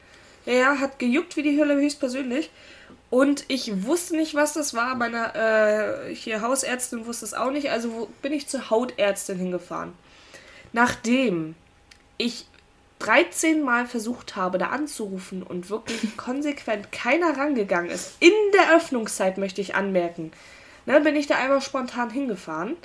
Ja, 0.45 0.79
hat 0.79 0.99
gejuckt 0.99 1.37
wie 1.37 1.43
die 1.43 1.59
Hölle 1.59 1.75
höchstpersönlich. 1.75 2.51
Und 3.09 3.45
ich 3.47 3.85
wusste 3.85 4.15
nicht, 4.15 4.35
was 4.35 4.53
das 4.53 4.73
war. 4.73 4.95
Meine 4.95 5.33
äh, 6.09 6.13
hier 6.13 6.41
Hausärztin 6.41 7.05
wusste 7.05 7.25
es 7.25 7.33
auch 7.33 7.51
nicht. 7.51 7.71
Also 7.71 8.09
bin 8.21 8.31
ich 8.33 8.47
zur 8.47 8.69
Hautärztin 8.69 9.37
hingefahren. 9.37 9.93
Nachdem 10.71 11.55
ich 12.17 12.47
13 13.05 13.61
Mal 13.61 13.85
versucht 13.85 14.35
habe, 14.35 14.57
da 14.57 14.67
anzurufen 14.67 15.43
und 15.43 15.69
wirklich 15.69 16.17
konsequent 16.17 16.91
keiner 16.91 17.37
rangegangen 17.37 17.91
ist, 17.91 18.13
in 18.19 18.33
der 18.53 18.75
Öffnungszeit 18.75 19.37
möchte 19.37 19.61
ich 19.61 19.75
anmerken, 19.75 20.31
ne, 20.85 20.99
bin 21.01 21.15
ich 21.15 21.27
da 21.27 21.35
einfach 21.35 21.61
spontan 21.61 22.09
hingefahren. 22.09 22.75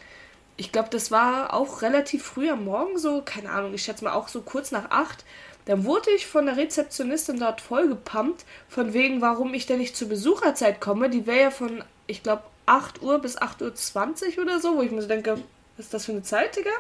Ich 0.56 0.72
glaube, 0.72 0.90
das 0.90 1.10
war 1.10 1.54
auch 1.54 1.80
relativ 1.80 2.22
früh 2.22 2.50
am 2.50 2.66
Morgen 2.66 2.98
so, 2.98 3.22
keine 3.22 3.50
Ahnung, 3.50 3.72
ich 3.72 3.82
schätze 3.82 4.04
mal 4.04 4.12
auch 4.12 4.28
so 4.28 4.42
kurz 4.42 4.72
nach 4.72 4.90
8. 4.90 5.24
Dann 5.64 5.84
wurde 5.84 6.10
ich 6.10 6.26
von 6.26 6.46
der 6.46 6.58
Rezeptionistin 6.58 7.38
dort 7.40 7.62
vollgepumpt, 7.62 8.44
von 8.68 8.92
wegen, 8.92 9.22
warum 9.22 9.54
ich 9.54 9.66
denn 9.66 9.78
nicht 9.78 9.96
zur 9.96 10.08
Besucherzeit 10.08 10.80
komme. 10.80 11.08
Die 11.08 11.26
wäre 11.26 11.40
ja 11.40 11.50
von, 11.50 11.82
ich 12.06 12.22
glaube, 12.22 12.42
8 12.66 13.02
Uhr 13.02 13.20
bis 13.20 13.38
8.20 13.38 14.36
Uhr 14.36 14.44
oder 14.44 14.60
so, 14.60 14.76
wo 14.76 14.82
ich 14.82 14.90
mir 14.90 15.00
so 15.00 15.08
denke, 15.08 15.38
was 15.80 15.86
ist 15.86 15.94
das 15.94 16.04
für 16.04 16.12
eine 16.12 16.22
Zeit, 16.22 16.56
Digga? 16.56 16.70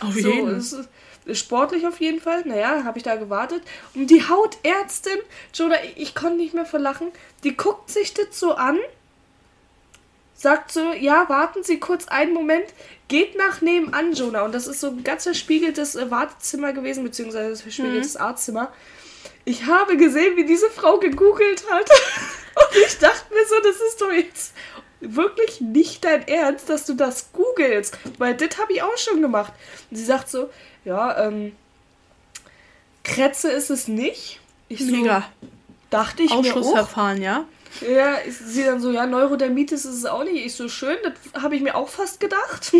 Auf 0.00 0.14
so, 0.14 0.28
jeden 0.28 0.60
Fall 0.60 0.84
sportlich 1.32 1.86
auf 1.86 2.00
jeden 2.00 2.20
Fall. 2.20 2.42
Naja, 2.44 2.84
habe 2.84 2.98
ich 2.98 3.04
da 3.04 3.16
gewartet. 3.16 3.62
Und 3.94 4.08
die 4.08 4.28
Hautärztin, 4.28 5.18
Jonah, 5.54 5.76
ich 5.96 6.14
konnte 6.14 6.36
nicht 6.36 6.52
mehr 6.52 6.66
verlachen, 6.66 7.08
die 7.44 7.56
guckt 7.56 7.90
sich 7.90 8.12
das 8.12 8.38
so 8.38 8.54
an, 8.54 8.78
sagt 10.34 10.72
so, 10.72 10.92
ja, 10.92 11.28
warten 11.28 11.62
Sie 11.62 11.78
kurz 11.78 12.08
einen 12.08 12.34
Moment, 12.34 12.66
geht 13.08 13.36
nach 13.36 13.62
nebenan, 13.62 14.12
Jonah. 14.12 14.42
Und 14.42 14.52
das 14.52 14.66
ist 14.66 14.80
so 14.80 14.88
ein 14.88 15.04
ganz 15.04 15.22
verspiegeltes 15.22 15.94
äh, 15.94 16.10
Wartezimmer 16.10 16.72
gewesen, 16.72 17.04
beziehungsweise 17.04 17.50
das 17.50 17.62
verspiegeltes 17.62 18.14
mhm. 18.14 18.20
Arztzimmer. 18.20 18.72
Ich 19.44 19.64
habe 19.64 19.96
gesehen, 19.96 20.36
wie 20.36 20.44
diese 20.44 20.68
Frau 20.68 20.98
gegoogelt 20.98 21.64
hat. 21.70 21.88
Und 22.54 22.76
ich 22.86 22.98
dachte 22.98 23.32
mir 23.32 23.46
so, 23.46 23.54
das 23.62 23.76
ist 23.76 24.00
doch 24.00 24.12
jetzt 24.12 24.52
wirklich 25.02 25.60
nicht 25.60 26.04
dein 26.04 26.26
Ernst, 26.26 26.68
dass 26.68 26.86
du 26.86 26.94
das 26.94 27.32
googelst. 27.32 27.98
Weil 28.18 28.34
das 28.34 28.58
habe 28.58 28.72
ich 28.72 28.82
auch 28.82 28.96
schon 28.96 29.20
gemacht. 29.20 29.52
Und 29.90 29.96
sie 29.96 30.04
sagt 30.04 30.30
so, 30.30 30.50
ja, 30.84 31.26
ähm, 31.26 31.52
Kretze 33.04 33.50
ist 33.50 33.70
es 33.70 33.88
nicht. 33.88 34.40
Ich 34.68 34.80
Mega. 34.80 35.28
So, 35.40 35.48
dachte 35.90 36.22
ich 36.22 36.30
Ausschussverfahren, 36.30 37.18
mir 37.18 37.32
auch. 37.32 37.44
ja? 37.80 37.88
Ja, 37.88 38.18
sie 38.28 38.64
dann 38.64 38.80
so, 38.80 38.90
ja, 38.90 39.06
Neurodermitis 39.06 39.84
ist 39.84 39.96
es 39.96 40.04
auch 40.04 40.24
nicht. 40.24 40.44
Ich 40.44 40.54
so, 40.54 40.68
schön, 40.68 40.96
das 41.02 41.42
habe 41.42 41.56
ich 41.56 41.62
mir 41.62 41.74
auch 41.74 41.88
fast 41.88 42.20
gedacht. 42.20 42.72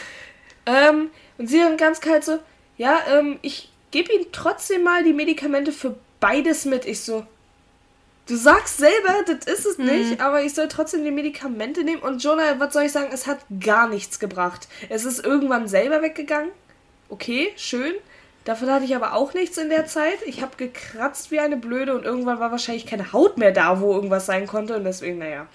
ähm, 0.66 1.10
und 1.38 1.48
sie 1.48 1.58
dann 1.58 1.76
ganz 1.76 2.00
kalt 2.00 2.24
so, 2.24 2.38
ja, 2.76 3.00
ähm, 3.08 3.38
ich 3.42 3.70
gebe 3.90 4.12
Ihnen 4.12 4.26
trotzdem 4.32 4.84
mal 4.84 5.02
die 5.02 5.12
Medikamente 5.12 5.72
für 5.72 5.96
beides 6.20 6.64
mit. 6.64 6.86
Ich 6.86 7.00
so, 7.00 7.26
Du 8.28 8.36
sagst 8.36 8.76
selber, 8.76 9.24
das 9.26 9.46
ist 9.46 9.64
es 9.64 9.78
mhm. 9.78 9.86
nicht, 9.86 10.20
aber 10.20 10.42
ich 10.42 10.54
soll 10.54 10.68
trotzdem 10.68 11.02
die 11.02 11.10
Medikamente 11.10 11.82
nehmen. 11.82 12.02
Und 12.02 12.22
Jonah, 12.22 12.60
was 12.60 12.74
soll 12.74 12.84
ich 12.84 12.92
sagen, 12.92 13.08
es 13.10 13.26
hat 13.26 13.38
gar 13.58 13.88
nichts 13.88 14.18
gebracht. 14.18 14.68
Es 14.90 15.06
ist 15.06 15.24
irgendwann 15.24 15.66
selber 15.66 16.02
weggegangen. 16.02 16.50
Okay, 17.08 17.50
schön. 17.56 17.94
Davon 18.44 18.70
hatte 18.70 18.84
ich 18.84 18.94
aber 18.94 19.14
auch 19.14 19.32
nichts 19.32 19.56
in 19.56 19.70
der 19.70 19.86
Zeit. 19.86 20.18
Ich 20.26 20.42
habe 20.42 20.56
gekratzt 20.56 21.30
wie 21.30 21.40
eine 21.40 21.56
Blöde 21.56 21.94
und 21.96 22.04
irgendwann 22.04 22.38
war 22.38 22.50
wahrscheinlich 22.50 22.86
keine 22.86 23.14
Haut 23.14 23.38
mehr 23.38 23.52
da, 23.52 23.80
wo 23.80 23.94
irgendwas 23.94 24.26
sein 24.26 24.46
konnte. 24.46 24.76
Und 24.76 24.84
deswegen, 24.84 25.18
naja. 25.18 25.46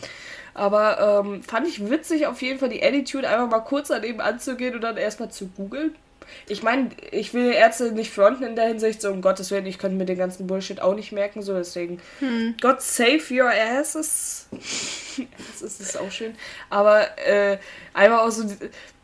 Aber 0.56 1.24
ähm, 1.24 1.44
fand 1.44 1.68
ich 1.68 1.90
witzig, 1.90 2.26
auf 2.26 2.42
jeden 2.42 2.60
Fall 2.60 2.70
die 2.70 2.84
Attitude 2.84 3.28
einfach 3.30 3.50
mal 3.50 3.60
kurz 3.60 3.90
daneben 3.90 4.20
anzugehen 4.20 4.76
und 4.76 4.82
dann 4.82 4.98
erstmal 4.98 5.30
zu 5.30 5.48
googeln. 5.48 5.96
Ich 6.48 6.64
meine, 6.64 6.90
ich 7.12 7.34
will 7.34 7.52
Ärzte 7.52 7.92
nicht 7.92 8.12
fronten 8.12 8.44
in 8.44 8.56
der 8.56 8.68
Hinsicht, 8.68 9.02
so 9.02 9.10
um 9.12 9.22
Gottes 9.22 9.52
Willen, 9.52 9.66
ich 9.66 9.78
könnte 9.78 9.98
mir 9.98 10.06
den 10.06 10.18
ganzen 10.18 10.48
Bullshit 10.48 10.82
auch 10.82 10.96
nicht 10.96 11.12
merken, 11.12 11.42
so 11.42 11.54
deswegen. 11.54 12.00
Hm. 12.20 12.56
God 12.62 12.82
save 12.82 13.22
your 13.32 13.50
asses. 13.50 14.48
das 14.52 15.62
ist, 15.62 15.82
ist 15.82 15.98
auch 15.98 16.12
schön. 16.12 16.36
Aber 16.70 17.18
äh, 17.18 17.58
einfach 17.94 18.20
auch 18.20 18.32
so, 18.32 18.44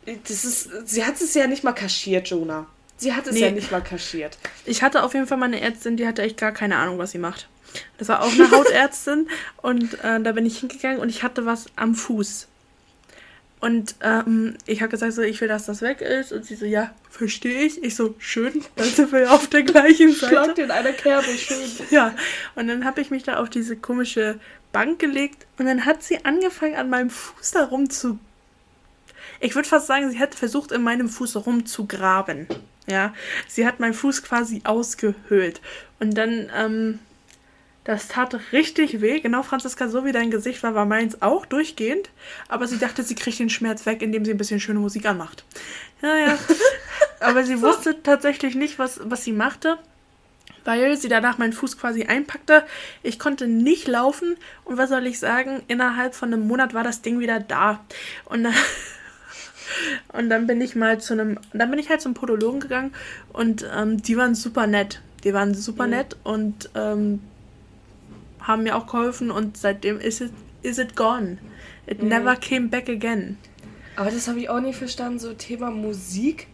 das 0.05 0.45
ist, 0.45 0.87
sie 0.87 1.05
hat 1.05 1.15
es 1.15 1.33
ja 1.33 1.47
nicht 1.47 1.63
mal 1.63 1.73
kaschiert, 1.73 2.27
Jonah. 2.29 2.67
Sie 2.97 3.13
hat 3.13 3.27
es 3.27 3.33
nee. 3.33 3.41
ja 3.41 3.51
nicht 3.51 3.71
mal 3.71 3.81
kaschiert. 3.81 4.37
Ich 4.65 4.83
hatte 4.83 5.03
auf 5.03 5.13
jeden 5.13 5.25
Fall 5.25 5.37
mal 5.37 5.45
eine 5.45 5.61
Ärztin, 5.61 5.95
die 5.95 6.05
hatte 6.05 6.21
echt 6.21 6.37
gar 6.37 6.51
keine 6.51 6.75
Ahnung, 6.75 6.97
was 6.97 7.11
sie 7.11 7.17
macht. 7.17 7.47
Das 7.97 8.09
war 8.09 8.21
auch 8.21 8.31
eine 8.31 8.51
Hautärztin 8.51 9.29
und 9.61 9.93
äh, 10.03 10.19
da 10.19 10.33
bin 10.33 10.45
ich 10.45 10.59
hingegangen 10.59 10.99
und 10.99 11.09
ich 11.09 11.23
hatte 11.23 11.45
was 11.45 11.67
am 11.77 11.95
Fuß. 11.95 12.48
Und 13.59 13.95
ähm, 14.01 14.55
ich 14.65 14.81
habe 14.81 14.89
gesagt, 14.89 15.13
so, 15.13 15.21
ich 15.21 15.41
will, 15.41 15.49
dass 15.49 15.65
das 15.65 15.81
weg 15.81 15.99
ist. 16.01 16.31
Und 16.31 16.45
sie 16.45 16.55
so, 16.55 16.65
ja, 16.65 16.93
verstehe 17.09 17.63
ich. 17.63 17.83
Ich 17.83 17.95
so, 17.95 18.15
schön, 18.17 18.63
dann 18.77 18.87
sind 18.87 19.11
wir 19.11 19.31
auf 19.31 19.47
der 19.47 19.63
gleichen 19.63 20.13
Seite. 20.13 20.27
Schlagt 20.27 20.59
in 20.59 20.71
einer 20.71 20.93
Kerbe, 20.93 21.27
schön. 21.27 21.57
Ja, 21.91 22.15
und 22.55 22.67
dann 22.67 22.85
habe 22.85 23.01
ich 23.01 23.11
mich 23.11 23.23
da 23.23 23.37
auf 23.37 23.49
diese 23.49 23.75
komische 23.75 24.39
Bank 24.71 24.99
gelegt 24.99 25.45
und 25.57 25.65
dann 25.65 25.85
hat 25.85 26.03
sie 26.03 26.23
angefangen, 26.23 26.75
an 26.75 26.89
meinem 26.89 27.09
Fuß 27.09 27.51
darum 27.51 27.89
zu. 27.89 28.19
Ich 29.41 29.55
würde 29.55 29.67
fast 29.67 29.87
sagen, 29.87 30.09
sie 30.09 30.19
hat 30.19 30.35
versucht, 30.35 30.71
in 30.71 30.81
meinem 30.81 31.09
Fuß 31.09 31.45
rumzugraben. 31.45 32.47
Ja, 32.87 33.13
sie 33.47 33.65
hat 33.65 33.79
meinen 33.79 33.93
Fuß 33.93 34.23
quasi 34.23 34.61
ausgehöhlt. 34.63 35.61
Und 35.99 36.17
dann, 36.17 36.49
ähm, 36.55 36.99
das 37.89 38.07
tat 38.07 38.39
richtig 38.51 39.01
weh. 39.01 39.19
Genau, 39.19 39.41
Franziska, 39.41 39.89
so 39.89 40.05
wie 40.05 40.11
dein 40.11 40.29
Gesicht 40.29 40.61
war, 40.61 40.75
war 40.75 40.85
meins 40.85 41.23
auch 41.23 41.47
durchgehend. 41.47 42.11
Aber 42.47 42.67
sie 42.67 42.77
dachte, 42.77 43.01
sie 43.01 43.15
kriegt 43.15 43.39
den 43.39 43.49
Schmerz 43.49 43.87
weg, 43.87 44.03
indem 44.03 44.25
sie 44.25 44.29
ein 44.29 44.37
bisschen 44.37 44.59
schöne 44.59 44.77
Musik 44.77 45.07
anmacht. 45.07 45.43
Ja, 46.03 46.15
ja. 46.15 46.37
Aber 47.19 47.43
sie 47.43 47.63
wusste 47.63 48.03
tatsächlich 48.03 48.53
nicht, 48.53 48.77
was, 48.77 48.99
was 49.05 49.23
sie 49.23 49.31
machte, 49.31 49.79
weil 50.65 50.97
sie 50.97 51.09
danach 51.09 51.39
meinen 51.39 51.51
Fuß 51.51 51.79
quasi 51.79 52.03
einpackte. 52.03 52.63
Ich 53.01 53.17
konnte 53.17 53.47
nicht 53.47 53.87
laufen 53.87 54.37
und 54.65 54.77
was 54.77 54.89
soll 54.89 55.07
ich 55.07 55.17
sagen, 55.17 55.63
innerhalb 55.67 56.13
von 56.13 56.31
einem 56.31 56.47
Monat 56.47 56.75
war 56.75 56.83
das 56.83 57.01
Ding 57.01 57.19
wieder 57.19 57.39
da. 57.39 57.83
Und 58.25 58.43
dann, 58.43 58.53
und 60.13 60.29
dann 60.29 60.45
bin 60.45 60.61
ich 60.61 60.75
mal 60.75 61.01
zu 61.01 61.13
einem, 61.13 61.39
dann 61.53 61.71
bin 61.71 61.79
ich 61.79 61.89
halt 61.89 62.01
zum 62.01 62.13
Podologen 62.13 62.59
gegangen 62.59 62.93
und 63.33 63.67
ähm, 63.75 63.99
die 63.99 64.15
waren 64.15 64.35
super 64.35 64.67
nett. 64.67 65.01
Die 65.23 65.33
waren 65.33 65.55
super 65.55 65.85
mhm. 65.85 65.89
nett 65.89 66.17
und 66.23 66.69
ähm, 66.75 67.21
haben 68.41 68.63
mir 68.63 68.75
auch 68.75 68.87
geholfen 68.87 69.31
und 69.31 69.57
seitdem 69.57 69.99
ist 69.99 70.21
it, 70.21 70.31
is 70.61 70.77
it 70.77 70.95
gone. 70.95 71.37
It 71.85 72.01
mhm. 72.01 72.09
never 72.09 72.35
came 72.35 72.67
back 72.67 72.89
again. 72.89 73.37
Aber 73.95 74.11
das 74.11 74.27
habe 74.27 74.39
ich 74.39 74.49
auch 74.49 74.61
nicht 74.61 74.77
verstanden, 74.77 75.19
so 75.19 75.33
Thema 75.33 75.71
Musik. 75.71 76.47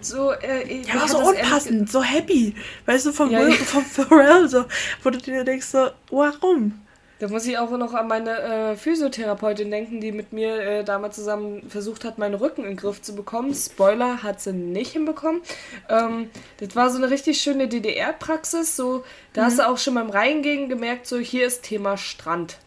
So, 0.00 0.32
äh, 0.32 0.82
ja, 0.82 1.08
so 1.08 1.18
unpassend, 1.18 1.90
so 1.90 2.02
happy. 2.02 2.54
Weißt 2.84 3.06
du, 3.06 3.12
vom, 3.12 3.30
ja, 3.30 3.46
ja. 3.46 3.54
vom 3.54 3.84
Pharrell, 3.84 4.48
so, 4.48 4.64
wo 5.02 5.10
du 5.10 5.18
dir 5.18 5.44
denkst, 5.44 5.66
so, 5.66 5.88
warum? 6.10 6.80
Da 7.18 7.28
muss 7.28 7.46
ich 7.46 7.56
auch 7.56 7.70
noch 7.70 7.94
an 7.94 8.08
meine 8.08 8.38
äh, 8.38 8.76
Physiotherapeutin 8.76 9.70
denken, 9.70 10.00
die 10.00 10.12
mit 10.12 10.34
mir 10.34 10.60
äh, 10.60 10.84
damals 10.84 11.16
zusammen 11.16 11.68
versucht 11.70 12.04
hat, 12.04 12.18
meinen 12.18 12.34
Rücken 12.34 12.62
in 12.62 12.72
den 12.72 12.76
Griff 12.76 13.00
zu 13.00 13.14
bekommen. 13.14 13.54
Spoiler, 13.54 14.22
hat 14.22 14.42
sie 14.42 14.52
nicht 14.52 14.92
hinbekommen. 14.92 15.40
Ähm, 15.88 16.30
das 16.58 16.76
war 16.76 16.90
so 16.90 16.98
eine 16.98 17.10
richtig 17.10 17.40
schöne 17.40 17.68
DDR-Praxis. 17.68 18.76
So, 18.76 19.02
da 19.32 19.42
mhm. 19.42 19.46
hast 19.46 19.58
du 19.58 19.66
auch 19.66 19.78
schon 19.78 19.94
beim 19.94 20.10
Reingehen 20.10 20.68
gemerkt, 20.68 21.06
so 21.06 21.18
hier 21.18 21.46
ist 21.46 21.62
Thema 21.62 21.96
Strand. 21.96 22.58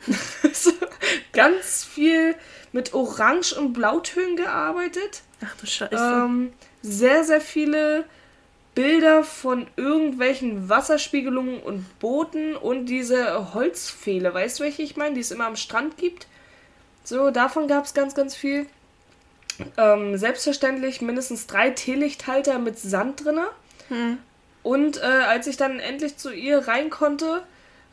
so, 0.54 0.72
ganz 1.32 1.84
viel 1.84 2.34
mit 2.72 2.94
Orange- 2.94 3.52
und 3.58 3.74
Blautönen 3.74 4.36
gearbeitet. 4.36 5.22
Ach 5.44 5.54
du 5.56 5.66
Scheiße. 5.66 5.94
Ähm, 5.94 6.52
sehr, 6.82 7.24
sehr 7.24 7.42
viele 7.42 8.04
Bilder 8.78 9.24
von 9.24 9.66
irgendwelchen 9.74 10.68
Wasserspiegelungen 10.68 11.60
und 11.60 11.98
Booten 11.98 12.54
und 12.54 12.86
diese 12.86 13.52
Holzpfähle. 13.52 14.32
Weißt 14.32 14.60
du, 14.60 14.62
welche 14.62 14.82
ich 14.82 14.96
meine? 14.96 15.16
Die 15.16 15.20
es 15.20 15.32
immer 15.32 15.46
am 15.46 15.56
Strand 15.56 15.96
gibt. 15.96 16.28
So, 17.02 17.32
davon 17.32 17.66
gab 17.66 17.86
es 17.86 17.94
ganz, 17.94 18.14
ganz 18.14 18.36
viel. 18.36 18.66
Ähm, 19.76 20.16
selbstverständlich 20.16 21.00
mindestens 21.00 21.48
drei 21.48 21.70
Teelichthalter 21.70 22.60
mit 22.60 22.78
Sand 22.78 23.24
drin. 23.24 23.40
Hm. 23.88 24.18
Und 24.62 24.98
äh, 24.98 25.00
als 25.00 25.48
ich 25.48 25.56
dann 25.56 25.80
endlich 25.80 26.16
zu 26.16 26.32
ihr 26.32 26.68
rein 26.68 26.88
konnte 26.88 27.42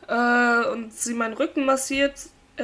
äh, 0.06 0.68
und 0.68 0.92
sie 0.92 1.14
meinen 1.14 1.34
Rücken 1.34 1.64
massiert, 1.64 2.14
äh, 2.58 2.62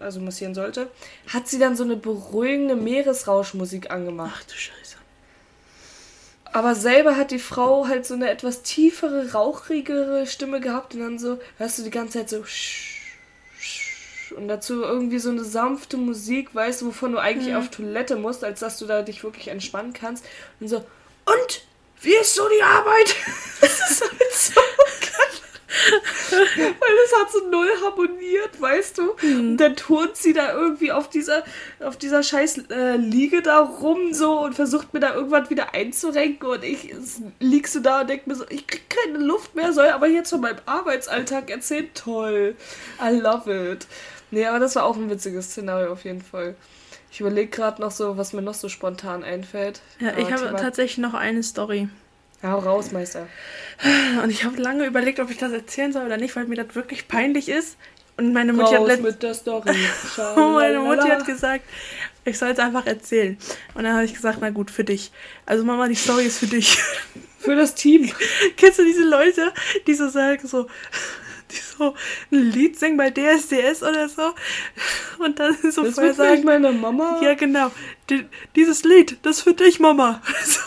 also 0.00 0.20
massieren 0.20 0.54
sollte, 0.54 0.90
hat 1.30 1.48
sie 1.48 1.58
dann 1.58 1.76
so 1.76 1.84
eine 1.84 1.96
beruhigende 1.96 2.76
Meeresrauschmusik 2.76 3.90
angemacht. 3.90 4.40
Ach 4.40 4.44
du 4.44 4.54
Scheiße. 4.54 4.97
Aber 6.58 6.74
selber 6.74 7.16
hat 7.16 7.30
die 7.30 7.38
Frau 7.38 7.86
halt 7.86 8.04
so 8.04 8.14
eine 8.14 8.28
etwas 8.28 8.62
tiefere, 8.62 9.30
rauchigere 9.32 10.26
Stimme 10.26 10.58
gehabt 10.58 10.92
und 10.92 11.00
dann 11.02 11.16
so, 11.16 11.38
hörst 11.56 11.78
du 11.78 11.84
die 11.84 11.90
ganze 11.90 12.18
Zeit 12.18 12.30
so 12.30 12.42
und 14.36 14.48
dazu 14.48 14.82
irgendwie 14.82 15.20
so 15.20 15.30
eine 15.30 15.44
sanfte 15.44 15.96
Musik, 15.96 16.52
weißt 16.56 16.82
du, 16.82 16.86
wovon 16.86 17.12
du 17.12 17.18
eigentlich 17.18 17.52
mhm. 17.52 17.60
auf 17.60 17.68
Toilette 17.68 18.16
musst, 18.16 18.42
als 18.42 18.58
dass 18.58 18.76
du 18.76 18.86
da 18.86 19.02
dich 19.02 19.22
wirklich 19.22 19.46
entspannen 19.46 19.92
kannst. 19.92 20.24
Und 20.58 20.66
so, 20.66 20.78
und 20.78 21.62
wie 22.00 22.14
ist 22.14 22.34
so 22.34 22.48
die 22.48 22.62
Arbeit? 22.64 23.14
das 23.60 23.78
ist 23.90 24.02
halt 24.02 24.32
so 24.32 24.60
Weil 26.30 26.96
das 27.02 27.20
hat 27.20 27.32
so 27.32 27.48
null 27.50 27.68
harmoniert, 27.82 28.60
weißt 28.60 28.98
du? 28.98 29.14
Mhm. 29.20 29.50
Und 29.50 29.56
dann 29.58 29.76
turnt 29.76 30.16
sie 30.16 30.32
da 30.32 30.52
irgendwie 30.52 30.92
auf 30.92 31.10
dieser, 31.10 31.44
auf 31.80 31.96
dieser 31.96 32.22
scheiß 32.22 32.58
äh, 32.70 32.96
Liege 32.96 33.42
da 33.42 33.60
rum 33.60 34.14
so 34.14 34.40
und 34.40 34.54
versucht 34.54 34.94
mir 34.94 35.00
da 35.00 35.14
irgendwann 35.14 35.50
wieder 35.50 35.74
einzurenken 35.74 36.48
und 36.48 36.64
ich 36.64 36.94
liegst 37.40 37.74
du 37.74 37.80
da 37.80 38.00
und 38.00 38.10
denk 38.10 38.26
mir 38.26 38.34
so, 38.34 38.44
ich 38.48 38.66
krieg 38.66 38.88
keine 38.88 39.18
Luft 39.18 39.54
mehr, 39.54 39.72
soll 39.72 39.88
aber 39.88 40.08
jetzt 40.08 40.30
von 40.30 40.40
meinem 40.40 40.58
Arbeitsalltag 40.64 41.50
erzählen. 41.50 41.88
Toll. 41.94 42.56
I 43.02 43.10
love 43.14 43.72
it. 43.72 43.86
Nee, 44.30 44.46
aber 44.46 44.58
das 44.58 44.76
war 44.76 44.84
auch 44.84 44.96
ein 44.96 45.10
witziges 45.10 45.50
Szenario 45.50 45.92
auf 45.92 46.04
jeden 46.04 46.22
Fall. 46.22 46.54
Ich 47.10 47.20
überlege 47.20 47.50
gerade 47.50 47.80
noch 47.80 47.90
so, 47.90 48.16
was 48.16 48.32
mir 48.32 48.42
noch 48.42 48.54
so 48.54 48.68
spontan 48.68 49.24
einfällt. 49.24 49.80
Ja, 49.98 50.16
ich 50.16 50.30
habe 50.30 50.54
tatsächlich 50.56 50.98
noch 50.98 51.14
eine 51.14 51.42
Story. 51.42 51.88
Hau 52.42 52.58
raus, 52.58 52.92
Meister. 52.92 53.26
Und 54.22 54.30
ich 54.30 54.44
habe 54.44 54.56
lange 54.60 54.86
überlegt, 54.86 55.18
ob 55.20 55.30
ich 55.30 55.38
das 55.38 55.52
erzählen 55.52 55.92
soll 55.92 56.06
oder 56.06 56.16
nicht, 56.16 56.36
weil 56.36 56.46
mir 56.46 56.56
das 56.56 56.74
wirklich 56.74 57.08
peinlich 57.08 57.48
ist. 57.48 57.76
Und 58.16 58.32
meine 58.32 58.52
Mutti 58.52 58.74
raus 58.74 58.90
hat 58.90 59.00
mit 59.00 59.22
der 59.22 59.34
Story. 59.34 59.70
und 60.36 60.54
meine 60.54 60.80
Mutti 60.80 61.08
hat 61.08 61.24
gesagt, 61.24 61.64
ich 62.24 62.38
soll 62.38 62.50
es 62.50 62.58
einfach 62.58 62.86
erzählen. 62.86 63.38
Und 63.74 63.84
dann 63.84 63.94
habe 63.94 64.04
ich 64.04 64.14
gesagt, 64.14 64.38
na 64.40 64.50
gut, 64.50 64.70
für 64.70 64.84
dich. 64.84 65.12
Also 65.46 65.64
Mama, 65.64 65.88
die 65.88 65.94
Story 65.94 66.24
ist 66.24 66.38
für 66.38 66.46
dich. 66.46 66.78
für 67.38 67.56
das 67.56 67.74
Team. 67.74 68.10
Kennst 68.56 68.78
du 68.78 68.84
diese 68.84 69.04
Leute, 69.04 69.52
die 69.86 69.94
so 69.94 70.08
sagen, 70.08 70.46
so, 70.46 70.66
die 71.50 71.56
so 71.56 71.94
ein 72.32 72.50
Lied 72.50 72.78
singen 72.78 72.96
bei 72.96 73.10
DSDS 73.10 73.82
oder 73.82 74.08
so 74.08 74.34
und 75.18 75.38
dann 75.38 75.56
so 75.70 75.84
das 75.84 75.94
vorher 75.94 76.14
sagen, 76.14 76.44
meine 76.44 76.72
Mama. 76.72 77.20
Ja, 77.22 77.34
genau. 77.34 77.70
Die, 78.10 78.26
dieses 78.56 78.84
Lied, 78.84 79.18
das 79.22 79.38
ist 79.38 79.42
für 79.42 79.54
dich, 79.54 79.80
Mama. 79.80 80.20
So. 80.44 80.60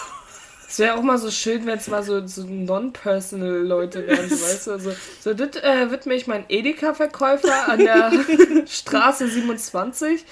Es 0.71 0.79
wäre 0.79 0.95
auch 0.95 1.01
mal 1.01 1.17
so 1.17 1.29
schön, 1.29 1.65
wenn 1.65 1.77
es 1.77 1.89
mal 1.89 2.01
so, 2.01 2.25
so 2.25 2.43
non-personal 2.43 3.57
Leute 3.57 4.07
wären, 4.07 4.29
so, 4.29 4.41
weißt 4.41 4.67
du? 4.67 4.71
Also, 4.71 4.93
so, 5.19 5.33
das 5.33 5.57
äh, 5.61 5.91
widme 5.91 6.13
ich 6.13 6.27
mein 6.27 6.45
Edeka-Verkäufer 6.47 7.67
an 7.67 7.79
der 7.79 8.09
Straße 8.65 9.27
27. 9.27 10.23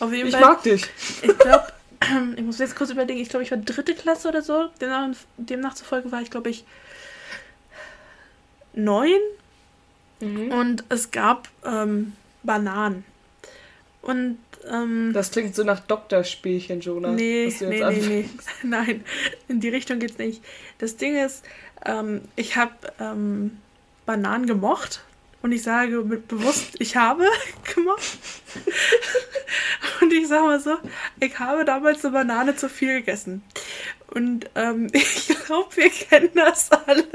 Auf 0.00 0.14
jeden 0.14 0.28
ich 0.28 0.40
mag 0.40 0.62
dich. 0.62 0.86
Ich 1.20 1.36
glaube, 1.36 1.66
ich 2.36 2.42
muss 2.42 2.58
jetzt 2.58 2.74
kurz 2.74 2.88
überlegen, 2.88 3.20
ich 3.20 3.28
glaube, 3.28 3.44
ich 3.44 3.50
war 3.50 3.58
dritte 3.58 3.94
Klasse 3.94 4.28
oder 4.28 4.40
so. 4.40 4.70
Demnach, 4.80 5.10
demnach 5.36 5.74
zufolge 5.74 6.10
war 6.10 6.22
ich, 6.22 6.30
glaube 6.30 6.48
ich, 6.48 6.64
neun. 8.72 9.20
Mhm. 10.20 10.52
Und 10.52 10.84
es 10.88 11.10
gab 11.10 11.50
ähm, 11.66 12.14
Bananen. 12.42 13.04
Und 14.00 14.38
ähm, 14.70 15.12
das 15.12 15.30
klingt 15.30 15.54
so 15.54 15.64
nach 15.64 15.80
Doktorspielchen, 15.80 16.80
Jonah. 16.80 17.12
Nee, 17.12 17.52
nee, 17.60 17.84
nee, 17.84 18.06
nee. 18.06 18.28
Nein, 18.62 19.04
in 19.48 19.60
die 19.60 19.68
Richtung 19.68 19.98
geht's 19.98 20.18
nicht. 20.18 20.42
Das 20.78 20.96
Ding 20.96 21.16
ist, 21.16 21.44
ähm, 21.84 22.22
ich 22.36 22.56
habe 22.56 22.72
ähm, 23.00 23.58
Bananen 24.06 24.46
gemocht. 24.46 25.04
Und 25.42 25.50
ich 25.50 25.64
sage 25.64 26.02
mit 26.02 26.28
bewusst, 26.28 26.76
ich 26.78 26.94
habe 26.94 27.26
gemocht. 27.74 28.18
und 30.00 30.12
ich 30.12 30.28
sage 30.28 30.44
mal 30.44 30.60
so, 30.60 30.78
ich 31.18 31.36
habe 31.36 31.64
damals 31.64 32.04
eine 32.04 32.12
Banane 32.12 32.54
zu 32.54 32.68
viel 32.68 32.98
gegessen. 32.98 33.42
Und 34.06 34.48
ähm, 34.54 34.88
ich 34.92 35.26
glaube, 35.46 35.76
wir 35.76 35.90
kennen 35.90 36.30
das 36.34 36.70
alle. 36.70 37.06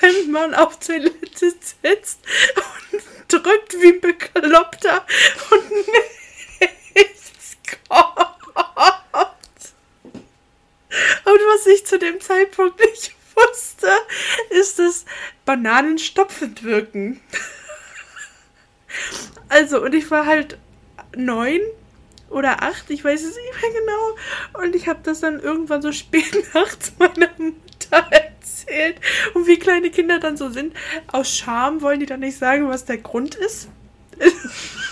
wenn 0.00 0.30
man 0.30 0.54
auf 0.54 0.78
Toilette 0.78 1.14
sitzt 1.34 2.18
und 2.92 3.02
drückt 3.28 3.74
wie 3.80 3.92
bekloppter 3.92 5.06
und 5.50 5.62
nichts 6.94 7.56
kommt. 7.88 8.34
Und 11.24 11.40
was 11.52 11.66
ich 11.66 11.86
zu 11.86 11.98
dem 11.98 12.20
Zeitpunkt 12.20 12.78
nicht 12.80 13.14
wusste, 13.34 13.88
ist, 14.50 14.78
dass 14.78 15.04
Bananen 15.44 15.98
stopfend 15.98 16.62
wirken. 16.62 17.20
Also, 19.48 19.82
und 19.82 19.94
ich 19.94 20.10
war 20.10 20.26
halt 20.26 20.58
neun 21.16 21.60
oder 22.30 22.62
acht, 22.62 22.90
ich 22.90 23.04
weiß 23.04 23.22
es 23.22 23.36
nicht 23.36 23.62
mehr 23.62 23.80
genau. 23.80 24.64
Und 24.64 24.74
ich 24.74 24.88
habe 24.88 25.00
das 25.02 25.20
dann 25.20 25.40
irgendwann 25.40 25.82
so 25.82 25.92
spät 25.92 26.32
nachts 26.54 26.92
meiner 26.98 27.30
Mutter 27.38 28.06
erzählt. 28.10 29.00
Und 29.34 29.46
wie 29.46 29.58
kleine 29.58 29.90
Kinder 29.90 30.18
dann 30.18 30.36
so 30.36 30.50
sind, 30.50 30.74
aus 31.08 31.36
Scham 31.36 31.82
wollen 31.82 32.00
die 32.00 32.06
dann 32.06 32.20
nicht 32.20 32.38
sagen, 32.38 32.68
was 32.68 32.84
der 32.84 32.98
Grund 32.98 33.34
ist. 33.34 33.68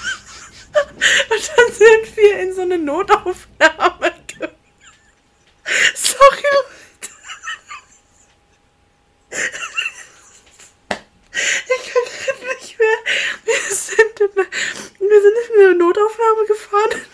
Und 1.30 1.52
dann 1.56 1.72
sind 1.72 2.16
wir 2.16 2.38
in 2.40 2.54
so 2.54 2.62
eine 2.62 2.78
Notaufnahme. 2.78 4.12
Sorry, 5.94 6.42
Ich 11.32 11.92
kann 11.92 12.02
nicht 12.56 12.78
mehr. 12.78 12.98
Wir 13.44 13.74
sind, 13.74 14.20
in, 14.20 15.64
eine 15.64 15.74
Notaufnahme 15.74 16.46
gefahren. 16.46 17.06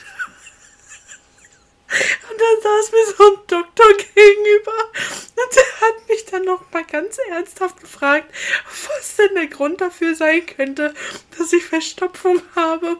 Und 2.30 2.40
dann 2.40 2.60
saß 2.62 2.92
mir 2.92 3.06
so 3.06 3.24
ein 3.24 3.38
Doktor 3.46 3.92
gegenüber 3.94 4.92
und 5.36 5.56
der 5.56 5.80
hat 5.80 6.08
mich 6.08 6.24
dann 6.26 6.44
noch 6.44 6.70
mal 6.70 6.84
ganz 6.84 7.16
ernsthaft 7.30 7.80
gefragt, 7.80 8.30
was 8.66 9.16
denn 9.16 9.34
der 9.34 9.46
Grund 9.46 9.80
dafür 9.80 10.14
sein 10.14 10.44
könnte, 10.44 10.92
dass 11.38 11.52
ich 11.52 11.64
Verstopfung 11.64 12.42
habe. 12.54 12.98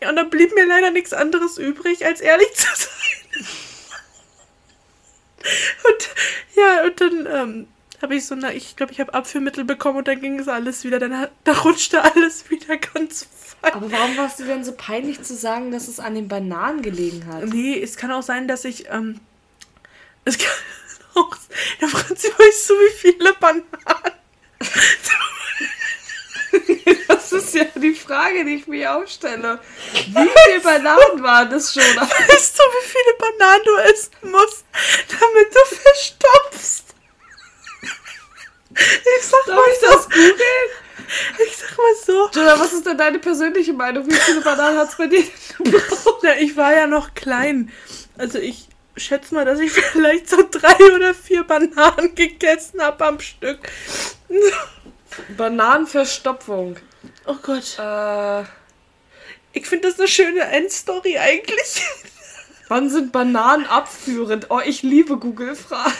Ja, 0.00 0.10
und 0.10 0.16
dann 0.16 0.30
blieb 0.30 0.54
mir 0.54 0.66
leider 0.66 0.90
nichts 0.90 1.12
anderes 1.12 1.58
übrig, 1.58 2.04
als 2.04 2.20
ehrlich 2.20 2.52
zu 2.54 2.66
sein. 2.74 3.46
Und 5.84 6.10
ja, 6.54 6.84
und 6.84 7.00
dann 7.00 7.26
ähm, 7.26 7.68
habe 8.00 8.16
ich 8.16 8.26
so 8.26 8.34
eine, 8.34 8.54
ich 8.54 8.76
glaube, 8.76 8.92
ich 8.92 9.00
habe 9.00 9.12
Abführmittel 9.14 9.64
bekommen 9.64 9.98
und 9.98 10.08
dann 10.08 10.20
ging 10.20 10.38
es 10.38 10.48
alles 10.48 10.84
wieder, 10.84 10.98
dann 10.98 11.28
da 11.44 11.52
rutschte 11.52 12.02
alles 12.02 12.48
wieder 12.50 12.76
ganz 12.76 13.28
fein. 13.60 13.74
Aber 13.74 13.90
warum 13.92 14.16
warst 14.16 14.40
du 14.40 14.44
denn 14.44 14.64
so 14.64 14.72
peinlich 14.72 15.22
zu 15.22 15.34
sagen, 15.34 15.70
dass 15.70 15.88
es 15.88 16.00
an 16.00 16.14
den 16.14 16.28
Bananen 16.28 16.82
gelegen 16.82 17.26
hat? 17.26 17.44
Nee, 17.46 17.80
es 17.80 17.96
kann 17.96 18.10
auch 18.12 18.22
sein, 18.22 18.48
dass 18.48 18.64
ich, 18.64 18.88
ähm, 18.90 19.20
es 20.24 20.38
kann 20.38 20.50
auch, 21.14 21.36
ja, 21.80 21.88
Franzi, 21.88 22.28
weißt 22.28 22.70
du, 22.70 22.74
wie 22.74 22.96
viele 22.96 23.32
Bananen? 23.34 23.64
Das 27.32 27.44
ist 27.44 27.54
ja 27.54 27.64
die 27.74 27.94
Frage, 27.94 28.44
die 28.44 28.56
ich 28.56 28.66
mir 28.66 28.94
auch 28.94 29.06
stelle. 29.06 29.58
Wie 29.92 30.12
viele 30.12 30.60
Bananen 30.62 31.22
waren 31.22 31.50
das 31.50 31.72
schon? 31.72 31.82
Weißt 31.96 32.58
du, 32.58 32.62
wie 32.62 32.88
viele 32.88 33.14
Bananen 33.18 33.64
du 33.64 33.76
essen 33.76 34.30
musst, 34.30 34.64
damit 35.08 35.54
du 35.54 35.76
verstopfst? 35.76 36.84
Ich 38.74 39.26
sag 39.26 39.46
Darf 39.46 39.56
mal 39.56 39.64
ich 39.72 39.80
so. 39.80 39.86
das 39.86 40.08
googeln? 40.10 40.70
Ich 41.46 41.56
sag 41.56 41.78
mal 41.78 41.94
so. 42.06 42.30
Jonah, 42.34 42.60
was 42.60 42.72
ist 42.72 42.86
denn 42.86 42.98
deine 42.98 43.18
persönliche 43.18 43.72
Meinung? 43.72 44.06
Wie 44.06 44.14
viele 44.14 44.40
Bananen 44.40 44.78
hat 44.78 44.90
es 44.90 44.96
bei 44.96 45.06
dir 45.06 45.24
gebraucht? 45.58 46.22
Ja, 46.22 46.34
ich 46.38 46.56
war 46.56 46.74
ja 46.74 46.86
noch 46.86 47.14
klein. 47.14 47.72
Also 48.18 48.38
ich 48.38 48.68
schätze 48.96 49.34
mal, 49.34 49.44
dass 49.44 49.58
ich 49.58 49.72
vielleicht 49.72 50.28
so 50.28 50.38
drei 50.50 50.76
oder 50.94 51.14
vier 51.14 51.44
Bananen 51.44 52.14
gegessen 52.14 52.82
habe 52.82 53.06
am 53.06 53.20
Stück. 53.20 53.58
Bananenverstopfung. 55.36 56.76
Oh 57.26 57.36
Gott. 57.42 57.78
Äh, 57.78 58.42
ich 59.52 59.66
finde 59.66 59.88
das 59.88 59.98
eine 59.98 60.08
schöne 60.08 60.40
Endstory 60.40 61.18
eigentlich. 61.18 61.82
Wann 62.68 62.88
sind 62.88 63.12
Bananen 63.12 63.66
abführend? 63.66 64.46
Oh, 64.50 64.60
ich 64.64 64.82
liebe 64.82 65.18
Google-Fragen. 65.18 65.92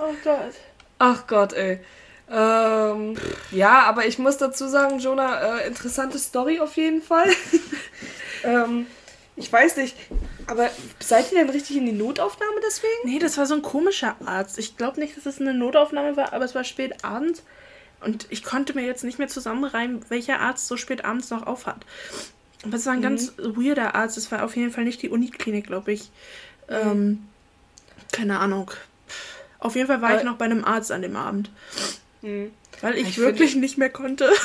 Oh 0.00 0.14
Gott. 0.22 0.54
Ach 0.98 1.26
Gott, 1.26 1.52
ey. 1.54 1.80
Ähm, 2.30 3.16
ja, 3.50 3.82
aber 3.82 4.06
ich 4.06 4.18
muss 4.18 4.38
dazu 4.38 4.68
sagen, 4.68 4.98
Jonah, 4.98 5.58
äh, 5.58 5.66
interessante 5.66 6.18
Story 6.18 6.60
auf 6.60 6.76
jeden 6.76 7.02
Fall. 7.02 7.28
ähm, 8.44 8.86
ich 9.36 9.52
weiß 9.52 9.76
nicht, 9.76 9.96
aber 10.46 10.70
seid 11.00 11.32
ihr 11.32 11.38
denn 11.38 11.50
richtig 11.50 11.76
in 11.76 11.86
die 11.86 11.92
Notaufnahme 11.92 12.60
deswegen? 12.64 12.92
Nee, 13.04 13.18
das 13.18 13.36
war 13.36 13.46
so 13.46 13.54
ein 13.54 13.62
komischer 13.62 14.16
Arzt. 14.24 14.58
Ich 14.58 14.76
glaube 14.76 15.00
nicht, 15.00 15.16
dass 15.16 15.26
es 15.26 15.40
eine 15.40 15.54
Notaufnahme 15.54 16.16
war, 16.16 16.32
aber 16.32 16.44
es 16.44 16.54
war 16.54 16.64
spät 16.64 17.04
abends. 17.04 17.42
Und 18.04 18.26
ich 18.30 18.42
konnte 18.42 18.74
mir 18.74 18.84
jetzt 18.84 19.04
nicht 19.04 19.18
mehr 19.18 19.28
zusammenreimen, 19.28 20.04
welcher 20.08 20.40
Arzt 20.40 20.68
so 20.68 20.76
spät 20.76 21.04
abends 21.04 21.30
noch 21.30 21.46
aufhat. 21.46 21.84
Aber 22.64 22.76
es 22.76 22.86
war 22.86 22.92
ein 22.92 23.00
mhm. 23.00 23.02
ganz 23.02 23.32
weirder 23.38 23.94
Arzt. 23.94 24.16
Es 24.16 24.30
war 24.30 24.44
auf 24.44 24.56
jeden 24.56 24.70
Fall 24.70 24.84
nicht 24.84 25.02
die 25.02 25.08
Uniklinik, 25.08 25.66
glaube 25.66 25.92
ich. 25.92 26.10
Mhm. 26.68 26.74
Ähm, 26.74 27.28
keine 28.12 28.38
Ahnung. 28.38 28.70
Auf 29.58 29.76
jeden 29.76 29.86
Fall 29.86 30.02
war 30.02 30.10
aber 30.10 30.18
ich 30.18 30.24
noch 30.24 30.36
bei 30.36 30.44
einem 30.44 30.64
Arzt 30.64 30.92
an 30.92 31.02
dem 31.02 31.16
Abend. 31.16 31.50
Mhm. 32.22 32.50
Weil 32.80 32.96
ich, 32.96 33.08
ich 33.08 33.18
wirklich 33.18 33.56
nicht 33.56 33.78
mehr 33.78 33.90
konnte. 33.90 34.30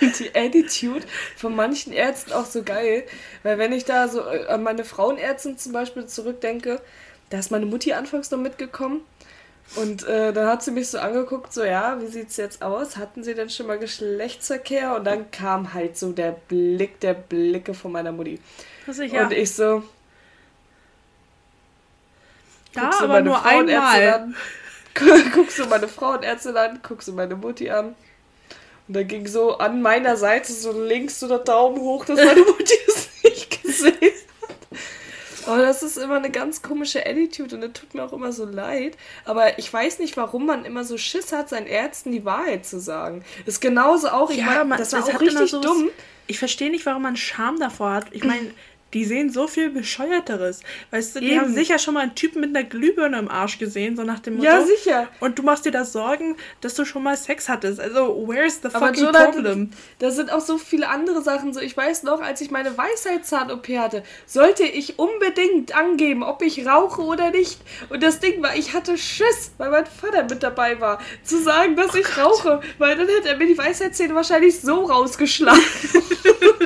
die 0.00 0.34
Attitude 0.34 1.04
von 1.36 1.54
manchen 1.54 1.92
Ärzten 1.92 2.32
auch 2.32 2.46
so 2.46 2.62
geil. 2.62 3.04
Weil 3.42 3.58
wenn 3.58 3.72
ich 3.72 3.84
da 3.84 4.08
so 4.08 4.20
äh, 4.20 4.46
an 4.46 4.62
meine 4.62 4.84
Frauenärztin 4.84 5.58
zum 5.58 5.72
Beispiel 5.72 6.06
zurückdenke, 6.06 6.80
da 7.30 7.38
ist 7.38 7.50
meine 7.50 7.66
Mutti 7.66 7.92
anfangs 7.92 8.30
noch 8.30 8.38
mitgekommen. 8.38 9.00
Und 9.76 10.06
äh, 10.06 10.32
dann 10.32 10.46
hat 10.46 10.62
sie 10.62 10.70
mich 10.70 10.88
so 10.88 10.98
angeguckt, 10.98 11.52
so 11.52 11.64
ja, 11.64 12.00
wie 12.00 12.06
sieht's 12.06 12.36
jetzt 12.36 12.62
aus? 12.62 12.96
Hatten 12.96 13.24
sie 13.24 13.34
denn 13.34 13.50
schon 13.50 13.66
mal 13.66 13.78
Geschlechtsverkehr? 13.78 14.94
Und 14.94 15.04
dann 15.04 15.30
kam 15.30 15.74
halt 15.74 15.96
so 15.98 16.12
der 16.12 16.32
Blick 16.32 17.00
der 17.00 17.14
Blicke 17.14 17.74
von 17.74 17.90
meiner 17.92 18.12
Mutti. 18.12 18.40
Und 19.24 19.32
ich 19.32 19.54
so, 19.54 19.82
ja, 22.74 22.90
aber 23.00 23.20
nur 23.20 23.44
einmal. 23.44 24.08
An, 24.14 24.36
guckst 25.34 25.58
du 25.58 25.66
meine 25.66 25.88
Frauenärztin 25.88 26.56
an, 26.56 26.80
guckst 26.86 27.08
du 27.08 27.12
meine 27.12 27.36
Mutti 27.36 27.70
an. 27.70 27.96
Und 28.86 28.96
dann 28.96 29.08
ging 29.08 29.26
so 29.26 29.58
an 29.58 29.80
meiner 29.82 30.16
Seite 30.16 30.52
so 30.52 30.72
links 30.72 31.18
so 31.20 31.28
der 31.28 31.38
Daumen 31.38 31.80
hoch, 31.80 32.04
dass 32.04 32.22
meine 32.22 32.40
Mutti 32.44 32.74
es 32.86 33.08
nicht 33.22 33.62
gesehen 33.62 33.94
hat. 33.94 34.23
Aber 35.46 35.62
das 35.62 35.82
ist 35.82 35.96
immer 35.96 36.16
eine 36.16 36.30
ganz 36.30 36.62
komische 36.62 37.04
Attitude 37.06 37.54
und 37.56 37.60
das 37.60 37.72
tut 37.72 37.94
mir 37.94 38.02
auch 38.02 38.12
immer 38.12 38.32
so 38.32 38.44
leid. 38.44 38.96
Aber 39.24 39.58
ich 39.58 39.72
weiß 39.72 39.98
nicht, 39.98 40.16
warum 40.16 40.46
man 40.46 40.64
immer 40.64 40.84
so 40.84 40.96
Schiss 40.98 41.32
hat, 41.32 41.48
seinen 41.48 41.66
Ärzten 41.66 42.12
die 42.12 42.24
Wahrheit 42.24 42.66
zu 42.66 42.80
sagen. 42.80 43.24
Das 43.44 43.54
ist 43.54 43.60
genauso 43.60 44.08
auch, 44.08 44.30
ich 44.30 44.38
ja, 44.38 44.64
meine, 44.64 44.76
das 44.76 44.92
war 44.92 45.04
auch 45.04 45.20
richtig 45.20 45.50
dumm. 45.50 45.90
Ich 46.26 46.38
verstehe 46.38 46.70
nicht, 46.70 46.86
warum 46.86 47.02
man 47.02 47.16
Scham 47.16 47.58
davor 47.58 47.92
hat. 47.92 48.06
Ich 48.12 48.24
meine, 48.24 48.50
die 48.94 49.04
sehen 49.04 49.28
so 49.28 49.48
viel 49.48 49.70
Bescheuerteres. 49.70 50.60
Weißt 50.92 51.16
du, 51.16 51.20
die 51.20 51.32
Eben. 51.32 51.40
haben 51.40 51.54
sicher 51.54 51.78
schon 51.80 51.94
mal 51.94 52.00
einen 52.00 52.14
Typen 52.14 52.40
mit 52.40 52.56
einer 52.56 52.64
Glühbirne 52.66 53.18
im 53.18 53.28
Arsch 53.28 53.58
gesehen, 53.58 53.96
so 53.96 54.04
nach 54.04 54.20
dem 54.20 54.36
Motto. 54.36 54.46
Ja, 54.46 54.64
sicher. 54.64 55.08
Und 55.20 55.38
du 55.38 55.42
machst 55.42 55.64
dir 55.64 55.72
da 55.72 55.84
Sorgen, 55.84 56.36
dass 56.60 56.74
du 56.74 56.84
schon 56.84 57.02
mal 57.02 57.16
Sex 57.16 57.48
hattest. 57.48 57.80
Also, 57.80 58.24
where's 58.26 58.60
the 58.62 58.68
Aber 58.72 58.86
fucking 58.86 59.04
Jonah, 59.04 59.24
problem? 59.24 59.70
Da 59.98 60.10
sind 60.12 60.32
auch 60.32 60.40
so 60.40 60.58
viele 60.58 60.88
andere 60.88 61.22
Sachen. 61.22 61.52
So, 61.52 61.60
ich 61.60 61.76
weiß 61.76 62.04
noch, 62.04 62.22
als 62.22 62.40
ich 62.40 62.52
meine 62.52 62.76
Weisheitszahn-OP 62.78 63.68
hatte, 63.76 64.04
sollte 64.26 64.62
ich 64.62 64.98
unbedingt 64.98 65.74
angeben, 65.76 66.22
ob 66.22 66.42
ich 66.42 66.64
rauche 66.64 67.02
oder 67.02 67.30
nicht. 67.30 67.60
Und 67.90 68.02
das 68.02 68.20
Ding 68.20 68.42
war, 68.42 68.56
ich 68.56 68.74
hatte 68.74 68.96
Schiss, 68.96 69.52
weil 69.58 69.70
mein 69.70 69.86
Vater 69.86 70.22
mit 70.22 70.42
dabei 70.42 70.80
war, 70.80 71.00
zu 71.24 71.42
sagen, 71.42 71.74
dass 71.74 71.94
oh 71.94 71.98
ich 71.98 72.06
Gott. 72.14 72.24
rauche. 72.24 72.60
Weil 72.78 72.96
dann 72.96 73.08
hätte 73.08 73.30
er 73.30 73.36
mir 73.36 73.48
die 73.48 73.58
Weisheitszähne 73.58 74.14
wahrscheinlich 74.14 74.60
so 74.60 74.84
rausgeschlagen. 74.84 75.60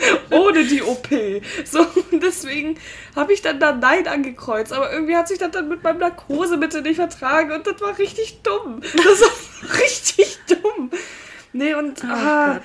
Ohne 0.31 0.65
die 0.65 0.83
OP. 0.83 1.09
So, 1.65 1.87
deswegen 2.25 2.79
habe 3.17 3.33
ich 3.33 3.43
dann 3.43 3.61
da 3.61 3.73
Nein 3.73 4.07
angekreuzt. 4.07 4.73
Aber 4.73 4.93
irgendwie 4.93 5.17
hat 5.17 5.29
sich 5.29 5.39
das 5.39 5.51
dann 5.51 5.69
mit 5.69 5.83
meinem 5.83 5.99
Narkosemittel 5.99 6.83
nicht 6.83 6.97
vertragen 6.97 7.53
und 7.53 7.67
das 7.67 7.81
war 7.81 7.99
richtig 7.99 8.43
dumm. 8.43 8.81
Das 8.81 9.21
war 9.21 9.79
richtig 9.81 10.39
dumm. 10.49 10.91
Nee, 11.53 11.75
und 11.75 12.03
oh 12.05 12.09
ah, 12.09 12.61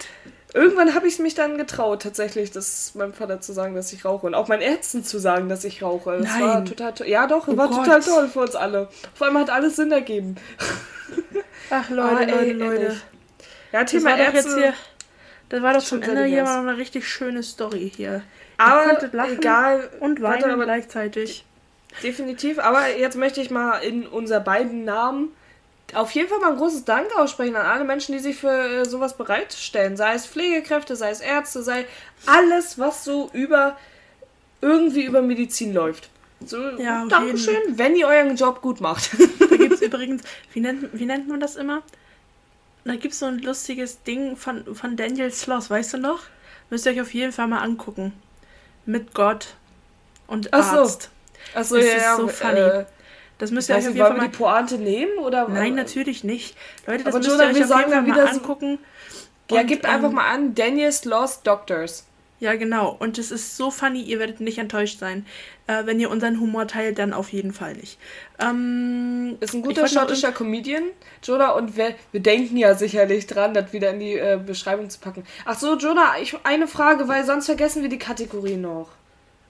irgendwann 0.54 0.94
habe 0.94 1.08
ich 1.08 1.20
mich 1.20 1.36
dann 1.36 1.58
getraut, 1.58 2.02
tatsächlich, 2.02 2.52
das 2.52 2.96
meinem 2.96 3.14
Vater 3.14 3.42
zu 3.42 3.54
sagen, 3.54 3.76
dass 3.76 3.94
ich 3.94 4.06
rauche. 4.06 4.28
Und 4.28 4.36
auch 4.36 4.48
meinen 4.48 4.62
Ärzten 4.62 5.04
zu 5.04 5.20
sagen, 5.20 5.50
dass 5.50 5.64
ich 5.64 5.82
rauche. 5.82 6.18
Das 6.20 6.28
Nein. 6.28 6.42
war 6.42 6.66
total 6.66 6.94
toll. 6.94 7.08
Ja, 7.08 7.28
doch, 7.28 7.48
oh 7.48 7.58
war 7.58 7.70
Gott. 7.70 7.86
total 7.86 8.02
toll 8.02 8.28
für 8.28 8.42
uns 8.42 8.56
alle. 8.56 8.90
Vor 9.14 9.28
allem 9.28 9.38
hat 9.38 9.50
alles 9.50 9.76
Sinn 9.76 9.92
ergeben. 9.92 10.36
Ach, 11.70 11.90
Leute, 11.90 12.34
ah, 12.34 12.42
Leute, 12.42 12.54
Leute. 12.54 12.98
Ja, 13.72 13.84
Thema 13.86 14.18
Ärzte. 14.18 14.38
Jetzt 14.38 14.56
hier 14.56 14.74
das 15.54 15.62
war 15.62 15.74
doch 15.74 15.84
zum 15.84 16.02
Ende 16.02 16.26
hier 16.26 16.44
mal 16.44 16.68
eine 16.68 16.78
richtig 16.78 17.08
schöne 17.08 17.44
Story 17.44 17.92
hier. 17.96 18.24
Aber 18.58 19.30
egal. 19.32 19.90
Und 20.00 20.22
weinen 20.22 20.52
aber 20.52 20.66
gleichzeitig. 20.66 21.46
Definitiv. 22.02 22.60
Aber 22.60 22.90
jetzt 22.96 23.18
möchte 23.18 23.42
ich 23.42 23.50
mal 23.52 23.78
in 23.80 24.08
unser 24.08 24.40
beiden 24.40 24.84
Namen 24.86 25.30
auf 25.94 26.12
jeden 26.12 26.28
Fall 26.28 26.40
mal 26.40 26.52
ein 26.52 26.58
großes 26.58 26.86
Dank 26.86 27.16
aussprechen 27.16 27.56
an 27.56 27.66
alle 27.66 27.84
Menschen, 27.84 28.14
die 28.14 28.20
sich 28.20 28.38
für 28.38 28.50
äh, 28.50 28.86
sowas 28.86 29.16
bereitstellen. 29.16 29.98
Sei 29.98 30.16
es 30.16 30.26
Pflegekräfte, 30.26 30.96
sei 30.96 31.12
es 31.12 31.20
Ärzte, 31.20 31.62
sei 31.62 31.86
alles, 32.26 32.80
was 32.80 33.04
so 33.04 33.30
über 33.34 33.78
irgendwie 34.62 35.04
über 35.04 35.22
Medizin 35.22 35.74
läuft. 35.74 36.10
So, 36.46 36.58
ja, 36.78 37.06
Dankeschön, 37.06 37.54
jeden. 37.54 37.78
wenn 37.78 37.96
ihr 37.96 38.08
euren 38.08 38.36
Job 38.36 38.62
gut 38.62 38.82
macht. 38.82 39.12
Da 39.40 39.56
gibt 39.56 39.74
es 39.74 39.82
übrigens, 39.84 40.24
wie 40.54 40.62
nennt, 40.62 40.90
wie 40.94 41.06
nennt 41.06 41.28
man 41.28 41.40
das 41.40 41.56
immer? 41.56 41.84
Da 42.86 42.96
gibt 42.96 43.14
es 43.14 43.20
so 43.20 43.28
ein 43.28 43.40
lustiges 43.40 44.04
Ding 44.04 44.36
von, 44.36 44.76
von 44.76 44.98
Daniel 44.98 45.32
Sloss, 45.32 45.70
weißt 45.70 45.94
du 45.94 45.98
noch? 46.00 46.22
Müsst 46.70 46.86
ihr 46.86 46.94
euch 46.94 47.02
auf 47.02 47.14
jeden 47.14 47.32
Fall 47.32 47.48
mal 47.48 47.60
angucken. 47.60 48.14
Mit 48.86 49.14
Gott 49.14 49.56
und 50.28 50.54
Ach 50.54 50.74
Arzt. 50.74 51.04
So. 51.04 51.10
Ach 51.56 51.64
so, 51.64 51.76
das 51.78 51.86
ja, 51.86 52.12
ist 52.12 52.18
so 52.18 52.28
funny. 52.28 52.60
Äh, 52.60 52.86
das 53.38 53.52
müsst 53.52 53.70
ihr 53.70 53.76
euch 53.76 53.88
auf 53.88 53.96
jeden 53.96 54.06
Fall 54.06 54.18
mal... 54.18 54.30
die 54.30 54.38
Pointe 54.38 54.78
nehmen? 54.78 55.18
Oder? 55.20 55.48
Nein, 55.48 55.76
natürlich 55.76 56.24
nicht. 56.24 56.56
Leute, 56.86 57.04
das 57.04 57.14
Aber 57.14 57.24
müsst 57.24 57.40
ihr 57.40 57.46
euch 57.46 57.50
auf 57.50 57.56
jeden 57.58 57.68
Fall 57.90 58.02
mal 58.02 58.28
angucken. 58.28 58.80
So, 59.50 59.56
ja, 59.56 59.64
gebt 59.64 59.86
einfach 59.86 60.10
ähm, 60.10 60.16
mal 60.16 60.34
an, 60.34 60.56
Daniel's 60.56 61.06
Lost 61.06 61.46
Doctors. 61.46 62.06
Ja, 62.44 62.58
genau. 62.58 62.94
Und 63.00 63.18
es 63.20 63.32
ist 63.32 63.56
so 63.56 63.72
funny, 63.72 64.02
ihr 64.02 64.20
werdet 64.20 64.42
nicht 64.42 64.58
enttäuscht 64.58 65.00
sein. 65.00 65.26
Äh, 65.66 65.86
wenn 65.86 65.98
ihr 66.02 66.10
unseren 66.10 66.42
Humor 66.42 66.68
teilt, 66.68 67.00
dann 67.00 67.14
auf 67.14 67.32
jeden 67.32 67.54
Fall 67.54 67.74
nicht. 67.76 67.98
Ähm, 68.38 69.38
ist 69.40 69.54
ein 69.54 69.62
guter 69.62 69.88
schottischer 69.88 70.34
Comedian, 70.34 70.84
Jonah, 71.24 71.52
und 71.52 71.78
wir, 71.78 71.96
wir 72.12 72.20
denken 72.20 72.58
ja 72.58 72.76
sicherlich 72.76 73.28
dran, 73.28 73.54
das 73.54 73.72
wieder 73.72 73.92
in 73.92 74.02
die 74.02 74.16
äh, 74.16 74.38
Beschreibung 74.46 74.90
zu 74.90 75.00
packen. 75.00 75.24
Ach 75.46 75.58
so, 75.58 75.78
Jonah, 75.78 76.16
ich, 76.22 76.36
eine 76.44 76.68
Frage, 76.68 77.08
weil 77.08 77.24
sonst 77.24 77.46
vergessen 77.46 77.82
wir 77.82 77.88
die 77.88 77.98
Kategorie 77.98 78.58
noch. 78.58 78.90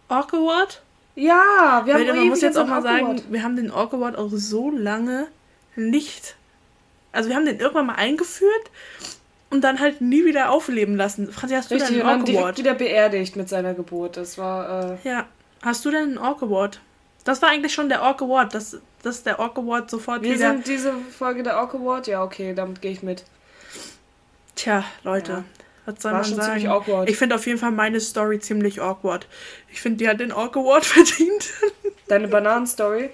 Awkward? 0.07 0.83
Ja, 1.15 1.81
wir 1.85 1.95
haben 1.95 2.05
man 2.05 2.27
muss 2.27 2.41
jetzt 2.41 2.59
auch 2.59 2.67
mal 2.67 2.83
sagen, 2.83 3.23
wir 3.27 3.41
haben 3.41 3.55
den 3.55 3.71
Awkward 3.71 4.15
auch 4.19 4.29
so 4.31 4.69
lange 4.69 5.25
nicht. 5.75 6.35
Also 7.11 7.29
wir 7.29 7.35
haben 7.35 7.45
den 7.47 7.59
irgendwann 7.59 7.87
mal 7.87 7.95
eingeführt 7.95 8.69
und 9.53 9.61
dann 9.61 9.79
halt 9.79 10.01
nie 10.01 10.25
wieder 10.25 10.49
aufleben 10.49 10.97
lassen. 10.97 11.31
Franzi, 11.31 11.53
hast 11.53 11.69
du 11.69 11.75
Richtig, 11.75 11.97
denn 11.97 12.07
einen 12.07 12.21
Orc 12.21 12.29
Award? 12.29 12.57
wieder 12.57 12.73
beerdigt 12.73 13.35
mit 13.35 13.47
seiner 13.47 13.75
Geburt. 13.75 14.17
Das 14.17 14.39
war. 14.39 14.97
Äh 15.03 15.07
ja. 15.07 15.27
Hast 15.61 15.85
du 15.85 15.91
denn 15.91 16.03
einen 16.03 16.17
Orc 16.17 16.41
Award? 16.41 16.81
Das 17.23 17.41
war 17.43 17.49
eigentlich 17.49 17.71
schon 17.71 17.87
der 17.87 18.01
Orc 18.01 18.21
Award, 18.23 18.55
dass, 18.55 18.79
dass 19.03 19.21
der 19.21 19.39
Orc 19.39 19.55
Award 19.59 19.91
sofort 19.91 20.23
Wir 20.23 20.33
wieder... 20.33 20.53
sind 20.53 20.67
diese 20.67 20.93
Folge 20.93 21.43
der 21.43 21.57
Orc 21.57 21.75
Award? 21.75 22.07
Ja, 22.07 22.23
okay, 22.23 22.55
damit 22.55 22.81
gehe 22.81 22.91
ich 22.91 23.03
mit. 23.03 23.23
Tja, 24.55 24.83
Leute, 25.03 25.31
ja. 25.31 25.43
was 25.85 26.01
soll 26.01 26.13
war 26.13 26.21
man 26.21 26.33
sagen? 26.33 27.05
Ich 27.05 27.17
finde 27.17 27.35
auf 27.35 27.45
jeden 27.45 27.59
Fall 27.59 27.71
meine 27.71 27.99
Story 27.99 28.39
ziemlich 28.39 28.81
awkward. 28.81 29.27
Ich 29.71 29.81
finde, 29.81 29.97
die 29.99 30.09
hat 30.09 30.19
den 30.19 30.31
Orc 30.31 30.57
Award 30.57 30.83
verdient. 30.85 31.51
Deine 32.07 32.27
Bananenstory? 32.27 33.11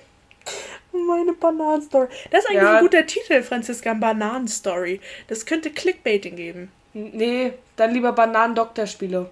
Meine 0.92 1.34
Bananenstory. 1.34 2.08
Das 2.32 2.44
ist 2.44 2.50
eigentlich 2.50 2.64
ja. 2.64 2.78
ein 2.78 2.84
guter 2.84 3.06
Titel, 3.06 3.44
Franziska. 3.44 3.94
Bananenstory. 3.94 5.00
Das 5.28 5.46
könnte 5.46 5.72
Clickbaiting 5.72 6.36
geben. 6.36 6.72
Nee, 6.94 7.54
dann 7.76 7.94
lieber 7.94 8.12
Bananen-Doktorspiele. 8.14 9.30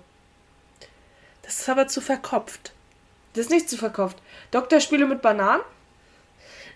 Das 1.41 1.62
ist 1.62 1.70
aber 1.70 1.88
zu 1.88 2.01
verkopft. 2.01 2.74
Das 3.34 3.45
ist 3.45 3.51
nicht 3.51 3.70
zu 3.70 3.78
verkopft. 3.78 4.18
Doktorspiele 4.51 5.05
mit 5.05 5.22
Bananen? 5.22 5.62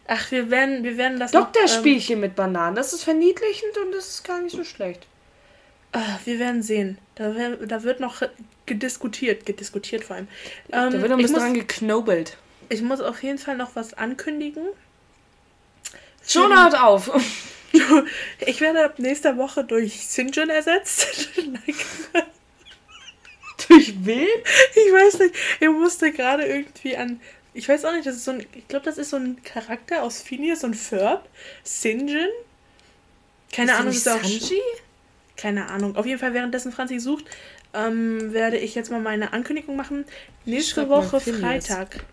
Ach, 0.08 0.32
wir 0.32 0.50
werden, 0.50 0.84
wir 0.84 0.98
werden 0.98 1.20
das. 1.20 1.32
Doktorspielchen 1.32 2.16
ähm, 2.16 2.22
mit 2.22 2.36
Bananen. 2.36 2.76
Das 2.76 2.94
ist 2.94 3.04
verniedlichend 3.04 3.78
und 3.78 3.92
das 3.92 4.10
ist 4.10 4.24
gar 4.24 4.42
nicht 4.42 4.56
so 4.56 4.64
schlecht. 4.64 5.06
Ach, 5.92 6.20
wir 6.26 6.40
werden 6.40 6.64
sehen. 6.64 6.98
Da, 7.16 7.34
da 7.66 7.84
wird 7.84 8.00
noch 8.00 8.22
gediskutiert. 8.66 9.46
Gediskutiert 9.46 10.04
vor 10.04 10.16
allem. 10.16 10.28
Ähm, 10.72 10.92
da 10.92 10.94
wird 10.94 11.10
noch 11.10 11.18
ein 11.18 11.22
bisschen 11.22 11.40
dran 11.40 11.54
geknobelt. 11.54 12.38
Ich 12.72 12.82
muss 12.82 13.02
auf 13.02 13.22
jeden 13.22 13.38
Fall 13.38 13.58
noch 13.58 13.76
was 13.76 13.94
ankündigen. 13.96 14.66
Schon 16.26 16.58
hört 16.58 16.80
auf! 16.80 17.12
ich 18.40 18.62
werde 18.62 18.86
ab 18.86 18.98
nächster 18.98 19.36
Woche 19.36 19.66
durch 19.66 20.08
Sinjin 20.08 20.50
ersetzt. 20.50 21.30
durch 23.68 23.94
wen? 24.06 24.28
Ich 24.72 24.94
weiß 24.94 25.20
nicht. 25.20 25.36
Ich 25.60 25.68
musste 25.68 26.14
gerade 26.14 26.46
irgendwie 26.46 26.96
an. 26.96 27.20
Ich 27.54 27.68
weiß 27.68 27.84
auch 27.84 27.92
nicht, 27.92 28.06
das 28.06 28.16
ist 28.16 28.24
so 28.24 28.32
ein. 28.32 28.46
Ich 28.54 28.68
glaube, 28.70 28.86
das 28.86 28.98
ist 28.98 29.10
so 29.10 29.18
ein 29.18 29.44
Charakter 29.44 30.04
aus 30.04 30.22
Phineas 30.22 30.64
und 30.64 30.76
Ferb. 30.76 31.28
Sinjin. 31.64 32.30
Keine 33.52 33.74
ist 33.74 33.78
Ahnung, 33.78 33.94
ist 33.94 34.08
auch. 34.08 34.24
Sanji? 34.24 34.62
Keine 35.36 35.68
Ahnung. 35.68 35.98
Auf 35.98 36.06
jeden 36.06 36.20
Fall, 36.20 36.34
währenddessen 36.34 36.72
Franzi 36.72 37.00
sucht, 37.00 37.26
ähm, 37.74 38.32
werde 38.32 38.58
ich 38.58 38.76
jetzt 38.76 38.92
mal 38.92 39.02
meine 39.02 39.34
Ankündigung 39.34 39.76
machen. 39.76 40.06
Nächste 40.46 40.88
Woche 40.88 41.20
Freitag. 41.20 42.06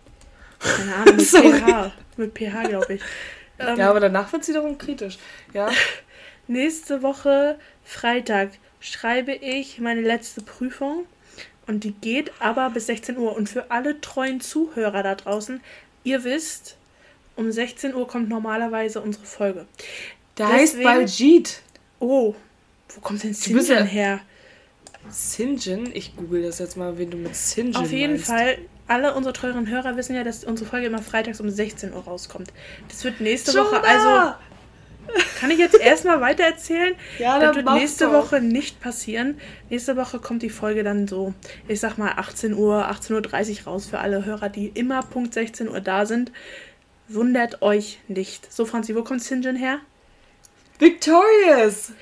Keine 0.58 0.94
Ahnung, 0.94 1.16
mit 1.16 1.26
PH. 1.26 1.92
Mit 2.16 2.34
PH, 2.34 2.62
glaube 2.68 2.94
ich. 2.94 3.02
Ähm, 3.58 3.76
ja, 3.76 3.90
aber 3.90 4.00
danach 4.00 4.32
wird 4.32 4.42
es 4.42 4.48
wiederum 4.48 4.78
kritisch. 4.78 5.18
Ja. 5.52 5.68
Nächste 6.46 7.02
Woche 7.02 7.58
Freitag 7.84 8.50
schreibe 8.80 9.32
ich 9.32 9.80
meine 9.80 10.00
letzte 10.00 10.40
Prüfung. 10.40 11.04
Und 11.66 11.84
die 11.84 11.92
geht 11.92 12.32
aber 12.40 12.70
bis 12.70 12.86
16 12.86 13.18
Uhr. 13.18 13.36
Und 13.36 13.48
für 13.48 13.70
alle 13.70 14.00
treuen 14.00 14.40
Zuhörer 14.40 15.02
da 15.02 15.14
draußen, 15.14 15.60
ihr 16.02 16.24
wisst, 16.24 16.76
um 17.36 17.52
16 17.52 17.94
Uhr 17.94 18.08
kommt 18.08 18.28
normalerweise 18.28 19.00
unsere 19.00 19.26
Folge. 19.26 19.66
Da 20.34 20.48
heißt 20.48 20.82
Baljit. 20.82 21.62
Oh, 22.00 22.34
wo 22.88 23.00
kommt 23.00 23.22
denn 23.22 23.34
Sinjin 23.34 23.84
her? 23.84 24.20
Sinjin? 25.10 25.90
Ich 25.94 26.16
google 26.16 26.42
das 26.42 26.58
jetzt 26.58 26.76
mal, 26.76 26.96
wen 26.96 27.10
du 27.10 27.16
mit 27.16 27.36
Sinjin 27.36 27.76
Auf 27.76 27.92
jeden 27.92 28.14
meinst. 28.14 28.26
Fall, 28.26 28.58
alle 28.88 29.14
unsere 29.14 29.32
teuren 29.32 29.68
Hörer 29.68 29.96
wissen 29.96 30.16
ja, 30.16 30.24
dass 30.24 30.44
unsere 30.44 30.68
Folge 30.68 30.86
immer 30.86 31.02
freitags 31.02 31.40
um 31.40 31.48
16 31.48 31.92
Uhr 31.92 32.04
rauskommt. 32.04 32.52
Das 32.88 33.04
wird 33.04 33.20
nächste 33.20 33.52
Schon 33.52 33.66
Woche, 33.66 33.82
also 33.84 34.34
kann 35.38 35.50
ich 35.50 35.58
jetzt 35.58 35.78
erstmal 35.78 36.20
weitererzählen? 36.20 36.94
Ja, 37.18 37.38
das 37.38 37.56
wird 37.56 37.70
nächste. 37.72 38.12
Woche 38.12 38.40
nicht 38.40 38.80
passieren. 38.80 39.40
Nächste 39.70 39.96
Woche 39.96 40.18
kommt 40.18 40.42
die 40.42 40.50
Folge 40.50 40.84
dann 40.84 41.08
so, 41.08 41.34
ich 41.66 41.80
sag 41.80 41.98
mal 41.98 42.12
18 42.16 42.54
Uhr, 42.54 42.88
18.30 42.90 43.60
Uhr 43.60 43.72
raus 43.72 43.86
für 43.86 43.98
alle 43.98 44.24
Hörer, 44.24 44.48
die 44.48 44.68
immer 44.68 45.02
Punkt 45.02 45.34
16 45.34 45.68
Uhr 45.68 45.80
da 45.80 46.06
sind. 46.06 46.32
Wundert 47.08 47.62
euch 47.62 47.98
nicht. 48.08 48.52
So, 48.52 48.66
Franzi, 48.66 48.94
wo 48.94 49.02
kommt 49.02 49.22
Sinjin 49.22 49.56
her? 49.56 49.78
Victorious! 50.78 51.92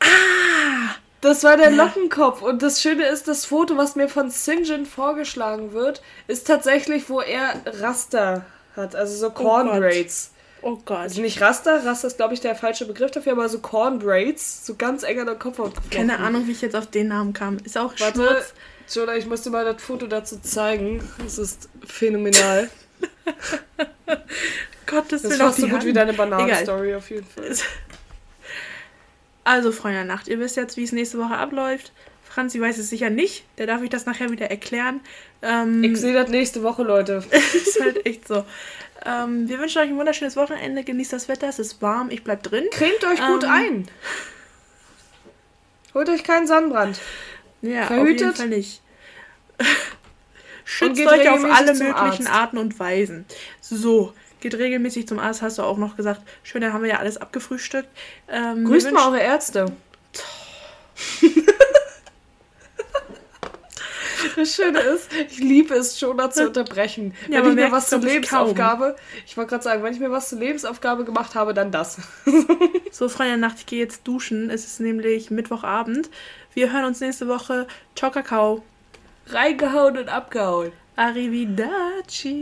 Ah! 0.00 0.96
Das 1.24 1.42
war 1.42 1.56
der. 1.56 1.70
Lockenkopf. 1.70 2.42
Und 2.42 2.62
das 2.62 2.82
Schöne 2.82 3.06
ist, 3.06 3.28
das 3.28 3.46
Foto, 3.46 3.78
was 3.78 3.96
mir 3.96 4.08
von 4.08 4.30
Sinjin 4.30 4.84
vorgeschlagen 4.84 5.72
wird, 5.72 6.02
ist 6.26 6.46
tatsächlich, 6.46 7.08
wo 7.08 7.20
er 7.20 7.54
Raster 7.64 8.44
hat. 8.76 8.94
Also 8.94 9.16
so 9.16 9.30
Cornbraids. 9.30 10.32
Oh, 10.60 10.72
oh 10.72 10.82
Gott. 10.84 10.98
Also 10.98 11.22
nicht 11.22 11.40
Raster. 11.40 11.84
Raster 11.86 12.08
ist, 12.08 12.18
glaube 12.18 12.34
ich, 12.34 12.40
der 12.40 12.54
falsche 12.54 12.84
Begriff 12.84 13.10
dafür, 13.10 13.32
aber 13.32 13.48
so 13.48 13.60
Cornbraids. 13.60 14.66
So 14.66 14.74
ganz 14.74 15.02
eng 15.02 15.18
an 15.18 15.26
der 15.26 15.36
Kopfhaut. 15.36 15.72
Keine 15.90 16.18
Ahnung, 16.18 16.46
wie 16.46 16.52
ich 16.52 16.60
jetzt 16.60 16.76
auf 16.76 16.88
den 16.88 17.08
Namen 17.08 17.32
kam. 17.32 17.56
Ist 17.64 17.78
auch 17.78 17.98
Warte, 17.98 18.14
Schmutz. 18.16 18.52
Jola, 18.94 19.16
ich 19.16 19.24
muss 19.24 19.40
dir 19.40 19.50
mal 19.50 19.64
das 19.64 19.82
Foto 19.82 20.06
dazu 20.06 20.38
zeigen. 20.40 21.02
Das 21.22 21.38
ist 21.38 21.70
phänomenal. 21.86 22.68
Gottes 24.86 25.22
Willen. 25.22 25.30
Das 25.30 25.32
ist 25.32 25.38
fast 25.38 25.60
so 25.60 25.68
gut 25.68 25.86
wie 25.86 25.94
deine 25.94 26.12
Bananen-Story 26.12 26.94
auf 26.94 27.08
jeden 27.08 27.26
Fall. 27.26 27.56
Also, 29.44 29.72
Freunde 29.72 29.98
der 29.98 30.06
Nacht, 30.06 30.28
ihr 30.28 30.40
wisst 30.40 30.56
jetzt, 30.56 30.76
wie 30.76 30.84
es 30.84 30.92
nächste 30.92 31.18
Woche 31.18 31.36
abläuft. 31.36 31.92
Franzi 32.34 32.60
weiß 32.60 32.78
es 32.78 32.90
sicher 32.90 33.10
nicht. 33.10 33.44
Der 33.58 33.66
darf 33.66 33.82
ich 33.82 33.90
das 33.90 34.06
nachher 34.06 34.30
wieder 34.30 34.50
erklären. 34.50 35.00
Ähm, 35.42 35.84
ich 35.84 35.98
sehe 35.98 36.14
das 36.14 36.30
nächste 36.30 36.62
Woche, 36.62 36.82
Leute. 36.82 37.22
ist 37.54 37.80
halt 37.80 38.04
echt 38.06 38.26
so. 38.26 38.44
Ähm, 39.06 39.48
wir 39.48 39.58
wünschen 39.58 39.82
euch 39.82 39.88
ein 39.88 39.96
wunderschönes 39.96 40.34
Wochenende. 40.36 40.82
Genießt 40.82 41.12
das 41.12 41.28
Wetter. 41.28 41.48
Es 41.48 41.58
ist 41.58 41.80
warm. 41.80 42.10
Ich 42.10 42.24
bleib 42.24 42.42
drin. 42.42 42.64
Cremt 42.72 43.04
euch 43.04 43.24
gut 43.24 43.44
ähm, 43.44 43.50
ein. 43.50 43.88
Holt 45.94 46.08
euch 46.08 46.24
keinen 46.24 46.46
Sonnenbrand. 46.46 46.98
Ja, 47.62 47.86
Verhütet. 47.86 48.14
auf 48.14 48.20
jeden 48.20 48.34
Fall 48.34 48.48
nicht. 48.48 48.82
Schützt 50.64 51.06
euch 51.06 51.28
auf 51.28 51.44
alle 51.44 51.74
möglichen. 51.74 52.26
Arten 52.26 52.58
und 52.58 52.78
Weisen. 52.80 53.26
So, 53.60 54.12
geht 54.44 54.54
regelmäßig 54.58 55.08
zum 55.08 55.18
Arzt, 55.18 55.42
hast 55.42 55.58
du 55.58 55.62
auch 55.62 55.78
noch 55.78 55.96
gesagt. 55.96 56.20
Schön, 56.42 56.60
dann 56.60 56.72
haben 56.74 56.82
wir 56.82 56.90
ja 56.90 56.98
alles 56.98 57.16
abgefrühstückt. 57.16 57.88
Ähm, 58.28 58.64
Grüßt 58.64 58.92
mal 58.92 59.08
eure 59.08 59.20
Ärzte. 59.20 59.72
Das 64.36 64.54
Schöne 64.54 64.80
ist, 64.80 65.10
ich 65.12 65.38
liebe 65.38 65.74
es, 65.74 66.00
Jonah 66.00 66.30
zu 66.30 66.46
unterbrechen. 66.46 67.14
Ja, 67.28 67.42
wenn 67.44 67.50
ich 67.50 67.56
mir 67.56 67.70
was 67.70 67.88
zur 67.88 68.00
Lebensaufgabe, 68.00 68.96
ich 69.26 69.36
wollte 69.36 69.50
gerade 69.50 69.62
sagen, 69.62 69.82
wenn 69.84 69.92
ich 69.92 70.00
mir 70.00 70.10
was 70.10 70.30
zur 70.30 70.38
Lebensaufgabe 70.40 71.04
gemacht 71.04 71.34
habe, 71.36 71.54
dann 71.54 71.70
das. 71.70 71.98
so, 72.90 73.08
Freunde 73.08 73.36
Nacht, 73.36 73.58
ich 73.58 73.66
gehe 73.66 73.78
jetzt 73.80 74.08
duschen. 74.08 74.50
Es 74.50 74.64
ist 74.64 74.80
nämlich 74.80 75.30
Mittwochabend. 75.30 76.10
Wir 76.52 76.72
hören 76.72 76.86
uns 76.86 76.98
nächste 77.00 77.28
Woche. 77.28 77.68
Ciao, 77.94 78.10
Kakao. 78.10 78.64
Reingehauen 79.26 79.98
und 79.98 80.08
abgehauen. 80.08 80.72
Arrivederci. 80.96 82.34